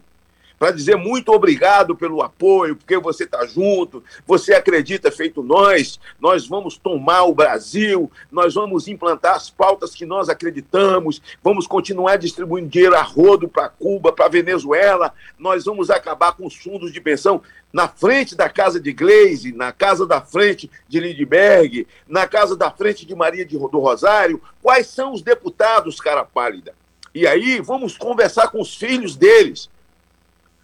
Para 0.62 0.70
dizer 0.70 0.96
muito 0.96 1.32
obrigado 1.32 1.96
pelo 1.96 2.22
apoio, 2.22 2.76
porque 2.76 2.96
você 3.00 3.24
está 3.24 3.44
junto, 3.48 4.04
você 4.28 4.54
acredita 4.54 5.12
feito 5.12 5.42
nós, 5.42 6.00
nós 6.20 6.48
vamos 6.48 6.78
tomar 6.78 7.24
o 7.24 7.34
Brasil, 7.34 8.12
nós 8.32 8.54
vamos 8.54 8.88
implantar 8.88 9.34
as 9.34 9.50
pautas 9.50 9.96
que 9.96 10.06
nós 10.06 10.30
acreditamos, 10.30 11.20
vamos 11.42 11.66
continuar 11.66 12.18
distribuindo 12.18 12.70
dinheiro 12.70 12.96
a 12.96 13.02
rodo 13.02 13.48
para 13.48 13.70
Cuba, 13.70 14.14
para 14.14 14.28
Venezuela, 14.28 15.12
nós 15.40 15.66
vamos 15.66 15.90
acabar 15.90 16.34
com 16.34 16.46
os 16.46 16.56
fundos 16.56 16.94
de 16.94 17.02
pensão 17.02 17.42
na 17.74 17.88
frente 17.88 18.36
da 18.36 18.48
casa 18.48 18.80
de 18.80 18.94
Gleise, 18.94 19.52
na 19.52 19.72
casa 19.72 20.06
da 20.06 20.22
frente 20.22 20.70
de 20.88 21.00
Lindbergh, 21.00 21.88
na 22.08 22.28
casa 22.28 22.56
da 22.56 22.70
frente 22.70 23.04
de 23.04 23.16
Maria 23.16 23.44
de, 23.44 23.58
do 23.58 23.80
Rosário, 23.80 24.40
quais 24.62 24.86
são 24.86 25.12
os 25.12 25.24
deputados, 25.24 26.00
cara 26.00 26.24
pálida? 26.24 26.76
E 27.16 27.26
aí 27.26 27.60
vamos 27.60 27.98
conversar 27.98 28.50
com 28.50 28.62
os 28.62 28.76
filhos 28.76 29.16
deles 29.16 29.68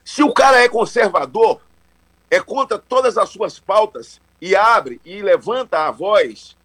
se 0.08 0.24
o 0.24 0.32
cara 0.32 0.62
é 0.62 0.70
conservador, 0.70 1.60
é 2.32 2.40
contra 2.40 2.80
todas 2.80 3.18
as 3.18 3.28
suas 3.28 3.60
pautas 3.60 4.22
e 4.42 4.56
abre 4.56 5.02
e 5.04 5.22
levanta 5.22 5.80
a 5.80 5.92
voz 5.92 6.56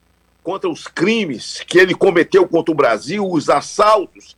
contra 0.44 0.70
os 0.70 0.86
crimes 0.86 1.60
que 1.66 1.76
ele 1.76 1.92
cometeu 1.92 2.46
contra 2.46 2.70
o 2.70 2.76
Brasil, 2.76 3.28
os 3.28 3.50
assaltos, 3.50 4.36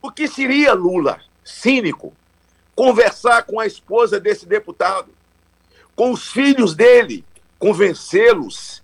o 0.00 0.10
que 0.10 0.26
seria 0.26 0.72
Lula, 0.72 1.20
cínico, 1.44 2.14
conversar 2.74 3.42
com 3.42 3.60
a 3.60 3.66
esposa 3.66 4.18
desse 4.18 4.46
deputado, 4.46 5.10
com 5.94 6.10
os 6.10 6.28
filhos 6.30 6.74
dele, 6.74 7.22
convencê-los, 7.58 8.82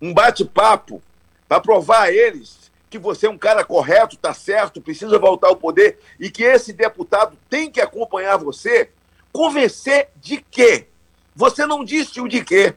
um 0.00 0.14
bate-papo 0.14 1.02
para 1.48 1.58
provar 1.58 2.02
a 2.02 2.12
eles 2.12 2.59
que 2.90 2.98
você 2.98 3.26
é 3.26 3.30
um 3.30 3.38
cara 3.38 3.64
correto, 3.64 4.16
tá 4.16 4.34
certo, 4.34 4.80
precisa 4.80 5.16
voltar 5.16 5.46
ao 5.46 5.56
poder 5.56 6.00
e 6.18 6.28
que 6.28 6.42
esse 6.42 6.72
deputado 6.72 7.38
tem 7.48 7.70
que 7.70 7.80
acompanhar 7.80 8.36
você, 8.36 8.90
convencer 9.32 10.08
de 10.16 10.38
quê? 10.50 10.88
Você 11.36 11.64
não 11.64 11.84
disse 11.84 12.20
o 12.20 12.26
de 12.26 12.44
quê? 12.44 12.74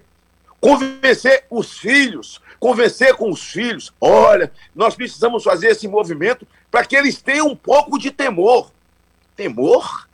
Convencer 0.62 1.46
os 1.50 1.80
filhos, 1.80 2.40
convencer 2.60 3.16
com 3.16 3.30
os 3.32 3.44
filhos. 3.44 3.92
Olha, 4.00 4.52
nós 4.74 4.96
precisamos 4.96 5.44
fazer 5.44 5.70
esse 5.70 5.88
movimento 5.88 6.48
para 6.70 6.86
que 6.86 6.96
eles 6.96 7.20
tenham 7.22 7.48
um 7.48 7.56
pouco 7.56 7.98
de 7.98 8.12
temor. 8.12 8.72
Temor? 9.36 10.08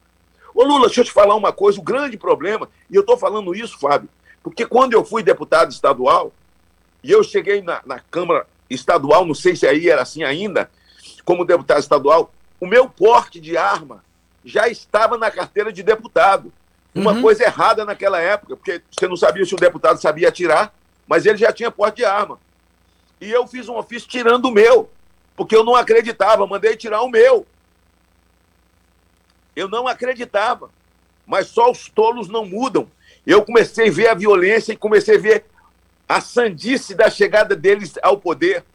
Ô 0.56 0.64
Lula, 0.64 0.88
deixa 0.88 1.02
eu 1.02 1.06
te 1.06 1.12
falar 1.12 1.36
uma 1.36 1.52
coisa, 1.52 1.78
o 1.80 1.84
grande 1.84 2.18
problema, 2.18 2.70
e 2.90 2.96
eu 2.96 3.02
estou 3.02 3.18
falando 3.18 3.54
isso, 3.54 3.78
Fábio, 3.78 4.10
porque 4.42 4.66
quando 4.66 4.94
eu 4.94 5.04
fui 5.06 5.22
deputado 5.22 5.72
estadual, 5.72 6.34
e 7.04 7.12
eu 7.12 7.24
cheguei 7.24 7.62
na, 7.62 7.82
na 7.86 8.00
Câmara 8.00 8.48
estadual, 8.70 9.26
não 9.26 9.34
sei 9.34 9.56
se 9.56 9.66
aí 9.68 9.90
era 9.90 10.02
assim 10.02 10.24
ainda, 10.24 10.70
como 11.26 11.46
deputado 11.46 11.80
estadual, 11.80 12.32
o 12.60 12.68
meu 12.68 12.90
porte 12.90 13.40
de 13.40 13.58
arma 13.58 14.04
já 14.44 14.68
estava 14.68 15.18
na 15.18 15.30
carteira 15.32 15.72
de 15.72 15.84
deputado. 15.84 16.52
Uma 16.96 17.14
Uhum. 17.14 17.22
coisa 17.22 17.44
errada 17.44 17.86
naquela 17.86 18.20
época, 18.20 18.56
porque 18.58 18.82
você 18.92 19.08
não 19.08 19.16
sabia 19.16 19.46
se 19.46 19.54
o 19.54 19.58
deputado 19.58 20.02
sabia 20.02 20.28
atirar, 20.30 20.74
mas 21.08 21.26
ele 21.26 21.38
já 21.38 21.52
tinha 21.52 21.70
porte 21.72 21.98
de 21.98 22.06
arma. 22.06 22.40
E 23.22 23.30
eu 23.30 23.46
fiz 23.48 23.70
um 23.70 23.76
ofício 23.78 24.08
tirando 24.10 24.46
o 24.46 24.52
meu, 24.52 24.90
porque 25.36 25.56
eu 25.56 25.64
não 25.64 25.76
acreditava, 25.76 26.48
mandei 26.48 26.76
tirar 26.76 27.02
o 27.02 27.10
meu. 27.10 27.46
Eu 29.56 29.68
não 29.68 29.88
acreditava, 29.88 30.70
mas 31.26 31.48
só 31.48 31.70
os 31.70 31.90
tolos 31.90 32.28
não 32.28 32.46
mudam. 32.46 32.88
Eu 33.26 33.44
comecei 33.44 33.90
a 33.90 33.92
ver 33.92 34.08
a 34.08 34.14
violência 34.14 34.74
e 34.74 34.78
comecei 34.78 35.18
a 35.18 35.20
ver 35.20 35.46
a 36.10 36.20
sandice 36.20 36.96
da 36.96 37.08
chegada 37.08 37.56
deles 37.56 37.94
ao 38.02 38.18
poder. 38.18 38.66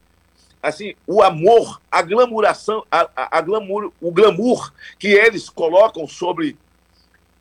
Assim, 0.63 0.95
o 1.05 1.21
amor, 1.21 1.81
a 1.91 2.01
glamouração, 2.01 2.85
a, 2.89 3.09
a, 3.13 3.37
a 3.37 3.41
glamour, 3.41 3.91
o 3.99 4.09
glamour 4.09 4.71
que 4.97 5.09
eles 5.09 5.49
colocam 5.49 6.07
sobre 6.07 6.57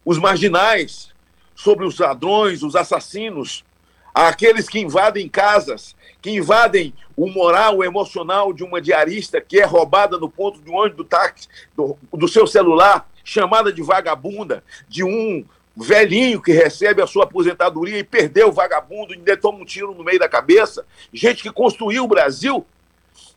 os 0.05 0.19
marginais, 0.19 1.15
sobre 1.55 1.87
os 1.87 1.97
ladrões, 1.97 2.65
os 2.65 2.75
assassinos, 2.75 3.65
aqueles 4.13 4.69
que 4.69 4.81
invadem 4.81 5.29
casas, 5.29 5.97
que 6.21 6.31
invadem 6.31 6.93
o 7.17 7.29
moral, 7.29 7.79
o 7.79 7.85
emocional 7.85 8.53
de 8.53 8.65
uma 8.65 8.81
diarista 8.81 9.41
que 9.41 9.61
é 9.61 9.65
roubada 9.65 10.19
no 10.19 10.29
ponto 10.29 10.61
de 10.61 10.71
ônibus 10.71 10.97
do 10.97 11.05
táxi, 11.05 11.49
do, 11.75 11.97
do 12.13 12.29
seu 12.29 12.47
celular, 12.47 13.09
chamada 13.23 13.73
de 13.73 13.83
vagabunda, 13.83 14.63
de 14.89 15.05
um 15.05 15.45
velhinho 15.77 16.41
que 16.41 16.53
recebe 16.53 17.03
a 17.03 17.07
sua 17.07 17.25
aposentadoria 17.25 17.99
e 17.99 18.05
perdeu 18.05 18.49
o 18.49 18.53
vagabundo, 18.53 19.13
ainda 19.13 19.37
toma 19.37 19.59
um 19.59 19.65
tiro 19.65 19.95
no 19.95 20.05
meio 20.05 20.19
da 20.19 20.29
cabeça, 20.29 20.87
gente 21.13 21.43
que 21.43 21.51
construiu 21.51 22.05
o 22.05 22.09
Brasil. 22.09 22.65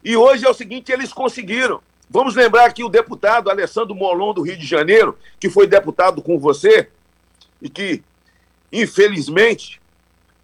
E 0.04 0.16
hoje 0.16 0.46
é 0.46 0.50
o 0.50 0.54
seguinte, 0.54 0.92
eles 0.92 1.12
conseguiram. 1.12 1.82
Vamos 2.10 2.36
lembrar 2.36 2.72
que 2.74 2.84
o 2.84 2.90
deputado 2.90 3.50
Alessandro 3.50 3.96
Molon 3.96 4.34
do 4.34 4.42
Rio 4.42 4.58
de 4.58 4.66
Janeiro, 4.66 5.18
que 5.40 5.50
foi 5.50 5.68
deputado 5.68 6.22
com 6.22 6.40
você 6.40 6.90
e 7.62 7.70
que, 7.70 8.04
infelizmente, 8.72 9.82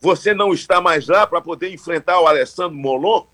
você 0.02 0.34
não 0.34 0.54
está 0.54 0.82
mais 0.82 1.08
lá 1.08 1.26
para 1.26 1.40
poder 1.40 1.72
enfrentar 1.72 2.20
o 2.20 2.28
Alessandro 2.28 2.76
Molon. 2.76 3.26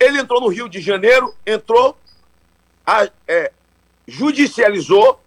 Ele 0.00 0.20
entrou 0.20 0.40
no 0.40 0.48
Rio 0.48 0.68
de 0.68 0.80
Janeiro, 0.80 1.34
entrou, 1.44 1.98
a, 2.86 3.10
é, 3.26 3.52
judicializou 4.06 5.20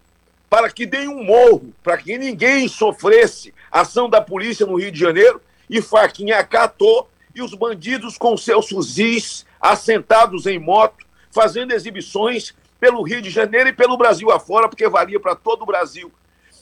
para 0.51 0.69
que 0.69 0.85
deem 0.85 1.07
um 1.07 1.23
morro, 1.23 1.73
para 1.81 1.97
que 1.97 2.17
ninguém 2.17 2.67
sofresse 2.67 3.53
ação 3.71 4.09
da 4.09 4.19
polícia 4.19 4.65
no 4.65 4.75
Rio 4.75 4.91
de 4.91 4.99
Janeiro, 4.99 5.41
e 5.69 5.81
Faquinha 5.81 6.39
acatou, 6.39 7.09
e 7.33 7.41
os 7.41 7.53
bandidos 7.53 8.17
com 8.17 8.35
seus 8.35 8.67
fuzis 8.67 9.45
assentados 9.61 10.45
em 10.45 10.59
moto, 10.59 11.05
fazendo 11.31 11.71
exibições 11.71 12.53
pelo 12.81 13.01
Rio 13.01 13.21
de 13.21 13.29
Janeiro 13.29 13.69
e 13.69 13.73
pelo 13.73 13.95
Brasil 13.95 14.29
afora, 14.29 14.67
porque 14.67 14.89
valia 14.89 15.21
para 15.21 15.35
todo 15.35 15.61
o 15.61 15.65
Brasil. 15.65 16.11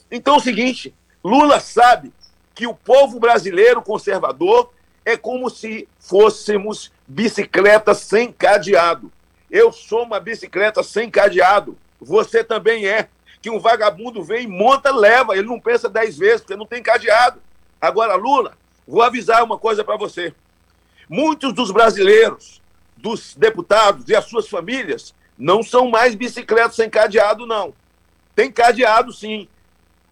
Então 0.08 0.34
é 0.34 0.36
o 0.36 0.40
seguinte, 0.40 0.94
Lula 1.24 1.58
sabe 1.58 2.12
que 2.54 2.68
o 2.68 2.74
povo 2.74 3.18
brasileiro 3.18 3.82
conservador 3.82 4.72
é 5.04 5.16
como 5.16 5.50
se 5.50 5.88
fôssemos 5.98 6.92
bicicleta 7.08 7.92
sem 7.92 8.30
cadeado. 8.30 9.10
Eu 9.50 9.72
sou 9.72 10.04
uma 10.04 10.20
bicicleta 10.20 10.80
sem 10.80 11.10
cadeado. 11.10 11.76
Você 12.00 12.44
também 12.44 12.86
é 12.86 13.08
que 13.40 13.50
um 13.50 13.58
vagabundo 13.58 14.22
vem, 14.22 14.46
monta, 14.46 14.90
leva. 14.90 15.36
Ele 15.36 15.48
não 15.48 15.58
pensa 15.58 15.88
dez 15.88 16.16
vezes, 16.18 16.40
porque 16.40 16.56
não 16.56 16.66
tem 16.66 16.82
cadeado. 16.82 17.40
Agora, 17.80 18.14
Lula, 18.14 18.56
vou 18.86 19.02
avisar 19.02 19.42
uma 19.42 19.58
coisa 19.58 19.82
para 19.82 19.96
você. 19.96 20.34
Muitos 21.08 21.52
dos 21.52 21.70
brasileiros, 21.70 22.60
dos 22.96 23.34
deputados 23.34 24.08
e 24.08 24.14
as 24.14 24.26
suas 24.26 24.48
famílias, 24.48 25.14
não 25.38 25.62
são 25.62 25.88
mais 25.88 26.14
bicicletas 26.14 26.76
sem 26.76 26.90
cadeado, 26.90 27.46
não. 27.46 27.72
Tem 28.34 28.52
cadeado, 28.52 29.12
sim. 29.12 29.48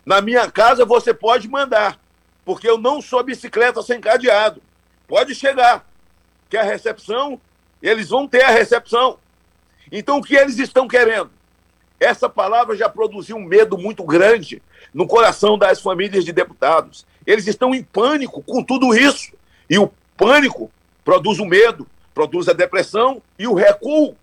Na 0.04 0.22
minha 0.22 0.50
casa 0.50 0.86
você 0.86 1.12
pode 1.12 1.46
mandar, 1.48 2.00
porque 2.44 2.68
eu 2.68 2.78
não 2.78 3.02
sou 3.02 3.22
bicicleta 3.22 3.82
sem 3.82 4.00
cadeado. 4.00 4.62
Pode 5.06 5.34
chegar, 5.34 5.86
que 6.48 6.56
a 6.56 6.62
recepção, 6.62 7.38
eles 7.82 8.08
vão 8.08 8.26
ter 8.26 8.42
a 8.42 8.50
recepção. 8.50 9.18
Então, 9.92 10.18
o 10.18 10.22
que 10.22 10.34
eles 10.34 10.58
estão 10.58 10.88
querendo? 10.88 11.30
Essa 12.00 12.28
palavra 12.28 12.76
já 12.76 12.88
produziu 12.88 13.36
um 13.36 13.44
medo 13.44 13.76
muito 13.76 14.04
grande 14.04 14.62
no 14.94 15.06
coração 15.06 15.58
das 15.58 15.80
famílias 15.80 16.24
de 16.24 16.32
deputados. 16.32 17.04
Eles 17.26 17.46
estão 17.46 17.74
em 17.74 17.82
pânico 17.82 18.42
com 18.42 18.62
tudo 18.62 18.96
isso. 18.96 19.32
E 19.68 19.78
o 19.78 19.90
pânico 20.16 20.70
produz 21.04 21.38
o 21.38 21.44
medo, 21.44 21.86
produz 22.14 22.48
a 22.48 22.52
depressão 22.52 23.20
e 23.38 23.46
o 23.46 23.54
recuo. 23.54 24.16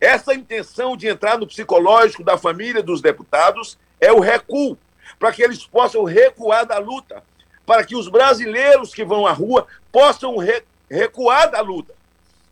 Essa 0.00 0.34
intenção 0.34 0.96
de 0.96 1.06
entrar 1.06 1.38
no 1.38 1.46
psicológico 1.46 2.24
da 2.24 2.36
família 2.36 2.82
dos 2.82 3.00
deputados 3.00 3.78
é 4.00 4.12
o 4.12 4.18
recuo, 4.18 4.76
para 5.18 5.32
que 5.32 5.42
eles 5.42 5.64
possam 5.64 6.02
recuar 6.02 6.66
da 6.66 6.78
luta, 6.78 7.22
para 7.64 7.84
que 7.84 7.94
os 7.94 8.08
brasileiros 8.08 8.92
que 8.92 9.04
vão 9.04 9.26
à 9.26 9.32
rua 9.32 9.66
possam 9.92 10.36
re 10.38 10.62
recuar 10.90 11.50
da 11.50 11.60
luta. 11.60 11.94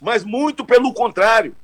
Mas 0.00 0.24
muito 0.24 0.64
pelo 0.64 0.94
contrário. 0.94 1.54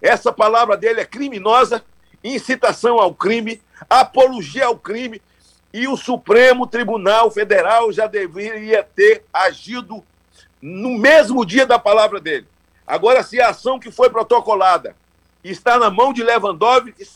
Essa 0.00 0.32
palavra 0.32 0.76
dele 0.76 1.00
é 1.00 1.04
criminosa, 1.04 1.84
incitação 2.22 2.98
ao 2.98 3.14
crime, 3.14 3.60
apologia 3.88 4.66
ao 4.66 4.76
crime, 4.76 5.20
e 5.72 5.86
o 5.86 5.96
Supremo 5.96 6.66
Tribunal 6.66 7.30
Federal 7.30 7.92
já 7.92 8.06
deveria 8.06 8.82
ter 8.82 9.24
agido 9.32 10.02
no 10.60 10.98
mesmo 10.98 11.44
dia 11.44 11.64
da 11.64 11.78
palavra 11.78 12.20
dele. 12.20 12.46
Agora, 12.86 13.22
se 13.22 13.40
a 13.40 13.50
ação 13.50 13.78
que 13.78 13.90
foi 13.90 14.10
protocolada 14.10 14.96
está 15.44 15.78
na 15.78 15.90
mão 15.90 16.12
de 16.12 16.22
Lewandowski, 16.22 17.06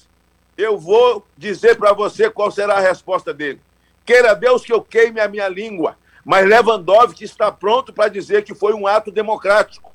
eu 0.56 0.78
vou 0.78 1.26
dizer 1.36 1.76
para 1.76 1.92
você 1.92 2.30
qual 2.30 2.50
será 2.50 2.74
a 2.74 2.80
resposta 2.80 3.34
dele. 3.34 3.60
Queira 4.04 4.34
Deus 4.34 4.64
que 4.64 4.72
eu 4.72 4.80
queime 4.80 5.20
a 5.20 5.28
minha 5.28 5.48
língua, 5.48 5.96
mas 6.24 6.46
Lewandowski 6.46 7.24
está 7.24 7.50
pronto 7.50 7.92
para 7.92 8.08
dizer 8.08 8.44
que 8.44 8.54
foi 8.54 8.72
um 8.72 8.86
ato 8.86 9.10
democrático, 9.10 9.92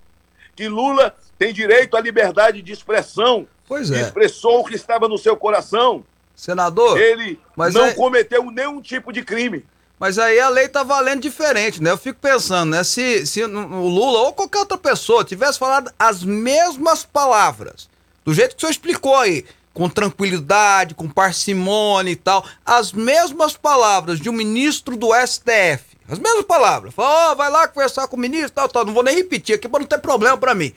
que 0.56 0.68
Lula 0.68 1.16
tem 1.40 1.52
direito 1.54 1.98
à 1.98 2.02
liberdade 2.02 2.62
de 2.62 2.72
expressão, 2.72 3.48
Pois 3.68 3.90
é. 3.90 4.02
expressou 4.02 4.60
o 4.60 4.64
que 4.66 4.76
estava 4.76 5.08
no 5.08 5.18
seu 5.18 5.36
coração. 5.36 6.04
Senador, 6.36 7.00
Ele 7.00 7.40
mas 7.56 7.74
não 7.74 7.86
é- 7.86 7.94
cometeu 7.94 8.44
nenhum 8.52 8.80
tipo 8.82 9.12
de 9.12 9.24
crime. 9.24 9.66
mas 10.00 10.20
aí 10.20 10.40
a 10.40 10.48
lei 10.50 10.68
tá 10.70 10.84
valendo 10.84 11.22
diferente, 11.22 11.82
né? 11.82 11.92
Eu 11.92 11.98
fico 11.98 12.20
pensando, 12.22 12.70
né? 12.72 12.84
Se, 12.84 13.26
se 13.26 13.44
o 13.44 13.48
Lula 13.88 14.20
ou 14.20 14.34
qualquer 14.34 14.60
outra 14.60 14.78
pessoa 14.78 15.24
tivesse 15.26 15.58
falado 15.60 15.92
as 15.98 16.24
mesmas 16.24 17.04
palavras, 17.04 17.90
do 18.24 18.34
jeito 18.34 18.52
que 18.52 18.58
o 18.58 18.60
senhor 18.62 18.72
explicou 18.72 19.16
aí, 19.18 19.44
com 19.74 19.90
tranquilidade, 19.90 20.94
com 20.96 21.08
parcimônia 21.10 22.12
e 22.12 22.16
tal, 22.16 22.46
as 22.66 22.92
mesmas 22.92 23.56
palavras 23.56 24.20
de 24.20 24.30
um 24.30 24.34
ministro 24.34 24.96
do 24.98 25.10
STF, 25.14 25.84
as 26.10 26.20
mesmas 26.20 26.44
palavras. 26.46 26.94
Falou, 26.94 27.12
ó, 27.32 27.36
vai 27.36 27.50
lá 27.50 27.68
conversar 27.68 28.08
com 28.08 28.16
o 28.18 28.20
ministro, 28.20 28.52
tal, 28.52 28.68
tal. 28.70 28.86
Não 28.86 28.94
vou 28.94 29.04
nem 29.04 29.16
repetir 29.16 29.56
aqui 29.56 29.68
pra 29.70 29.80
não 29.80 29.88
ter 29.88 30.00
problema 30.00 30.38
pra 30.38 30.56
mim. 30.56 30.74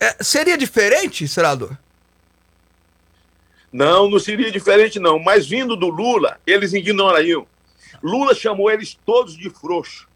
É, 0.00 0.22
seria 0.22 0.56
diferente, 0.56 1.26
senador? 1.26 1.76
Não, 3.72 4.08
não 4.08 4.18
seria 4.18 4.50
diferente, 4.50 4.98
não. 4.98 5.18
Mas 5.18 5.46
vindo 5.46 5.76
do 5.76 5.88
Lula, 5.88 6.40
eles 6.46 6.72
ignorariam. 6.72 7.46
Lula 8.02 8.34
chamou 8.34 8.70
eles 8.70 8.98
todos 9.04 9.36
de 9.36 9.50
frouxo. 9.50 10.08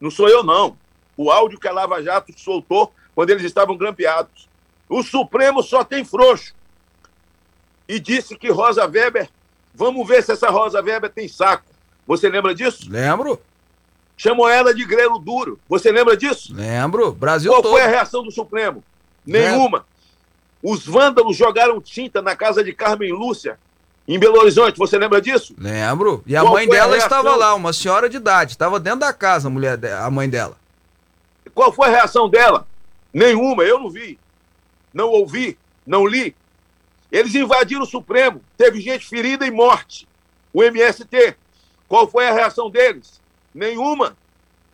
Não 0.00 0.10
sou 0.10 0.28
eu, 0.28 0.42
não. 0.42 0.76
O 1.16 1.30
áudio 1.30 1.58
que 1.58 1.68
a 1.68 1.72
Lava 1.72 2.02
Jato 2.02 2.32
soltou 2.38 2.92
quando 3.14 3.30
eles 3.30 3.44
estavam 3.44 3.76
grampeados. 3.76 4.48
O 4.88 5.02
Supremo 5.02 5.62
só 5.62 5.84
tem 5.84 6.04
frouxo. 6.04 6.54
E 7.88 7.98
disse 8.00 8.36
que 8.36 8.50
Rosa 8.50 8.86
Weber, 8.86 9.28
vamos 9.74 10.06
ver 10.06 10.22
se 10.22 10.32
essa 10.32 10.50
Rosa 10.50 10.82
Weber 10.82 11.10
tem 11.10 11.28
saco. 11.28 11.64
Você 12.06 12.28
lembra 12.28 12.54
disso? 12.54 12.90
Lembro, 12.90 13.40
Chamou 14.16 14.48
ela 14.48 14.74
de 14.74 14.84
grelo 14.84 15.18
duro. 15.18 15.58
Você 15.68 15.90
lembra 15.90 16.16
disso? 16.16 16.54
lembro. 16.54 17.12
Brasil 17.12 17.50
Qual 17.50 17.62
todo. 17.62 17.72
foi 17.72 17.82
a 17.82 17.88
reação 17.88 18.22
do 18.22 18.30
Supremo? 18.30 18.84
Nenhuma. 19.26 19.86
Os 20.62 20.86
vândalos 20.86 21.36
jogaram 21.36 21.80
tinta 21.80 22.22
na 22.22 22.36
casa 22.36 22.62
de 22.62 22.72
Carmen 22.72 23.12
Lúcia, 23.12 23.58
em 24.06 24.18
Belo 24.18 24.38
Horizonte. 24.38 24.78
Você 24.78 24.96
lembra 24.98 25.20
disso? 25.20 25.54
Lembro. 25.58 26.22
E 26.26 26.36
a 26.36 26.40
Qual 26.42 26.52
mãe 26.54 26.66
a 26.66 26.70
dela 26.70 26.90
reação? 26.96 27.06
estava 27.18 27.36
lá, 27.36 27.54
uma 27.54 27.72
senhora 27.72 28.08
de 28.08 28.16
idade. 28.16 28.52
Estava 28.52 28.78
dentro 28.78 29.00
da 29.00 29.12
casa, 29.12 29.48
a 29.48 29.50
mulher, 29.50 29.76
de- 29.76 29.90
a 29.90 30.08
mãe 30.10 30.28
dela. 30.28 30.56
Qual 31.54 31.72
foi 31.72 31.88
a 31.88 31.90
reação 31.90 32.28
dela? 32.28 32.66
Nenhuma, 33.12 33.62
eu 33.64 33.78
não 33.78 33.90
vi. 33.90 34.18
Não 34.94 35.08
ouvi, 35.08 35.58
não 35.86 36.06
li. 36.06 36.34
Eles 37.10 37.34
invadiram 37.34 37.82
o 37.82 37.86
Supremo, 37.86 38.40
teve 38.56 38.80
gente 38.80 39.06
ferida 39.06 39.46
e 39.46 39.50
morte. 39.50 40.06
O 40.52 40.62
MST. 40.62 41.36
Qual 41.88 42.08
foi 42.08 42.26
a 42.26 42.32
reação 42.32 42.70
deles? 42.70 43.20
Nenhuma. 43.54 44.16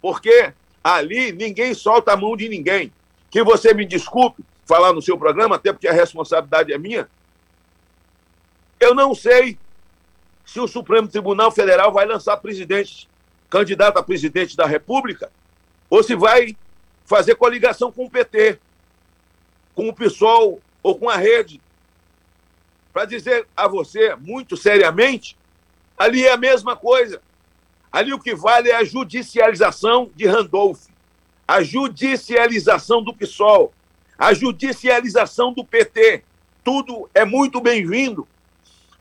Porque 0.01 0.53
ali 0.84 1.32
ninguém 1.32 1.74
solta 1.74 2.12
a 2.12 2.16
mão 2.16 2.36
de 2.36 2.49
ninguém. 2.49 2.92
Que 3.30 3.42
você 3.42 3.74
me 3.74 3.84
desculpe 3.84 4.44
falar 4.64 4.92
no 4.92 5.02
seu 5.02 5.18
programa, 5.18 5.56
até 5.56 5.72
porque 5.72 5.88
a 5.88 5.92
responsabilidade 5.92 6.72
é 6.72 6.78
minha. 6.78 7.08
Eu 8.78 8.94
não 8.94 9.14
sei 9.14 9.58
se 10.44 10.60
o 10.60 10.68
Supremo 10.68 11.08
Tribunal 11.08 11.50
Federal 11.50 11.92
vai 11.92 12.06
lançar 12.06 12.36
presidente, 12.36 13.08
candidato 13.50 13.98
a 13.98 14.02
presidente 14.02 14.56
da 14.56 14.66
República, 14.66 15.30
ou 15.90 16.02
se 16.02 16.14
vai 16.14 16.56
fazer 17.04 17.34
coligação 17.34 17.90
com 17.90 18.04
o 18.04 18.10
PT, 18.10 18.58
com 19.74 19.88
o 19.88 19.94
PSOL 19.94 20.60
ou 20.82 20.98
com 20.98 21.08
a 21.08 21.16
rede. 21.16 21.60
Para 22.92 23.04
dizer 23.04 23.46
a 23.56 23.66
você, 23.68 24.14
muito 24.16 24.56
seriamente, 24.56 25.36
ali 25.96 26.24
é 26.24 26.32
a 26.32 26.36
mesma 26.36 26.76
coisa. 26.76 27.22
Ali 27.90 28.12
o 28.12 28.18
que 28.18 28.34
vale 28.34 28.70
é 28.70 28.76
a 28.76 28.84
judicialização 28.84 30.10
de 30.14 30.26
Randolph, 30.26 30.86
a 31.49 31.62
judicialização 31.62 33.03
do 33.03 33.14
PSOL, 33.14 33.72
a 34.18 34.34
judicialização 34.34 35.51
do 35.53 35.64
PT. 35.64 36.22
Tudo 36.62 37.09
é 37.14 37.24
muito 37.24 37.59
bem-vindo, 37.59 38.28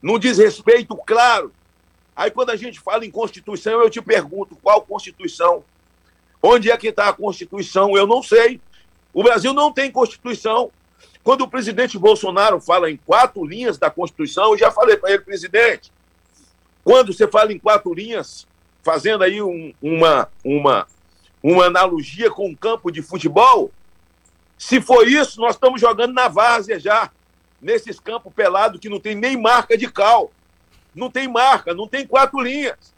num 0.01 0.17
desrespeito 0.17 0.95
claro. 0.95 1.51
Aí 2.15 2.31
quando 2.31 2.51
a 2.51 2.55
gente 2.55 2.79
fala 2.79 3.05
em 3.05 3.11
Constituição, 3.11 3.81
eu 3.81 3.89
te 3.89 4.01
pergunto, 4.01 4.55
qual 4.63 4.81
Constituição? 4.81 5.61
Onde 6.41 6.71
é 6.71 6.77
que 6.77 6.87
está 6.87 7.09
a 7.09 7.13
Constituição? 7.13 7.97
Eu 7.97 8.07
não 8.07 8.23
sei. 8.23 8.61
O 9.13 9.21
Brasil 9.23 9.53
não 9.53 9.71
tem 9.73 9.91
Constituição. 9.91 10.71
Quando 11.23 11.41
o 11.41 11.47
presidente 11.49 11.97
Bolsonaro 11.99 12.61
fala 12.61 12.89
em 12.89 12.95
quatro 12.95 13.43
linhas 13.45 13.77
da 13.77 13.89
Constituição, 13.89 14.51
eu 14.51 14.57
já 14.57 14.71
falei 14.71 14.95
para 14.95 15.09
ele, 15.11 15.19
presidente, 15.23 15.91
quando 16.85 17.11
você 17.11 17.27
fala 17.27 17.51
em 17.51 17.59
quatro 17.59 17.93
linhas, 17.93 18.47
fazendo 18.81 19.23
aí 19.25 19.41
um- 19.41 19.73
uma, 19.81 20.29
uma, 20.45 20.87
uma 21.41 21.65
analogia 21.65 22.29
com 22.31 22.47
um 22.47 22.55
campo 22.55 22.91
de 22.91 23.01
futebol, 23.01 23.71
se 24.57 24.81
for 24.81 25.07
isso, 25.07 25.39
nós 25.39 25.55
estamos 25.55 25.79
jogando 25.79 26.13
na 26.13 26.27
várzea 26.27 26.79
já, 26.79 27.11
nesses 27.61 27.99
campos 27.99 28.33
pelados 28.33 28.79
que 28.79 28.89
não 28.89 28.99
tem 28.99 29.15
nem 29.15 29.39
marca 29.39 29.77
de 29.77 29.89
cal. 29.91 30.31
Não 30.95 31.11
tem 31.11 31.27
marca, 31.27 31.75
não 31.75 31.87
tem 31.87 32.07
quatro 32.07 32.39
linhas. 32.39 32.93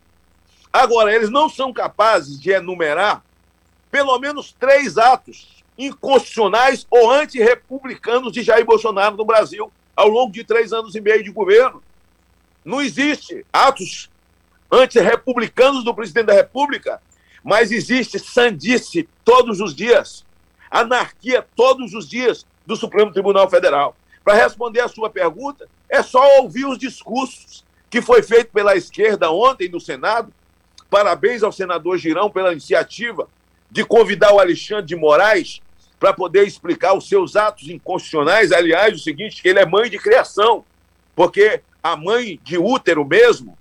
Agora, 0.71 1.13
eles 1.13 1.29
não 1.29 1.49
são 1.49 1.73
capazes 1.73 2.39
de 2.39 2.51
enumerar 2.51 3.23
pelo 3.91 4.17
menos 4.19 4.51
três 4.51 4.97
atos 4.97 5.63
inconstitucionais 5.77 6.85
ou 6.89 7.11
antirrepublicanos 7.11 8.31
de 8.31 8.43
Jair 8.43 8.65
Bolsonaro 8.65 9.17
no 9.17 9.25
Brasil 9.25 9.71
ao 9.95 10.07
longo 10.07 10.31
de 10.31 10.43
três 10.43 10.71
anos 10.71 10.95
e 10.95 11.01
meio 11.01 11.23
de 11.23 11.31
governo. 11.31 11.81
Não 12.63 12.81
existe 12.81 13.45
atos 13.51 14.09
antirrepublicanos 14.71 15.83
do 15.83 15.93
presidente 15.93 16.27
da 16.27 16.33
República, 16.33 17.01
mas 17.43 17.71
existe 17.71 18.19
sandice 18.19 19.07
todos 19.23 19.59
os 19.59 19.73
dias, 19.73 20.25
anarquia 20.69 21.45
todos 21.55 21.93
os 21.93 22.07
dias 22.07 22.45
do 22.65 22.75
Supremo 22.75 23.11
Tribunal 23.11 23.49
Federal. 23.49 23.95
Para 24.23 24.35
responder 24.35 24.81
a 24.81 24.87
sua 24.87 25.09
pergunta, 25.09 25.67
é 25.89 26.03
só 26.03 26.39
ouvir 26.39 26.65
os 26.65 26.77
discursos 26.77 27.65
que 27.89 28.01
foi 28.01 28.21
feito 28.21 28.51
pela 28.51 28.75
esquerda 28.75 29.31
ontem 29.31 29.69
no 29.69 29.79
Senado. 29.79 30.31
Parabéns 30.89 31.41
ao 31.43 31.51
senador 31.51 31.97
Girão 31.97 32.29
pela 32.29 32.51
iniciativa 32.51 33.27
de 33.71 33.83
convidar 33.83 34.33
o 34.33 34.39
Alexandre 34.39 34.85
de 34.85 34.95
Moraes 34.95 35.61
para 35.99 36.13
poder 36.13 36.47
explicar 36.47 36.93
os 36.93 37.07
seus 37.07 37.35
atos 37.35 37.67
inconstitucionais. 37.69 38.51
Aliás, 38.51 38.95
o 38.95 39.03
seguinte, 39.03 39.41
ele 39.43 39.59
é 39.59 39.65
mãe 39.65 39.89
de 39.89 39.97
criação, 39.97 40.63
porque 41.15 41.61
a 41.81 41.95
mãe 41.95 42.39
de 42.43 42.57
útero 42.57 43.05
mesmo, 43.05 43.57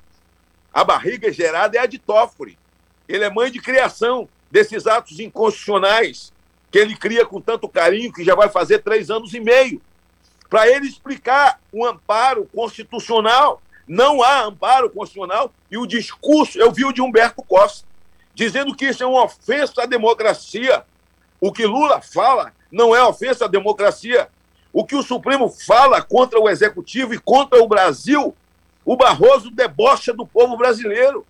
a 0.73 0.85
barriga 0.85 1.33
gerada 1.33 1.77
é 1.77 1.81
a 1.81 1.87
de 1.87 1.99
Toffoli. 1.99 2.59
Ele 3.09 3.25
é 3.25 3.31
mãe 3.31 3.51
de 3.51 3.61
criação 3.61 4.29
desses 4.51 4.87
atos 4.87 5.19
inconstitucionais 5.19 6.33
que 6.71 6.79
ele 6.79 6.95
cria 6.95 7.25
com 7.25 7.41
tanto 7.41 7.69
carinho, 7.69 8.13
que 8.13 8.25
já 8.25 8.35
vai 8.35 8.49
fazer 8.49 8.81
três 8.81 9.11
anos 9.11 9.33
e 9.33 9.41
meio, 9.41 9.81
para 10.51 10.69
ele 10.69 10.87
explicar 10.87 11.61
o 11.73 11.87
amparo 11.87 12.49
constitucional. 12.55 13.63
Não 13.87 14.23
há 14.23 14.43
amparo 14.43 14.91
constitucional 14.91 15.51
e 15.71 15.79
o 15.79 15.87
discurso, 15.87 16.59
eu 16.59 16.71
vi 16.71 16.85
o 16.85 16.93
de 16.93 17.01
Humberto 17.01 17.43
Costa, 17.43 17.87
dizendo 18.35 18.75
que 18.75 18.87
isso 18.87 19.03
é 19.03 19.07
uma 19.07 19.25
ofensa 19.25 19.83
à 19.83 19.87
democracia. 19.87 20.85
O 21.41 21.51
que 21.53 21.65
Lula 21.65 22.03
fala 22.03 22.53
não 22.71 22.95
é 22.95 23.03
ofensa 23.03 23.47
à 23.47 23.49
democracia. 23.49 24.29
O 24.73 24.85
que 24.85 24.95
o 24.95 25.03
Supremo 25.03 25.49
fala 25.49 26.03
contra 26.03 26.39
o 26.39 26.49
Executivo 26.49 27.15
e 27.15 27.19
contra 27.19 27.63
o 27.63 27.69
Brasil, 27.69 28.37
o 28.85 28.97
Barroso 28.97 29.51
debocha 29.51 30.13
do 30.13 30.27
povo 30.27 30.57
brasileiro. 30.57 31.27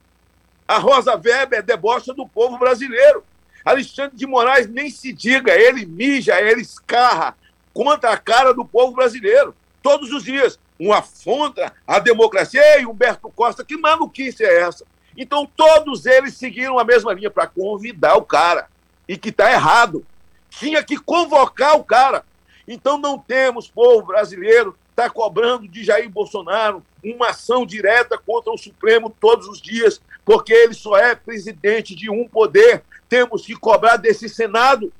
A 0.69 0.77
Rosa 0.77 1.14
Weber 1.16 1.62
debocha 1.62 2.12
do 2.12 2.29
povo 2.29 2.59
brasileiro. 2.59 3.25
Alexandre 3.64 4.16
de 4.16 4.27
Moraes 4.27 4.69
nem 4.69 4.91
se 4.91 5.14
diga, 5.14 5.55
ele 5.55 5.87
mija, 5.87 6.39
ele 6.39 6.61
escarra 6.61 7.35
contra 7.73 8.11
a 8.11 8.19
cara 8.19 8.53
do 8.53 8.66
povo 8.66 8.93
brasileiro. 8.93 9.57
Todos 9.83 10.12
os 10.12 10.23
dias, 10.23 10.59
um 10.79 10.93
afronta 10.93 11.73
a 11.87 11.99
democracia. 11.99 12.61
Ei, 12.77 12.85
Humberto 12.85 13.31
Costa, 13.31 13.64
que 13.64 13.79
maluquice 13.79 14.45
é 14.45 14.61
essa? 14.61 14.85
Então, 15.16 15.51
todos 15.57 16.05
eles 16.05 16.35
seguiram 16.35 16.79
a 16.79 16.85
mesma 16.85 17.14
linha 17.14 17.31
para 17.31 17.47
convidar 17.47 18.16
o 18.16 18.23
cara. 18.23 18.69
E 19.09 19.16
que 19.16 19.31
está 19.31 19.51
errado. 19.51 20.05
Tinha 20.51 20.85
que 20.85 20.99
convocar 20.99 21.77
o 21.77 21.85
cara. 21.85 22.25
Então, 22.66 22.99
não 22.99 23.19
temos, 23.19 23.69
povo 23.69 24.07
brasileiro, 24.07 24.77
está 24.91 25.09
cobrando 25.09 25.66
de 25.66 25.83
Jair 25.83 26.11
Bolsonaro 26.11 26.83
uma 27.03 27.31
ação 27.31 27.64
direta 27.64 28.19
contra 28.19 28.53
o 28.53 28.59
Supremo 28.59 29.14
todos 29.21 29.47
os 29.47 29.62
dias, 29.62 30.01
porque 30.29 30.53
ele 30.53 30.74
só 30.74 30.95
é 30.99 31.14
presidente 31.14 31.95
de 31.95 32.11
um 32.11 32.29
poder. 32.29 32.83
Temos 33.09 33.47
que 33.47 33.55
cobrar 33.57 33.97
desse 33.97 34.29
Senado. 34.29 34.93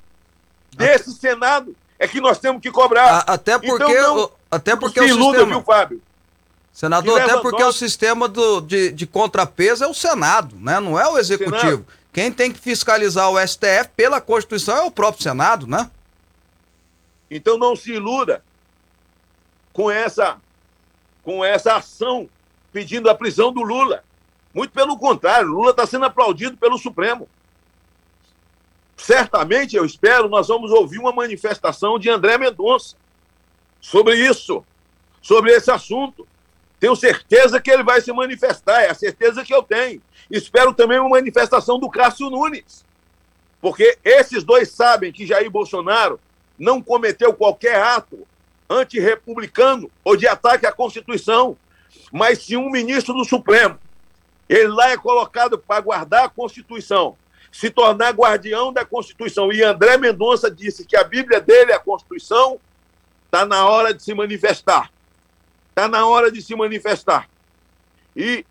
Desse 0.75 1.11
Senado 1.13 1.75
é 1.99 2.07
que 2.07 2.19
nós 2.19 2.39
temos 2.39 2.59
que 2.63 2.71
cobrar. 2.71 3.19
A- 3.27 3.33
Até 3.33 3.59
porque, 3.59 3.83
Então, 3.83 4.15
não- 4.15 4.23
o- 4.23 4.31
até 4.49 4.75
porque 4.75 4.99
se 4.99 5.05
o 5.05 5.07
iluda, 5.07 5.37
sistema... 5.37 5.55
viu, 5.57 5.61
Fábio? 5.63 6.01
Senador, 6.73 7.21
até 7.21 7.37
porque 7.37 7.61
o 7.61 7.65
nós- 7.67 7.75
sistema 7.75 8.27
do, 8.27 8.59
de, 8.61 8.91
de 8.91 9.05
contrapeso 9.05 9.83
é 9.83 9.87
o 9.87 9.93
Senado, 9.93 10.55
né? 10.59 10.79
Não 10.79 10.99
é 10.99 11.07
o 11.07 11.19
Executivo. 11.19 11.59
Senado. 11.59 11.85
Quem 12.11 12.31
tem 12.31 12.51
que 12.51 12.59
fiscalizar 12.59 13.29
o 13.29 13.37
STF 13.39 13.89
pela 13.95 14.19
Constituição 14.19 14.77
é 14.77 14.81
o 14.81 14.89
próprio 14.89 15.21
Senado, 15.21 15.67
né? 15.67 15.91
Então 17.29 17.55
não 17.55 17.75
se 17.75 17.91
iluda 17.93 18.43
com 19.71 19.91
essa, 19.91 20.37
com 21.23 21.45
essa 21.45 21.75
ação 21.75 22.27
pedindo 22.73 23.07
a 23.11 23.13
prisão 23.13 23.53
do 23.53 23.61
Lula. 23.61 24.03
Muito 24.53 24.71
pelo 24.71 24.97
contrário, 24.97 25.49
Lula 25.49 25.71
está 25.71 25.85
sendo 25.85 26.05
aplaudido 26.05 26.57
pelo 26.57 26.77
Supremo. 26.77 27.27
Certamente, 28.97 29.75
eu 29.75 29.85
espero, 29.85 30.27
nós 30.27 30.47
vamos 30.47 30.71
ouvir 30.71 30.99
uma 30.99 31.11
manifestação 31.11 31.97
de 31.97 32.09
André 32.09 32.37
Mendonça 32.37 32.95
sobre 33.79 34.15
isso, 34.15 34.65
sobre 35.21 35.51
esse 35.51 35.71
assunto. 35.71 36.27
Tenho 36.79 36.95
certeza 36.95 37.61
que 37.61 37.69
ele 37.69 37.83
vai 37.83 38.01
se 38.01 38.11
manifestar, 38.11 38.81
é 38.81 38.89
a 38.89 38.95
certeza 38.95 39.43
que 39.43 39.53
eu 39.53 39.63
tenho. 39.63 40.01
Espero 40.29 40.73
também 40.73 40.99
uma 40.99 41.09
manifestação 41.09 41.79
do 41.79 41.89
Cássio 41.89 42.29
Nunes, 42.29 42.85
porque 43.61 43.97
esses 44.03 44.43
dois 44.43 44.69
sabem 44.69 45.11
que 45.11 45.25
Jair 45.25 45.49
Bolsonaro 45.49 46.19
não 46.57 46.81
cometeu 46.81 47.33
qualquer 47.33 47.81
ato 47.81 48.27
antirrepublicano 48.69 49.89
ou 50.03 50.15
de 50.15 50.27
ataque 50.27 50.65
à 50.65 50.71
Constituição, 50.71 51.57
mas 52.11 52.43
se 52.43 52.55
um 52.55 52.69
ministro 52.69 53.13
do 53.13 53.25
Supremo, 53.25 53.79
ele 54.49 54.69
lá 54.69 54.89
é 54.89 54.97
colocado 54.97 55.59
para 55.59 55.79
guardar 55.79 56.25
a 56.25 56.29
Constituição, 56.29 57.15
se 57.51 57.69
tornar 57.69 58.13
guardião 58.13 58.73
da 58.73 58.83
Constituição, 58.83 59.53
e 59.53 59.63
André 59.63 59.97
Mendonça 59.97 60.49
disse 60.49 60.85
que 60.85 60.97
a 60.97 61.03
Bíblia 61.03 61.39
dele 61.39 61.71
é 61.71 61.75
a 61.75 61.79
Constituição, 61.79 62.59
está 63.25 63.45
na 63.45 63.67
hora 63.67 63.93
de 63.93 64.01
se 64.01 64.13
manifestar. 64.13 64.91
Está 65.69 65.87
na 65.87 66.05
hora 66.07 66.31
de 66.31 66.41
se 66.41 66.55
manifestar. 66.55 67.29
E 68.15 68.43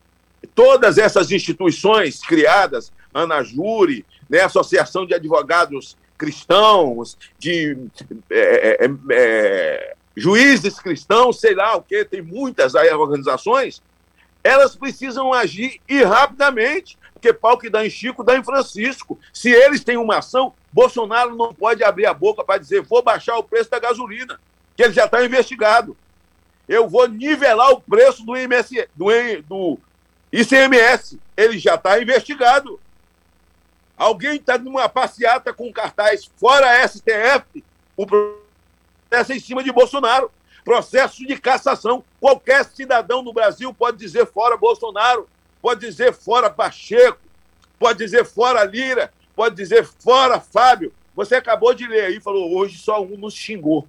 todas 0.55 0.99
essas 0.99 1.31
instituições 1.33 2.21
criadas, 2.21 2.93
Ana 3.13 3.43
Júri, 3.43 4.07
né, 4.29 4.41
Associação 4.41 5.05
de 5.05 5.15
Advogados 5.15 5.97
Cristãos, 6.17 7.17
de 7.39 7.77
é, 8.31 8.85
é, 8.85 8.91
é, 9.13 9.97
juízes 10.17 10.79
cristãos, 10.81 11.41
sei 11.41 11.55
lá 11.55 11.77
o 11.77 11.83
que, 11.83 12.05
tem 12.05 12.23
muitas 12.23 12.75
aí 12.75 12.91
organizações, 12.91 13.83
elas 14.49 14.75
precisam 14.75 15.33
agir 15.33 15.79
e 15.87 16.03
rapidamente, 16.03 16.99
porque 17.13 17.35
pau 17.35 17.59
que 17.59 17.69
dá 17.69 17.85
em 17.85 17.91
Chico 17.91 18.25
dá 18.25 18.35
em 18.35 18.43
Francisco. 18.43 19.19
Se 19.33 19.51
eles 19.51 19.85
têm 19.85 19.99
uma 19.99 20.19
ação, 20.19 20.55
Bolsonaro 20.73 21.37
não 21.37 21.53
pode 21.53 21.85
abrir 21.85 22.07
a 22.07 22.15
boca 22.15 22.43
para 22.43 22.59
dizer 22.59 22.81
vou 22.81 23.03
baixar 23.03 23.37
o 23.37 23.45
preço 23.45 23.71
da 23.71 23.79
gasolina, 23.79 24.41
que 24.75 24.83
ele 24.83 24.95
já 24.95 25.05
está 25.05 25.23
investigado. 25.23 25.95
Eu 26.67 26.89
vou 26.89 27.07
nivelar 27.07 27.73
o 27.73 27.81
preço 27.81 28.25
do, 28.25 28.37
IMS, 28.37 28.89
do, 28.97 29.07
do 29.47 29.79
ICMS, 30.33 31.19
ele 31.37 31.59
já 31.59 31.75
está 31.75 32.01
investigado. 32.01 32.81
Alguém 33.97 34.37
está 34.37 34.57
numa 34.57 34.89
passeata 34.89 35.53
com 35.53 35.71
cartaz 35.73 36.31
fora 36.39 36.87
STF, 36.89 37.63
o 37.97 38.07
processo 38.07 39.33
é 39.33 39.37
em 39.37 39.41
cima 39.41 39.63
de 39.63 39.73
Bolsonaro. 39.73 40.31
Processo 40.69 41.27
de 41.27 41.35
cassação. 41.39 42.05
Qualquer 42.21 42.63
cidadão 42.63 43.23
no 43.23 43.33
Brasil 43.33 43.73
pode 43.73 43.97
dizer 43.97 44.27
fora 44.27 44.55
Bolsonaro, 44.55 45.27
pode 45.63 45.81
dizer 45.81 46.13
fora 46.13 46.51
Pacheco, 46.51 47.19
pode 47.79 47.99
dizer 48.01 48.27
fora 48.27 48.65
Lira, 48.65 49.11
pode 49.35 49.57
dizer 49.57 49.87
fora 49.87 50.39
Fábio. 50.39 50.93
Você 51.17 51.37
acabou 51.37 51.73
de 51.73 51.87
ler 51.87 52.05
aí, 52.05 52.21
falou, 52.21 52.55
hoje 52.55 52.77
só 52.77 53.03
um 53.03 53.17
nos 53.17 53.33
xingou. 53.33 53.89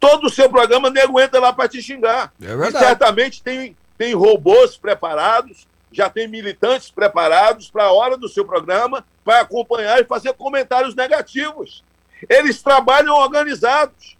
Todo 0.00 0.26
o 0.26 0.30
seu 0.30 0.50
programa 0.50 0.90
nego 0.90 1.20
entra 1.20 1.38
lá 1.38 1.52
para 1.52 1.68
te 1.68 1.80
xingar. 1.80 2.32
É 2.42 2.46
E 2.46 2.56
verdade. 2.56 2.84
certamente 2.84 3.40
tem, 3.40 3.76
tem 3.96 4.12
robôs 4.12 4.76
preparados, 4.76 5.68
já 5.92 6.10
tem 6.10 6.26
militantes 6.26 6.90
preparados 6.90 7.70
para 7.70 7.84
a 7.84 7.92
hora 7.92 8.16
do 8.16 8.28
seu 8.28 8.44
programa, 8.44 9.06
para 9.24 9.42
acompanhar 9.42 10.00
e 10.00 10.04
fazer 10.04 10.32
comentários 10.32 10.96
negativos. 10.96 11.84
Eles 12.28 12.60
trabalham 12.60 13.14
organizados. 13.14 14.18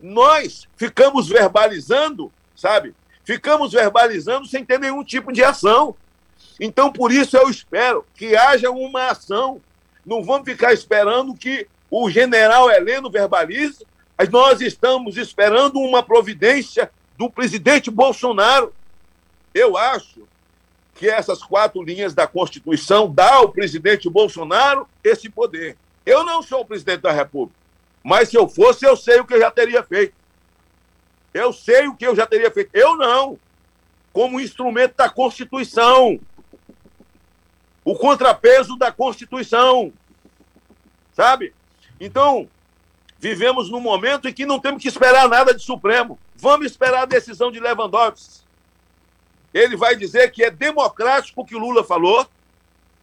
Nós 0.00 0.68
ficamos 0.76 1.28
verbalizando, 1.28 2.32
sabe? 2.54 2.94
Ficamos 3.24 3.72
verbalizando 3.72 4.46
sem 4.46 4.64
ter 4.64 4.78
nenhum 4.78 5.02
tipo 5.02 5.32
de 5.32 5.42
ação. 5.42 5.94
Então, 6.60 6.92
por 6.92 7.10
isso, 7.10 7.36
eu 7.36 7.48
espero 7.50 8.04
que 8.14 8.36
haja 8.36 8.70
uma 8.70 9.10
ação. 9.10 9.60
Não 10.04 10.22
vamos 10.22 10.44
ficar 10.44 10.72
esperando 10.72 11.34
que 11.34 11.66
o 11.90 12.10
general 12.10 12.70
Heleno 12.70 13.10
verbalize, 13.10 13.84
mas 14.16 14.28
nós 14.28 14.60
estamos 14.60 15.16
esperando 15.16 15.78
uma 15.80 16.02
providência 16.02 16.90
do 17.16 17.30
presidente 17.30 17.90
Bolsonaro. 17.90 18.72
Eu 19.54 19.76
acho 19.76 20.26
que 20.94 21.08
essas 21.08 21.42
quatro 21.42 21.82
linhas 21.82 22.14
da 22.14 22.26
Constituição 22.26 23.12
dá 23.12 23.34
ao 23.34 23.50
presidente 23.50 24.08
Bolsonaro 24.08 24.88
esse 25.04 25.28
poder. 25.28 25.76
Eu 26.04 26.24
não 26.24 26.42
sou 26.42 26.60
o 26.60 26.64
presidente 26.64 27.02
da 27.02 27.12
República, 27.12 27.55
mas 28.06 28.28
se 28.28 28.36
eu 28.36 28.48
fosse, 28.48 28.86
eu 28.86 28.96
sei 28.96 29.18
o 29.18 29.24
que 29.24 29.34
eu 29.34 29.40
já 29.40 29.50
teria 29.50 29.82
feito. 29.82 30.14
Eu 31.34 31.52
sei 31.52 31.88
o 31.88 31.96
que 31.96 32.06
eu 32.06 32.14
já 32.14 32.24
teria 32.24 32.52
feito. 32.52 32.70
Eu 32.72 32.96
não. 32.96 33.36
Como 34.12 34.38
instrumento 34.38 34.94
da 34.94 35.10
Constituição. 35.10 36.16
O 37.84 37.96
contrapeso 37.96 38.76
da 38.76 38.92
Constituição. 38.92 39.92
Sabe? 41.14 41.52
Então, 41.98 42.48
vivemos 43.18 43.68
num 43.72 43.80
momento 43.80 44.28
em 44.28 44.32
que 44.32 44.46
não 44.46 44.60
temos 44.60 44.80
que 44.80 44.88
esperar 44.88 45.28
nada 45.28 45.52
de 45.52 45.64
Supremo. 45.64 46.16
Vamos 46.36 46.66
esperar 46.66 47.02
a 47.02 47.06
decisão 47.06 47.50
de 47.50 47.58
Lewandowski. 47.58 48.44
Ele 49.52 49.76
vai 49.76 49.96
dizer 49.96 50.30
que 50.30 50.44
é 50.44 50.50
democrático 50.50 51.40
o 51.40 51.44
que 51.44 51.56
o 51.56 51.58
Lula 51.58 51.82
falou, 51.82 52.24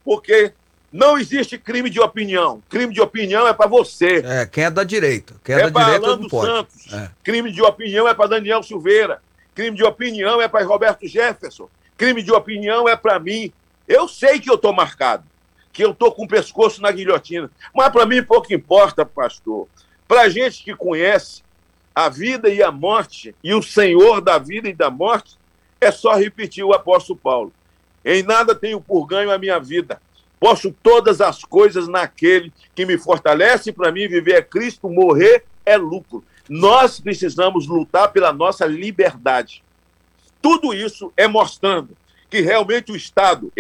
porque 0.01 0.54
não 0.93 1.17
existe 1.17 1.57
crime 1.57 1.89
de 1.89 1.99
opinião. 1.99 2.61
Crime 2.69 2.93
de 2.93 3.01
opinião 3.01 3.47
é 3.47 3.53
para 3.53 3.65
você. 3.65 4.21
É, 4.23 4.45
quem 4.45 4.65
é 4.65 4.69
da 4.69 4.83
direita. 4.83 5.33
Quem 5.43 5.55
é, 5.55 5.61
É 5.61 5.63
da 5.63 5.71
para 5.71 5.85
direita 5.85 6.05
Alan 6.05 6.15
não 6.15 6.21
dos 6.21 6.31
pode. 6.31 6.51
Santos. 6.51 6.93
É. 6.93 7.09
Crime 7.23 7.51
de 7.51 7.63
opinião 7.63 8.07
é 8.07 8.13
para 8.13 8.27
Daniel 8.27 8.61
Silveira. 8.61 9.19
Crime 9.55 9.75
de 9.75 9.83
opinião 9.83 10.39
é 10.39 10.47
para 10.47 10.63
Roberto 10.63 11.07
Jefferson. 11.07 11.67
Crime 11.97 12.21
de 12.21 12.31
opinião 12.31 12.87
é 12.87 12.95
para 12.95 13.17
mim. 13.19 13.51
Eu 13.87 14.07
sei 14.07 14.39
que 14.39 14.47
eu 14.47 14.53
estou 14.53 14.71
marcado, 14.71 15.23
que 15.71 15.83
eu 15.83 15.91
estou 15.91 16.11
com 16.11 16.25
o 16.25 16.27
pescoço 16.27 16.79
na 16.79 16.91
guilhotina. 16.91 17.49
Mas 17.73 17.89
para 17.89 18.05
mim 18.05 18.21
pouco 18.21 18.53
importa, 18.53 19.03
pastor. 19.03 19.67
Para 20.07 20.29
gente 20.29 20.63
que 20.63 20.75
conhece 20.75 21.41
a 21.95 22.07
vida 22.07 22.49
e 22.49 22.61
a 22.61 22.71
morte 22.71 23.33
e 23.43 23.51
o 23.51 23.63
Senhor 23.63 24.21
da 24.21 24.37
vida 24.37 24.69
e 24.69 24.73
da 24.73 24.91
morte, 24.91 25.37
é 25.81 25.91
só 25.91 26.13
repetir 26.13 26.63
o 26.63 26.71
apóstolo 26.71 27.17
Paulo. 27.17 27.51
Em 28.05 28.21
nada 28.21 28.53
tenho 28.53 28.79
por 28.79 29.07
ganho 29.07 29.31
a 29.31 29.39
minha 29.39 29.59
vida. 29.59 29.99
Posso 30.43 30.75
todas 30.83 31.21
as 31.21 31.41
coisas 31.45 31.87
naquele 31.87 32.51
que 32.75 32.85
me 32.85 32.97
fortalece. 32.97 33.71
Para 33.71 33.93
mim, 33.93 34.09
viver 34.09 34.33
é 34.33 34.41
Cristo, 34.41 34.89
morrer 34.89 35.45
é 35.65 35.77
lucro. 35.77 36.21
Nós 36.49 36.99
precisamos 36.99 37.65
lutar 37.65 38.11
pela 38.11 38.33
nossa 38.33 38.65
liberdade. 38.65 39.63
Tudo 40.41 40.73
isso 40.73 41.13
é 41.15 41.29
mostrando 41.29 41.95
que 42.29 42.41
realmente 42.41 42.91
o 42.91 42.95
Estado, 42.97 43.53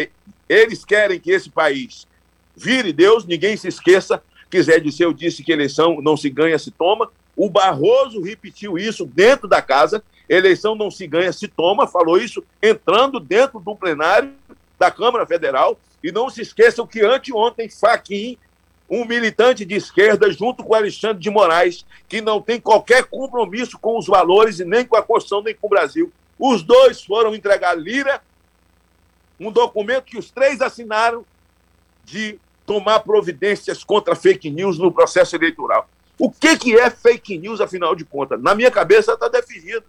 eles 0.49 0.83
querem 0.83 1.21
que 1.21 1.31
esse 1.31 1.49
país 1.49 2.05
vire 2.53 2.91
Deus, 2.91 3.25
ninguém 3.25 3.55
se 3.55 3.69
esqueça 3.69 4.21
que 4.51 4.61
Zé 4.61 4.77
Disseu 4.77 5.13
disse 5.13 5.41
que 5.41 5.53
eleição 5.53 6.01
não 6.01 6.17
se 6.17 6.29
ganha, 6.29 6.59
se 6.59 6.69
toma. 6.69 7.09
O 7.33 7.49
Barroso 7.49 8.21
repetiu 8.21 8.77
isso 8.77 9.05
dentro 9.05 9.47
da 9.47 9.61
casa, 9.61 10.03
eleição 10.27 10.75
não 10.75 10.91
se 10.91 11.07
ganha, 11.07 11.31
se 11.31 11.47
toma, 11.47 11.87
falou 11.87 12.17
isso 12.17 12.43
entrando 12.61 13.21
dentro 13.21 13.61
do 13.61 13.73
plenário 13.73 14.33
da 14.77 14.91
Câmara 14.91 15.25
Federal. 15.25 15.79
E 16.03 16.11
não 16.11 16.29
se 16.29 16.41
esqueçam 16.41 16.85
que 16.85 17.01
anteontem, 17.01 17.69
Faquim, 17.69 18.37
um 18.89 19.05
militante 19.05 19.63
de 19.63 19.75
esquerda 19.75 20.29
junto 20.31 20.63
com 20.63 20.75
Alexandre 20.75 21.21
de 21.21 21.29
Moraes, 21.29 21.85
que 22.07 22.21
não 22.21 22.41
tem 22.41 22.59
qualquer 22.59 23.05
compromisso 23.05 23.79
com 23.79 23.97
os 23.97 24.05
valores 24.05 24.59
e 24.59 24.65
nem 24.65 24.85
com 24.85 24.97
a 24.97 25.01
Constituição, 25.01 25.41
nem 25.41 25.55
com 25.55 25.67
o 25.67 25.69
Brasil. 25.69 26.11
Os 26.37 26.61
dois 26.61 27.03
foram 27.03 27.33
entregar 27.33 27.73
Lira 27.73 28.21
um 29.39 29.51
documento 29.51 30.05
que 30.05 30.17
os 30.17 30.29
três 30.29 30.61
assinaram 30.61 31.25
de 32.03 32.39
tomar 32.65 32.99
providências 32.99 33.83
contra 33.83 34.15
fake 34.15 34.49
news 34.49 34.77
no 34.77 34.91
processo 34.91 35.35
eleitoral. 35.35 35.89
O 36.17 36.31
que, 36.31 36.57
que 36.57 36.77
é 36.77 36.89
fake 36.89 37.37
news, 37.37 37.59
afinal 37.59 37.95
de 37.95 38.05
contas? 38.05 38.41
Na 38.41 38.53
minha 38.53 38.69
cabeça 38.69 39.13
está 39.13 39.27
definido. 39.27 39.83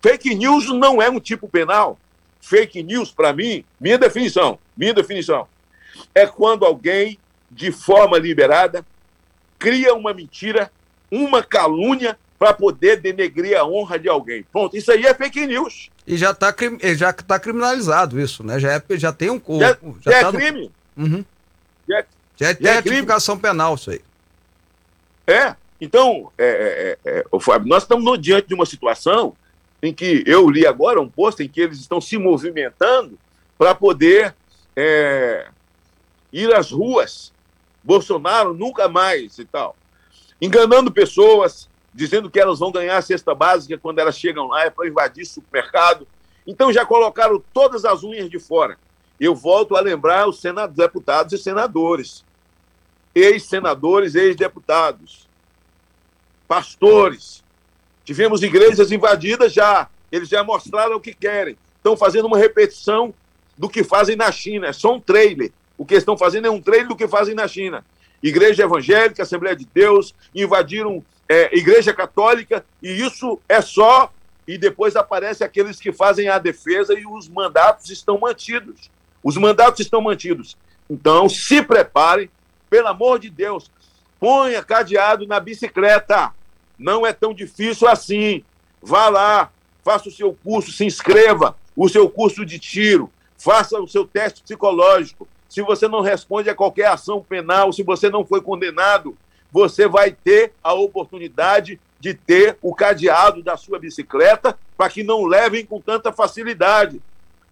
Fake 0.00 0.34
news 0.34 0.68
não 0.68 1.00
é 1.00 1.08
um 1.08 1.20
tipo 1.20 1.48
penal. 1.48 1.98
Fake 2.40 2.82
news, 2.82 3.10
para 3.10 3.32
mim, 3.32 3.64
minha 3.80 3.98
definição, 3.98 4.58
minha 4.76 4.94
definição, 4.94 5.46
é 6.14 6.26
quando 6.26 6.64
alguém, 6.64 7.18
de 7.50 7.72
forma 7.72 8.18
liberada, 8.18 8.84
cria 9.58 9.94
uma 9.94 10.14
mentira, 10.14 10.70
uma 11.10 11.42
calúnia 11.42 12.16
para 12.38 12.54
poder 12.54 13.00
denegrir 13.00 13.58
a 13.58 13.66
honra 13.66 13.98
de 13.98 14.08
alguém. 14.08 14.44
Ponto. 14.44 14.76
Isso 14.76 14.92
aí 14.92 15.04
é 15.04 15.12
fake 15.12 15.46
news. 15.46 15.90
E 16.06 16.16
já 16.16 16.30
está 16.30 16.54
já 16.94 17.12
tá 17.12 17.38
criminalizado 17.38 18.20
isso, 18.20 18.44
né? 18.44 18.60
Já, 18.60 18.72
é, 18.72 18.82
já 18.92 19.12
tem 19.12 19.30
um. 19.30 19.40
Já, 19.58 19.76
já, 20.00 20.10
tá 20.10 20.28
é 20.28 20.32
crime. 20.32 20.70
No... 20.96 21.04
Uhum. 21.04 21.24
Já, 21.88 22.04
já, 22.36 22.56
já 22.60 22.74
é 22.74 22.82
tipificação 22.82 23.36
penal 23.36 23.74
isso 23.74 23.90
aí. 23.90 24.00
É. 25.26 25.54
Então, 25.80 26.32
é, 26.36 26.96
é, 27.04 27.22
é, 27.34 27.40
Fábio, 27.40 27.68
nós 27.68 27.82
estamos 27.82 28.20
diante 28.20 28.48
de 28.48 28.54
uma 28.54 28.66
situação 28.66 29.36
em 29.82 29.92
que 29.92 30.24
eu 30.26 30.48
li 30.50 30.66
agora 30.66 31.00
um 31.00 31.08
post 31.08 31.42
em 31.42 31.48
que 31.48 31.60
eles 31.60 31.78
estão 31.78 32.00
se 32.00 32.18
movimentando 32.18 33.18
para 33.56 33.74
poder 33.74 34.34
é, 34.76 35.48
ir 36.32 36.54
às 36.54 36.70
ruas. 36.70 37.32
Bolsonaro 37.82 38.54
nunca 38.54 38.88
mais 38.88 39.38
e 39.38 39.44
tal. 39.44 39.76
Enganando 40.40 40.92
pessoas, 40.92 41.68
dizendo 41.94 42.30
que 42.30 42.38
elas 42.38 42.58
vão 42.58 42.70
ganhar 42.70 42.96
a 42.96 43.02
cesta 43.02 43.34
básica 43.34 43.78
quando 43.78 43.98
elas 43.98 44.16
chegam 44.16 44.46
lá, 44.46 44.64
é 44.64 44.70
para 44.70 44.86
invadir 44.86 45.24
supermercado. 45.24 46.06
Então 46.46 46.72
já 46.72 46.84
colocaram 46.84 47.42
todas 47.52 47.84
as 47.84 48.02
unhas 48.02 48.30
de 48.30 48.38
fora. 48.38 48.78
Eu 49.18 49.34
volto 49.34 49.76
a 49.76 49.80
lembrar 49.80 50.28
os 50.28 50.40
deputados 50.72 51.32
e 51.32 51.38
senadores, 51.38 52.24
ex-senadores, 53.14 54.14
ex-deputados, 54.14 55.28
pastores. 56.46 57.44
Tivemos 58.08 58.42
igrejas 58.42 58.90
invadidas 58.90 59.52
já, 59.52 59.86
eles 60.10 60.30
já 60.30 60.42
mostraram 60.42 60.96
o 60.96 61.00
que 61.00 61.12
querem. 61.12 61.58
Estão 61.76 61.94
fazendo 61.94 62.24
uma 62.24 62.38
repetição 62.38 63.12
do 63.54 63.68
que 63.68 63.84
fazem 63.84 64.16
na 64.16 64.32
China, 64.32 64.68
é 64.68 64.72
só 64.72 64.94
um 64.94 64.98
trailer. 64.98 65.52
O 65.76 65.84
que 65.84 65.94
estão 65.94 66.16
fazendo 66.16 66.46
é 66.46 66.50
um 66.50 66.58
trailer 66.58 66.88
do 66.88 66.96
que 66.96 67.06
fazem 67.06 67.34
na 67.34 67.46
China. 67.46 67.84
Igreja 68.22 68.62
Evangélica, 68.62 69.22
Assembleia 69.22 69.54
de 69.54 69.66
Deus, 69.74 70.14
invadiram 70.34 71.04
é, 71.28 71.54
Igreja 71.54 71.92
Católica, 71.92 72.64
e 72.82 72.92
isso 72.92 73.38
é 73.46 73.60
só. 73.60 74.10
E 74.46 74.56
depois 74.56 74.96
aparece 74.96 75.44
aqueles 75.44 75.78
que 75.78 75.92
fazem 75.92 76.30
a 76.30 76.38
defesa 76.38 76.98
e 76.98 77.04
os 77.04 77.28
mandatos 77.28 77.90
estão 77.90 78.18
mantidos. 78.18 78.90
Os 79.22 79.36
mandatos 79.36 79.80
estão 79.80 80.00
mantidos. 80.00 80.56
Então, 80.88 81.28
se 81.28 81.60
preparem, 81.60 82.30
pelo 82.70 82.88
amor 82.88 83.18
de 83.18 83.28
Deus, 83.28 83.70
ponha 84.18 84.64
cadeado 84.64 85.26
na 85.26 85.38
bicicleta. 85.38 86.32
Não 86.78 87.06
é 87.06 87.12
tão 87.12 87.34
difícil 87.34 87.88
assim. 87.88 88.44
Vá 88.80 89.08
lá, 89.08 89.50
faça 89.84 90.08
o 90.08 90.12
seu 90.12 90.32
curso, 90.32 90.70
se 90.70 90.84
inscreva, 90.84 91.56
o 91.74 91.88
seu 91.88 92.08
curso 92.08 92.44
de 92.44 92.58
tiro, 92.58 93.10
faça 93.36 93.80
o 93.80 93.88
seu 93.88 94.06
teste 94.06 94.42
psicológico. 94.42 95.26
Se 95.48 95.62
você 95.62 95.88
não 95.88 96.00
responde 96.00 96.50
a 96.50 96.54
qualquer 96.54 96.86
ação 96.86 97.22
penal, 97.22 97.72
se 97.72 97.82
você 97.82 98.08
não 98.10 98.24
foi 98.24 98.40
condenado, 98.40 99.16
você 99.50 99.88
vai 99.88 100.12
ter 100.12 100.52
a 100.62 100.74
oportunidade 100.74 101.80
de 101.98 102.14
ter 102.14 102.58
o 102.62 102.74
cadeado 102.74 103.42
da 103.42 103.56
sua 103.56 103.78
bicicleta 103.78 104.58
para 104.76 104.90
que 104.90 105.02
não 105.02 105.24
levem 105.24 105.64
com 105.64 105.80
tanta 105.80 106.12
facilidade. 106.12 107.00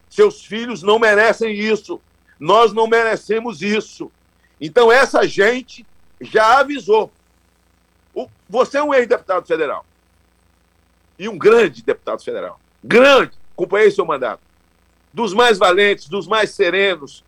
Seus 0.08 0.44
filhos 0.44 0.82
não 0.82 0.98
merecem 0.98 1.52
isso. 1.52 2.00
Nós 2.38 2.72
não 2.72 2.86
merecemos 2.86 3.62
isso. 3.62 4.12
Então, 4.60 4.92
essa 4.92 5.26
gente 5.26 5.86
já 6.20 6.60
avisou. 6.60 7.10
Você 8.48 8.78
é 8.78 8.82
um 8.82 8.94
ex-deputado 8.94 9.46
federal. 9.46 9.84
E 11.18 11.28
um 11.28 11.36
grande 11.36 11.82
deputado 11.82 12.22
federal. 12.22 12.60
Grande. 12.82 13.32
Acompanhei 13.54 13.90
seu 13.90 14.04
mandato. 14.04 14.40
Dos 15.12 15.32
mais 15.34 15.58
valentes, 15.58 16.08
dos 16.08 16.26
mais 16.26 16.50
serenos, 16.50 17.24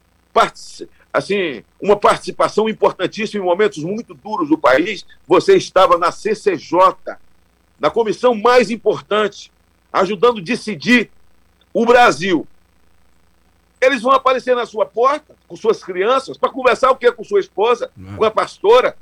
assim, 1.12 1.64
uma 1.80 1.96
participação 1.96 2.68
importantíssima 2.68 3.42
em 3.42 3.46
momentos 3.46 3.82
muito 3.82 4.14
duros 4.14 4.48
do 4.48 4.58
país. 4.58 5.04
Você 5.26 5.56
estava 5.56 5.96
na 5.96 6.12
CCJ, 6.12 7.16
na 7.80 7.90
comissão 7.90 8.34
mais 8.34 8.70
importante, 8.70 9.50
ajudando 9.92 10.38
a 10.38 10.42
decidir 10.42 11.10
o 11.72 11.86
Brasil. 11.86 12.46
Eles 13.80 14.02
vão 14.02 14.12
aparecer 14.12 14.54
na 14.54 14.66
sua 14.66 14.84
porta 14.84 15.34
com 15.46 15.56
suas 15.56 15.82
crianças 15.82 16.36
para 16.36 16.50
conversar 16.50 16.90
o 16.90 16.96
que 16.96 17.10
com 17.12 17.24
sua 17.24 17.40
esposa, 17.40 17.90
Não. 17.96 18.16
com 18.16 18.24
a 18.24 18.30
pastora, 18.30 18.96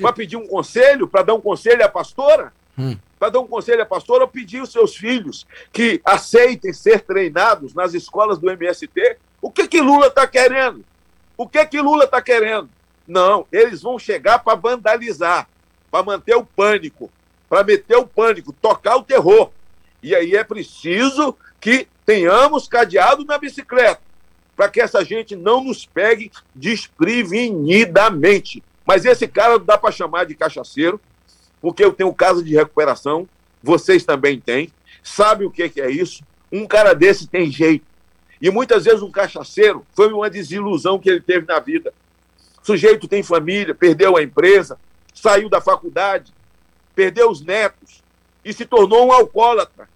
para 0.00 0.12
pedir 0.12 0.36
um 0.36 0.46
conselho, 0.46 1.06
para 1.06 1.22
dar 1.22 1.34
um 1.34 1.40
conselho 1.40 1.84
à 1.84 1.88
pastora. 1.88 2.52
Hum. 2.78 2.96
Para 3.18 3.30
dar 3.30 3.40
um 3.40 3.46
conselho 3.46 3.82
à 3.82 3.86
pastora, 3.86 4.24
ou 4.24 4.28
pedir 4.28 4.62
os 4.62 4.72
seus 4.72 4.96
filhos 4.96 5.46
que 5.72 6.00
aceitem 6.04 6.72
ser 6.72 7.00
treinados 7.00 7.74
nas 7.74 7.94
escolas 7.94 8.38
do 8.38 8.50
MST. 8.50 9.18
O 9.40 9.50
que 9.50 9.68
que 9.68 9.80
Lula 9.80 10.08
está 10.08 10.26
querendo? 10.26 10.84
O 11.36 11.46
que 11.46 11.64
que 11.66 11.80
Lula 11.80 12.04
está 12.04 12.22
querendo? 12.22 12.68
Não, 13.06 13.46
eles 13.52 13.82
vão 13.82 13.98
chegar 13.98 14.38
para 14.38 14.58
vandalizar, 14.58 15.46
para 15.90 16.02
manter 16.02 16.34
o 16.34 16.44
pânico, 16.44 17.10
para 17.48 17.62
meter 17.62 17.96
o 17.96 18.06
pânico, 18.06 18.52
tocar 18.52 18.96
o 18.96 19.02
terror. 19.02 19.50
E 20.02 20.14
aí 20.14 20.34
é 20.34 20.42
preciso 20.42 21.36
que 21.60 21.86
tenhamos 22.06 22.68
cadeado 22.68 23.24
na 23.24 23.38
bicicleta, 23.38 24.00
para 24.56 24.68
que 24.68 24.80
essa 24.80 25.04
gente 25.04 25.36
não 25.36 25.62
nos 25.62 25.84
pegue 25.84 26.32
desprevenidamente. 26.54 28.62
Mas 28.86 29.04
esse 29.04 29.26
cara 29.26 29.58
não 29.58 29.64
dá 29.64 29.78
para 29.78 29.90
chamar 29.90 30.24
de 30.24 30.34
cachaceiro, 30.34 31.00
porque 31.60 31.84
eu 31.84 31.92
tenho 31.92 32.12
caso 32.12 32.42
de 32.44 32.54
recuperação, 32.54 33.28
vocês 33.62 34.04
também 34.04 34.38
têm, 34.38 34.70
sabe 35.02 35.44
o 35.44 35.50
que 35.50 35.80
é 35.80 35.90
isso? 35.90 36.22
Um 36.52 36.66
cara 36.66 36.94
desse 36.94 37.26
tem 37.26 37.50
jeito. 37.50 37.86
E 38.40 38.50
muitas 38.50 38.84
vezes 38.84 39.00
um 39.00 39.10
cachaceiro 39.10 39.86
foi 39.94 40.12
uma 40.12 40.28
desilusão 40.28 40.98
que 40.98 41.08
ele 41.08 41.20
teve 41.20 41.46
na 41.46 41.58
vida. 41.58 41.94
O 42.62 42.66
sujeito 42.66 43.08
tem 43.08 43.22
família, 43.22 43.74
perdeu 43.74 44.16
a 44.16 44.22
empresa, 44.22 44.78
saiu 45.14 45.48
da 45.48 45.60
faculdade, 45.60 46.32
perdeu 46.94 47.30
os 47.30 47.40
netos 47.40 48.02
e 48.44 48.52
se 48.52 48.66
tornou 48.66 49.06
um 49.06 49.12
alcoólatra. 49.12 49.88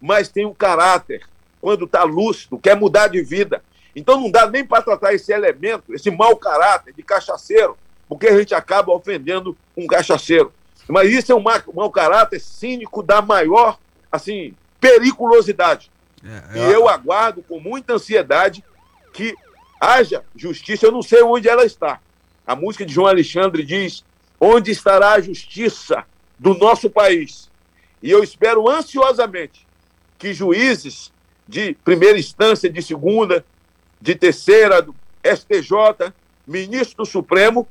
Mas 0.00 0.28
tem 0.28 0.44
um 0.44 0.54
caráter, 0.54 1.22
quando 1.60 1.84
está 1.84 2.02
lúcido, 2.02 2.58
quer 2.58 2.74
mudar 2.76 3.06
de 3.06 3.22
vida. 3.22 3.62
Então 3.94 4.20
não 4.20 4.30
dá 4.30 4.50
nem 4.50 4.64
para 4.64 4.82
tratar 4.82 5.14
esse 5.14 5.32
elemento, 5.32 5.94
esse 5.94 6.10
mau 6.10 6.36
caráter 6.36 6.92
de 6.92 7.02
cachaceiro, 7.02 7.76
porque 8.14 8.26
a 8.26 8.38
gente 8.38 8.54
acaba 8.54 8.92
ofendendo 8.92 9.56
um 9.76 9.86
cachaceiro. 9.86 10.52
Mas 10.88 11.10
isso 11.10 11.32
é 11.32 11.34
um 11.34 11.42
mau 11.74 11.90
caráter 11.90 12.40
cínico 12.40 13.02
da 13.02 13.22
maior, 13.22 13.78
assim, 14.10 14.54
periculosidade. 14.80 15.90
É, 16.24 16.58
é... 16.58 16.68
E 16.68 16.72
eu 16.72 16.88
aguardo 16.88 17.42
com 17.42 17.58
muita 17.58 17.94
ansiedade 17.94 18.64
que 19.12 19.34
haja 19.80 20.24
justiça. 20.36 20.86
Eu 20.86 20.92
não 20.92 21.02
sei 21.02 21.22
onde 21.22 21.48
ela 21.48 21.64
está. 21.64 22.00
A 22.46 22.54
música 22.54 22.84
de 22.84 22.92
João 22.92 23.06
Alexandre 23.06 23.64
diz: 23.64 24.04
onde 24.40 24.70
estará 24.70 25.12
a 25.12 25.20
justiça 25.20 26.04
do 26.38 26.54
nosso 26.54 26.90
país? 26.90 27.50
E 28.02 28.10
eu 28.10 28.22
espero 28.22 28.68
ansiosamente 28.68 29.66
que 30.18 30.34
juízes 30.34 31.12
de 31.48 31.74
primeira 31.84 32.18
instância, 32.18 32.68
de 32.68 32.82
segunda, 32.82 33.44
de 34.00 34.14
terceira, 34.14 34.82
do 34.82 34.94
STJ, 35.24 36.12
ministro 36.46 36.98
do 36.98 37.06
Supremo, 37.06 37.66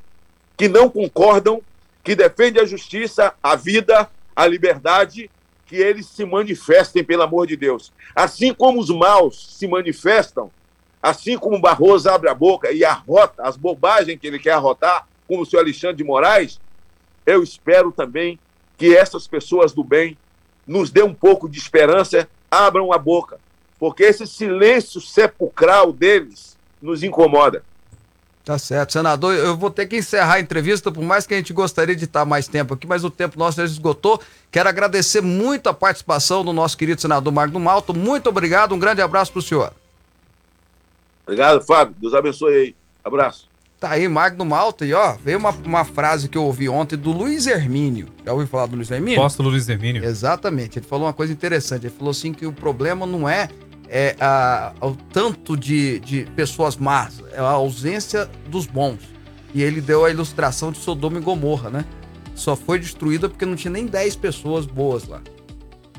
que 0.57 0.67
não 0.67 0.89
concordam, 0.89 1.61
que 2.03 2.15
defendem 2.15 2.61
a 2.61 2.65
justiça, 2.65 3.33
a 3.41 3.55
vida, 3.55 4.09
a 4.35 4.47
liberdade 4.47 5.29
que 5.65 5.77
eles 5.77 6.05
se 6.05 6.25
manifestem, 6.25 7.03
pelo 7.03 7.23
amor 7.23 7.47
de 7.47 7.55
Deus. 7.55 7.93
Assim 8.13 8.53
como 8.53 8.79
os 8.79 8.89
maus 8.89 9.55
se 9.57 9.67
manifestam, 9.67 10.51
assim 11.01 11.37
como 11.37 11.61
Barroso 11.61 12.09
abre 12.09 12.29
a 12.29 12.35
boca 12.35 12.71
e 12.71 12.83
arrota 12.83 13.41
as 13.43 13.55
bobagens 13.55 14.19
que 14.19 14.27
ele 14.27 14.37
quer 14.37 14.51
arrotar, 14.51 15.07
como 15.27 15.43
o 15.43 15.45
senhor 15.45 15.61
Alexandre 15.61 15.95
de 15.95 16.03
Moraes, 16.03 16.59
eu 17.25 17.41
espero 17.41 17.91
também 17.91 18.37
que 18.77 18.95
essas 18.95 19.27
pessoas 19.27 19.71
do 19.71 19.83
bem 19.83 20.17
nos 20.67 20.91
dê 20.91 21.01
um 21.03 21.13
pouco 21.13 21.47
de 21.47 21.57
esperança, 21.57 22.27
abram 22.49 22.91
a 22.91 22.97
boca, 22.97 23.39
porque 23.79 24.03
esse 24.03 24.27
silêncio 24.27 24.99
sepulcral 24.99 25.93
deles 25.93 26.57
nos 26.81 27.01
incomoda. 27.01 27.63
Tá 28.43 28.57
certo. 28.57 28.93
Senador, 28.93 29.35
eu 29.35 29.55
vou 29.55 29.69
ter 29.69 29.85
que 29.85 29.97
encerrar 29.97 30.35
a 30.35 30.39
entrevista, 30.39 30.91
por 30.91 31.03
mais 31.03 31.27
que 31.27 31.33
a 31.33 31.37
gente 31.37 31.53
gostaria 31.53 31.95
de 31.95 32.05
estar 32.05 32.25
mais 32.25 32.47
tempo 32.47 32.73
aqui, 32.73 32.87
mas 32.87 33.03
o 33.03 33.09
tempo 33.09 33.37
nosso 33.37 33.57
já 33.57 33.65
esgotou. 33.65 34.19
Quero 34.51 34.67
agradecer 34.67 35.21
muito 35.21 35.67
a 35.67 35.73
participação 35.73 36.43
do 36.43 36.51
nosso 36.51 36.75
querido 36.77 36.99
senador 36.99 37.31
Magno 37.31 37.59
Malto. 37.59 37.93
Muito 37.93 38.29
obrigado, 38.29 38.73
um 38.73 38.79
grande 38.79 39.01
abraço 39.01 39.31
para 39.31 39.39
o 39.39 39.43
senhor. 39.43 39.73
Obrigado, 41.23 41.61
Fábio. 41.61 41.95
Deus 41.99 42.13
abençoe 42.13 42.53
aí. 42.53 42.75
Abraço. 43.03 43.51
Tá 43.79 43.91
aí, 43.91 44.07
Magno 44.07 44.45
Malta. 44.45 44.85
E 44.85 44.93
ó, 44.93 45.13
veio 45.13 45.39
uma, 45.39 45.49
uma 45.49 45.83
frase 45.83 46.29
que 46.29 46.37
eu 46.37 46.43
ouvi 46.43 46.69
ontem 46.69 46.95
do 46.95 47.11
Luiz 47.11 47.47
Hermínio. 47.47 48.09
Já 48.23 48.31
ouviu 48.31 48.47
falar 48.47 48.67
do 48.67 48.75
Luiz 48.75 48.91
Hermínio? 48.91 49.19
Apóstolo 49.19 49.49
Luiz 49.49 49.67
Hermínio. 49.67 50.03
Exatamente. 50.03 50.77
Ele 50.77 50.85
falou 50.85 51.07
uma 51.07 51.13
coisa 51.13 51.33
interessante. 51.33 51.87
Ele 51.87 51.93
falou 51.95 52.11
assim 52.11 52.31
que 52.31 52.45
o 52.45 52.53
problema 52.53 53.07
não 53.07 53.27
é, 53.27 53.49
é 53.93 54.15
a, 54.21 54.71
o 54.81 54.95
tanto 54.95 55.57
de, 55.57 55.99
de 55.99 56.23
pessoas 56.33 56.77
más, 56.77 57.21
é 57.33 57.39
a 57.39 57.49
ausência 57.49 58.25
dos 58.47 58.65
bons. 58.65 58.99
E 59.53 59.61
ele 59.61 59.81
deu 59.81 60.05
a 60.05 60.09
ilustração 60.09 60.71
de 60.71 60.77
Sodoma 60.77 61.17
e 61.17 61.21
Gomorra, 61.21 61.69
né? 61.69 61.85
Só 62.33 62.55
foi 62.55 62.79
destruída 62.79 63.27
porque 63.27 63.45
não 63.45 63.57
tinha 63.57 63.69
nem 63.69 63.85
10 63.85 64.15
pessoas 64.15 64.65
boas 64.65 65.05
lá. 65.09 65.21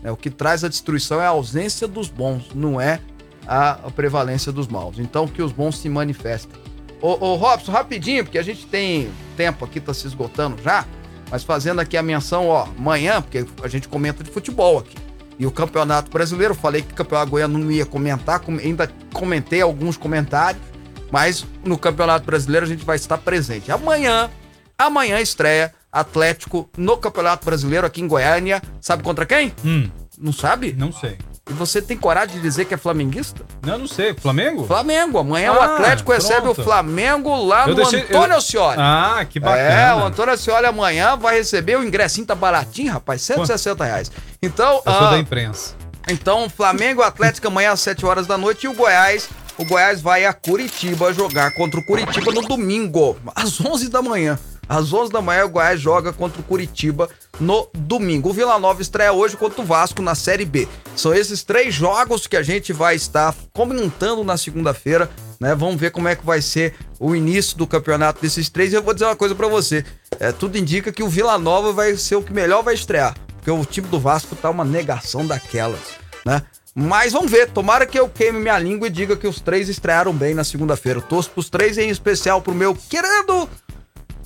É, 0.02 0.10
o 0.10 0.16
que 0.16 0.30
traz 0.30 0.64
a 0.64 0.68
destruição 0.68 1.20
é 1.20 1.26
a 1.26 1.28
ausência 1.28 1.86
dos 1.86 2.08
bons, 2.08 2.54
não 2.54 2.80
é 2.80 2.98
a, 3.46 3.72
a 3.72 3.90
prevalência 3.90 4.50
dos 4.50 4.66
maus. 4.66 4.98
Então 4.98 5.28
que 5.28 5.42
os 5.42 5.52
bons 5.52 5.76
se 5.76 5.90
manifestem. 5.90 6.58
Ô, 7.02 7.10
ô 7.10 7.34
Robson, 7.34 7.72
rapidinho, 7.72 8.24
porque 8.24 8.38
a 8.38 8.42
gente 8.42 8.64
tem 8.64 9.10
tempo 9.36 9.66
aqui, 9.66 9.78
tá 9.80 9.92
se 9.92 10.06
esgotando 10.06 10.62
já. 10.62 10.86
Mas 11.30 11.44
fazendo 11.44 11.80
aqui 11.80 11.98
a 11.98 12.02
menção, 12.02 12.48
ó, 12.48 12.66
amanhã, 12.78 13.20
porque 13.20 13.44
a 13.62 13.68
gente 13.68 13.86
comenta 13.86 14.24
de 14.24 14.30
futebol 14.30 14.78
aqui. 14.78 14.96
E 15.38 15.46
o 15.46 15.50
Campeonato 15.50 16.10
Brasileiro, 16.10 16.54
falei 16.54 16.82
que 16.82 16.92
o 16.92 16.96
Campeonato 16.96 17.30
Goiano 17.30 17.58
não 17.58 17.70
ia 17.70 17.86
comentar, 17.86 18.40
com- 18.40 18.58
ainda 18.58 18.90
comentei 19.12 19.60
alguns 19.60 19.96
comentários, 19.96 20.62
mas 21.10 21.44
no 21.64 21.76
Campeonato 21.78 22.24
Brasileiro 22.26 22.66
a 22.66 22.68
gente 22.68 22.84
vai 22.84 22.96
estar 22.96 23.18
presente. 23.18 23.70
Amanhã, 23.72 24.30
amanhã 24.78 25.20
estreia 25.20 25.74
Atlético 25.90 26.70
no 26.76 26.96
Campeonato 26.96 27.44
Brasileiro 27.44 27.86
aqui 27.86 28.00
em 28.00 28.08
Goiânia. 28.08 28.62
Sabe 28.80 29.02
contra 29.02 29.26
quem? 29.26 29.52
Hum, 29.64 29.90
Não 30.18 30.32
sabe? 30.32 30.72
não 30.72 30.92
sei. 30.92 31.18
E 31.50 31.52
você 31.54 31.82
tem 31.82 31.96
coragem 31.96 32.36
de 32.36 32.40
dizer 32.40 32.66
que 32.66 32.74
é 32.74 32.76
flamenguista? 32.76 33.42
Não, 33.66 33.76
não 33.78 33.88
sei. 33.88 34.14
Flamengo? 34.14 34.64
Flamengo. 34.64 35.18
Amanhã 35.18 35.52
o 35.52 35.60
Ah, 35.60 35.74
Atlético 35.74 36.12
recebe 36.12 36.46
o 36.48 36.54
pronto. 36.54 36.62
Flamengo 36.62 37.44
lá 37.44 37.62
Eu 37.64 37.68
no 37.70 37.74
deixei- 37.74 38.02
Antônio 38.02 38.36
eu-. 38.54 38.64
Ah, 38.78 39.26
que 39.28 39.38
É, 39.38 39.42
o 39.42 39.44
bacana. 39.44 40.04
Antônio 40.04 40.34
Ascioli 40.34 40.66
amanhã 40.66 41.16
vai 41.16 41.34
receber 41.36 41.76
o 41.76 41.82
ingressinho, 41.84 42.24
tá 42.26 42.34
baratinho, 42.36 42.92
rapaz, 42.92 43.22
160 43.22 43.84
reais. 43.84 44.10
Então, 44.40 44.80
Eu 44.86 44.92
sou 44.92 45.06
ah, 45.08 45.10
da 45.10 45.18
imprensa. 45.18 45.74
então 46.08 46.48
Flamengo 46.48 47.02
e 47.02 47.04
Atlético 47.04 47.48
amanhã 47.48 47.72
às 47.72 47.80
7 47.80 48.06
horas 48.06 48.26
da 48.26 48.38
noite 48.38 48.64
e 48.64 48.68
o 48.68 48.72
Goiás, 48.74 49.28
o 49.58 49.64
Goiás 49.64 50.00
vai 50.00 50.24
a 50.24 50.32
Curitiba 50.32 51.12
jogar 51.12 51.52
contra 51.54 51.80
o 51.80 51.84
Curitiba 51.84 52.30
no 52.30 52.42
domingo, 52.42 53.16
às 53.34 53.60
11 53.60 53.88
da 53.88 54.00
manhã. 54.00 54.38
Às 54.68 54.92
11 54.92 55.12
da 55.12 55.20
manhã 55.20 55.44
o 55.44 55.48
Goiás 55.50 55.78
joga 55.80 56.12
contra 56.12 56.40
o 56.40 56.44
Curitiba 56.44 57.08
no 57.38 57.68
domingo. 57.74 58.30
O 58.30 58.32
Vila 58.32 58.58
Nova 58.60 58.80
estreia 58.80 59.12
hoje 59.12 59.36
contra 59.36 59.60
o 59.60 59.64
Vasco 59.64 60.00
na 60.00 60.14
Série 60.14 60.44
B. 60.46 60.66
São 60.94 61.14
esses 61.14 61.42
três 61.42 61.74
jogos 61.74 62.26
que 62.26 62.36
a 62.36 62.42
gente 62.42 62.72
vai 62.72 62.94
estar 62.94 63.34
comentando 63.52 64.22
na 64.22 64.36
segunda-feira, 64.36 65.10
né? 65.40 65.54
Vamos 65.54 65.80
ver 65.80 65.90
como 65.90 66.08
é 66.08 66.14
que 66.14 66.24
vai 66.24 66.40
ser 66.40 66.74
o 67.00 67.16
início 67.16 67.56
do 67.56 67.66
campeonato 67.66 68.20
desses 68.20 68.48
três. 68.48 68.72
E 68.72 68.76
eu 68.76 68.82
vou 68.82 68.94
dizer 68.94 69.06
uma 69.06 69.16
coisa 69.16 69.34
pra 69.34 69.48
você. 69.48 69.84
É, 70.20 70.30
tudo 70.30 70.58
indica 70.58 70.92
que 70.92 71.02
o 71.02 71.08
Vila 71.08 71.38
Nova 71.38 71.72
vai 71.72 71.96
ser 71.96 72.16
o 72.16 72.22
que 72.22 72.32
melhor 72.32 72.62
vai 72.62 72.74
estrear, 72.74 73.16
porque 73.36 73.50
o 73.50 73.64
time 73.64 73.88
do 73.88 73.98
Vasco 73.98 74.36
tá 74.36 74.50
uma 74.50 74.64
negação 74.64 75.26
daquelas, 75.26 75.80
né? 76.24 76.42
Mas 76.74 77.12
vamos 77.12 77.30
ver, 77.30 77.50
tomara 77.50 77.84
que 77.84 77.98
eu 77.98 78.08
queime 78.08 78.38
minha 78.38 78.58
língua 78.58 78.86
e 78.86 78.90
diga 78.90 79.14
que 79.14 79.26
os 79.26 79.40
três 79.40 79.68
estrearam 79.68 80.12
bem 80.12 80.34
na 80.34 80.42
segunda-feira. 80.42 81.02
Torço 81.02 81.30
pros 81.30 81.50
três, 81.50 81.76
em 81.76 81.90
especial 81.90 82.40
pro 82.40 82.54
meu 82.54 82.74
querido 82.74 83.48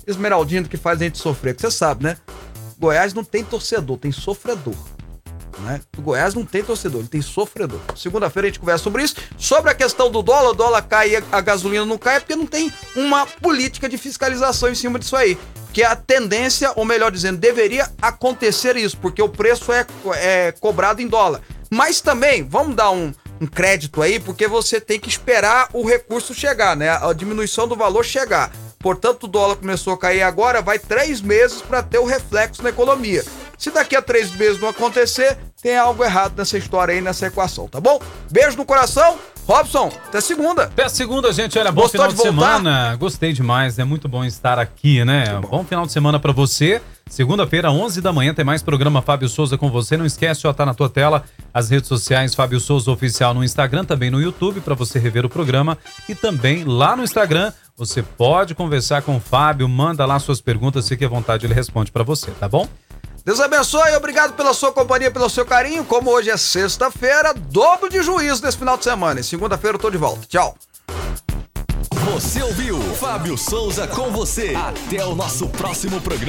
Esmeraldino, 0.05 0.67
que 0.67 0.77
faz 0.77 1.01
a 1.01 1.03
gente 1.03 1.17
sofrer. 1.17 1.55
Que 1.55 1.61
você 1.61 1.71
sabe, 1.71 2.05
né? 2.05 2.17
Goiás 2.79 3.13
não 3.13 3.23
tem 3.23 3.43
torcedor, 3.43 3.97
tem 3.97 4.13
sofredor. 4.13 4.75
Né? 5.59 5.81
O 5.97 6.01
Goiás 6.01 6.33
não 6.33 6.45
tem 6.45 6.63
torcedor, 6.63 7.01
ele 7.01 7.09
tem 7.09 7.21
sofredor. 7.21 7.79
Segunda-feira 7.95 8.47
a 8.47 8.49
gente 8.49 8.59
conversa 8.59 8.83
sobre 8.83 9.03
isso. 9.03 9.15
Sobre 9.37 9.71
a 9.71 9.75
questão 9.75 10.11
do 10.11 10.21
dólar, 10.21 10.51
o 10.51 10.53
dólar 10.53 10.81
cai 10.83 11.11
e 11.11 11.23
a 11.31 11.41
gasolina 11.41 11.85
não 11.85 11.97
cai, 11.97 12.17
é 12.17 12.19
porque 12.19 12.35
não 12.35 12.45
tem 12.45 12.71
uma 12.95 13.25
política 13.25 13.89
de 13.89 13.97
fiscalização 13.97 14.69
em 14.69 14.75
cima 14.75 14.99
disso 14.99 15.15
aí. 15.15 15.37
Que 15.73 15.83
a 15.83 15.95
tendência, 15.95 16.71
ou 16.75 16.85
melhor 16.85 17.11
dizendo, 17.11 17.37
deveria 17.37 17.89
acontecer 18.01 18.75
isso, 18.77 18.97
porque 18.97 19.21
o 19.21 19.29
preço 19.29 19.71
é, 19.71 19.85
é 20.15 20.51
cobrado 20.59 21.01
em 21.01 21.07
dólar. 21.07 21.41
Mas 21.69 22.01
também, 22.01 22.43
vamos 22.43 22.75
dar 22.75 22.91
um, 22.91 23.13
um 23.41 23.45
crédito 23.45 24.01
aí, 24.01 24.19
porque 24.19 24.47
você 24.47 24.79
tem 24.79 24.99
que 24.99 25.09
esperar 25.09 25.69
o 25.73 25.85
recurso 25.85 26.33
chegar, 26.33 26.75
né? 26.75 26.89
A 26.89 27.13
diminuição 27.13 27.67
do 27.67 27.75
valor 27.75 28.03
chegar. 28.03 28.51
Portanto, 28.79 29.23
o 29.23 29.27
dólar 29.27 29.57
começou 29.57 29.93
a 29.93 29.97
cair 29.97 30.21
agora, 30.21 30.61
vai 30.61 30.79
três 30.79 31.19
meses 31.19 31.61
para 31.61 31.83
ter 31.83 31.97
o 31.97 32.05
reflexo 32.05 32.63
na 32.63 32.69
economia. 32.69 33.23
Se 33.57 33.71
daqui 33.71 33.95
a 33.95 34.01
três 34.01 34.31
meses 34.31 34.59
não 34.61 34.69
acontecer, 34.69 35.37
tem 35.61 35.77
algo 35.77 36.03
errado 36.03 36.33
nessa 36.37 36.57
história 36.57 36.93
aí, 36.93 37.01
nessa 37.01 37.27
equação, 37.27 37.67
tá 37.67 37.79
bom? 37.81 37.99
Beijo 38.31 38.55
no 38.57 38.65
coração. 38.65 39.17
Robson, 39.47 39.89
até 40.07 40.19
segunda. 40.19 40.63
Até 40.63 40.89
segunda, 40.89 41.31
gente. 41.31 41.57
Olha, 41.57 41.71
bom 41.71 41.83
Gostou 41.83 42.01
final 42.01 42.07
de 42.09 42.15
de, 42.15 42.21
semana. 42.21 42.95
Gostei 42.97 43.31
demais. 43.31 43.79
É 43.79 43.85
muito 43.85 44.07
bom 44.09 44.25
estar 44.25 44.59
aqui, 44.59 45.05
né? 45.05 45.39
Bom. 45.39 45.63
final 45.63 45.85
de 45.85 45.93
semana 45.93 46.19
pra 46.19 46.33
você. 46.33 46.81
Segunda-feira, 47.09 47.71
11 47.71 48.01
da 48.01 48.11
manhã, 48.11 48.33
tem 48.33 48.43
mais 48.43 48.61
programa 48.61 49.01
Fábio 49.01 49.29
Souza 49.29 49.57
com 49.57 49.71
você. 49.71 49.95
Não 49.95 50.05
esquece, 50.05 50.45
ó, 50.45 50.51
tá 50.51 50.65
na 50.65 50.73
tua 50.73 50.89
tela 50.89 51.23
as 51.53 51.69
redes 51.69 51.87
sociais 51.87 52.35
Fábio 52.35 52.59
Souza 52.59 52.91
Oficial 52.91 53.33
no 53.33 53.41
Instagram, 53.41 53.85
também 53.85 54.11
no 54.11 54.21
YouTube, 54.21 54.59
pra 54.59 54.75
você 54.75 54.99
rever 54.99 55.25
o 55.25 55.29
programa. 55.29 55.77
E 56.09 56.13
também 56.13 56.65
lá 56.65 56.97
no 56.97 57.03
Instagram, 57.03 57.53
você 57.77 58.03
pode 58.03 58.53
conversar 58.53 59.01
com 59.01 59.15
o 59.15 59.19
Fábio, 59.21 59.69
manda 59.69 60.05
lá 60.05 60.19
suas 60.19 60.41
perguntas, 60.41 60.89
fique 60.89 61.05
à 61.05 61.07
vontade, 61.07 61.45
ele 61.45 61.53
responde 61.53 61.89
pra 61.89 62.03
você, 62.03 62.31
tá 62.31 62.49
bom? 62.49 62.67
Deus 63.27 63.41
abençoe, 63.41 63.93
obrigado 63.93 64.37
pela 64.37 64.53
sua 64.53 64.71
companhia, 64.71 65.11
pelo 65.11 65.29
seu 65.29 65.45
carinho. 65.45 65.83
Como 65.83 66.09
hoje 66.09 66.29
é 66.29 66.37
sexta-feira, 66.37 67.33
dobro 67.33 67.89
de 67.89 68.01
juízo 68.01 68.41
nesse 68.41 68.57
final 68.57 68.77
de 68.77 68.85
semana. 68.85 69.19
E 69.19 69.23
segunda-feira 69.23 69.75
eu 69.75 69.81
tô 69.81 69.89
de 69.89 69.97
volta. 69.97 70.21
Tchau. 70.29 70.55
Você 72.13 72.41
ouviu 72.41 72.79
Fábio 72.95 73.37
Souza 73.37 73.85
com 73.85 74.11
você. 74.11 74.55
Até 74.55 75.05
o 75.05 75.13
nosso 75.13 75.49
próximo 75.49 75.99
programa. 75.99 76.25